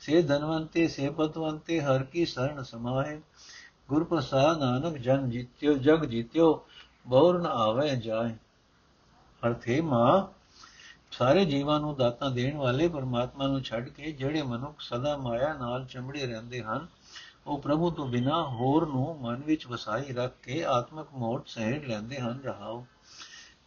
ਸੇ 0.01 0.23
ਧਨਵੰਤੇ, 0.23 0.89
ਸੇ 0.89 1.11
ਪਦਵੰਤੇ 1.11 1.81
ਹਰ 1.81 2.03
ਕੀ 2.03 2.27
ਸਰਣ 2.27 2.63
ਸਮਾਏ। 2.63 3.21
ਗੁਰ 3.89 4.05
ਪ੍ਰਸਾਦ 4.05 4.59
ਨਾਨਕ 4.59 4.97
ਜਨ 4.97 5.31
ਜੀਤਿਓ, 5.31 5.75
ਜਗ 5.75 6.05
ਜੀਤਿਓ 6.05 6.67
ਬੌਰ 7.07 7.39
ਨਾ 7.39 7.49
ਆਵੇ 7.49 7.97
ਜਾਏ। 7.97 8.35
ਅਰਥੇ 9.47 9.81
ਮਾ, 9.81 10.33
ਸਾਰੇ 11.11 11.45
ਜੀਵਾਂ 11.45 11.81
ਨੂੰ 11.81 11.97
ਦਾਤਾਂ 11.97 12.31
ਦੇਣ 12.31 12.57
ਵਾਲੇ 12.57 12.89
ਪਰਮਾਤਮਾ 12.89 13.47
ਨੂੰ 13.47 13.61
ਛੱਡ 13.61 13.89
ਕੇ 13.89 14.13
ਜਿਹੜੇ 14.13 14.43
ਮਨੁੱਖ 14.43 14.81
ਸਦਾ 14.81 15.17
ਮਾਇਆ 15.17 15.55
ਨਾਲ 15.55 15.85
ਚੰਬੜੇ 15.85 16.27
ਰਹਿੰਦੇ 16.27 16.63
ਹਨ, 16.63 16.87
ਉਹ 17.47 17.59
ਪ੍ਰਭੂ 17.59 17.91
ਤੋਂ 17.91 18.09
ਬਿਨਾ 18.09 18.43
ਹੋਰ 18.43 18.87
ਨੂੰ 18.87 19.19
ਮਨ 19.21 19.43
ਵਿੱਚ 19.47 19.67
ਵਸਾਈ 19.67 20.13
ਰੱਖ 20.13 20.33
ਕੇ 20.43 20.65
ਆਤਮਕ 20.65 21.07
ਮੋੜ 21.15 21.43
ਸਹਿਜ 21.47 21.85
ਲੈਂਦੇ 21.85 22.19
ਹਨ, 22.19 22.41
ਰਹਾਓ। 22.45 22.87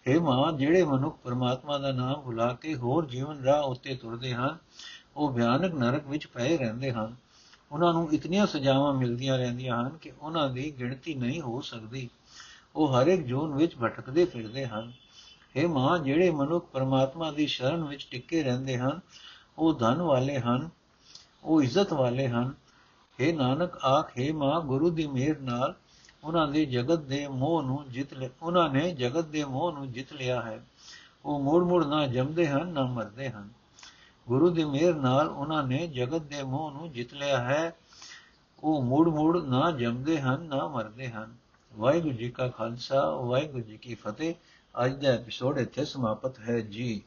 हे 0.07 0.21
ਮਾਂ 0.21 0.53
ਜਿਹੜੇ 0.53 0.85
ਮਨੁੱਖ 0.85 1.17
ਪਰਮਾਤਮਾ 1.25 1.79
ਦਾ 1.79 1.93
ਨਾਮ 1.93 2.21
ਭੁਲਾ 2.21 2.53
ਕੇ 2.53 2.75
ਹੋਰ 2.75 3.07
ਜੀਵਨ 3.07 3.43
ਰਾਹ 3.45 3.63
ਉੱਤੇ 3.63 3.95
ਤੁਰਦੇ 3.95 4.33
ਹਨ 4.35 4.57
ਉਹ 5.17 5.33
ਭਿਆਨਕ 5.33 5.75
ਨਰਕ 5.75 6.07
ਵਿੱਚ 6.07 6.27
ਪਏ 6.27 6.57
ਰਹਿੰਦੇ 6.57 6.93
ਹਨ 6.93 7.15
ਉਹਨਾਂ 7.71 7.93
ਨੂੰ 7.93 8.09
ਇਤਨੀਆਂ 8.13 8.47
ਸਜ਼ਾਵਾਂ 8.47 8.93
ਮਿਲਦੀਆਂ 8.95 9.37
ਰਹਿੰਦੀਆਂ 9.39 9.77
ਹਨ 9.77 9.97
ਕਿ 9.97 10.13
ਉਹਨਾਂ 10.13 10.49
ਦੀ 10.49 10.71
ਗਿਣਤੀ 10.79 11.15
ਨਹੀਂ 11.15 11.41
ਹੋ 11.41 11.61
ਸਕਦੀ 11.61 12.09
ਉਹ 12.75 12.95
ਹਰ 12.95 13.07
ਇੱਕ 13.07 13.23
ਜੂਨ 13.23 13.55
ਵਿੱਚ 13.55 13.77
ਭਟਕਦੇ 13.77 14.25
ਫਿਰਦੇ 14.25 14.67
ਹਨ 14.67 14.93
हे 15.55 15.69
ਮਾਂ 15.69 15.99
ਜਿਹੜੇ 15.99 16.31
ਮਨੁੱਖ 16.31 16.65
ਪਰਮਾਤਮਾ 16.73 17.31
ਦੀ 17.31 17.47
ਸ਼ਰਨ 17.47 17.85
ਵਿੱਚ 17.85 18.07
ਟਿੱਕੇ 18.11 18.43
ਰਹਿੰਦੇ 18.43 18.79
ਹਨ 18.79 19.01
ਉਹ 19.59 19.75
ਧਨ 19.75 20.03
ਵਾਲੇ 20.03 20.39
ਹਨ 20.39 20.69
ਉਹ 21.45 21.63
ਇੱਜ਼ਤ 21.63 21.93
ਵਾਲੇ 21.93 22.29
ਹਨ 22.29 22.55
हे 23.19 23.35
ਨਾਨਕ 23.35 23.79
ਆਖੇ 23.85 24.31
ਮਾਂ 24.33 24.61
ਗੁਰੂ 24.61 24.91
ਦੀ 24.91 25.07
ਮਿਹਰ 25.07 25.39
ਨਾਲ 25.41 25.75
ਉਹਨਾਂ 26.26 26.48
ਦੇ 26.48 26.66
ਜਗਤ 26.66 27.00
ਦੇ 27.00 27.28
ਮੋਹ 27.28 27.64
ਨੂੰ 27.64 27.86
ਜਿੱਤ 27.90 28.14
ਲਿਆ, 28.14 28.30
ਉਹਨਾਂ 28.42 28.70
ਨੇ 28.70 28.92
ਜਗਤ 28.92 29.26
ਦੇ 29.26 29.44
ਮੋਹ 29.44 29.72
ਨੂੰ 29.72 29.92
ਜਿੱਤ 29.92 30.14
ਲਿਆ 30.14 30.42
ਹੈ। 30.42 30.66
ਉਹ 31.26 31.40
ਮੋੜ 31.40 31.64
ਮੋੜ 31.64 31.86
ਨਾ 31.86 32.08
ਜੰਮਦੇ 32.08 32.48
ਹਨ, 32.48 32.68
ਨਾ 32.68 32.84
ਮਰਦੇ 32.84 33.30
ਹਨ। 33.30 33.50
ਗੁਰੂ 34.28 34.50
ਦੀ 34.50 34.64
ਮਿਹਰ 34.64 34.96
ਨਾਲ 34.96 35.28
ਉਹਨਾਂ 35.28 35.64
ਨੇ 35.64 35.88
ਜਗਤ 35.88 36.22
ਦੇ 36.22 36.44
ਮੋਹ 36.44 36.72
ਨੂੰ 36.72 36.92
ਜਿੱਤ 36.92 37.14
ਲਿਆ 37.14 37.40
ਹੈ। 37.40 37.76
ਉਹ 38.64 38.84
ਮੋੜ 38.84 39.10
ਮੋੜ 39.10 39.44
ਨਾ 39.44 39.72
ਜੰਮਦੇ 39.72 40.22
ਹਨ, 40.22 40.42
ਨਾ 40.42 40.68
ਮਰਦੇ 40.68 41.10
ਹਨ। 41.10 41.36
ਵਾਹਿਗੁਰੂ 41.76 42.14
ਜੀ 42.14 42.30
ਕਾ 42.30 42.48
ਖਾਲਸਾ, 42.48 43.10
ਵਾਹਿਗੁਰੂ 43.10 43.64
ਜੀ 43.64 43.78
ਕੀ 43.78 43.96
ਫਤਿਹ। 43.96 44.34
ਅੱਜ 44.86 45.06
ਦਾ 45.06 45.10
ਐਪੀਸੋਡ 45.10 45.58
ਇੱਥੇ 45.58 45.86
ਸਮਾਪਤ 45.86 46.40
ਹੈ 46.40 46.60
ਜੀ। 46.60 47.02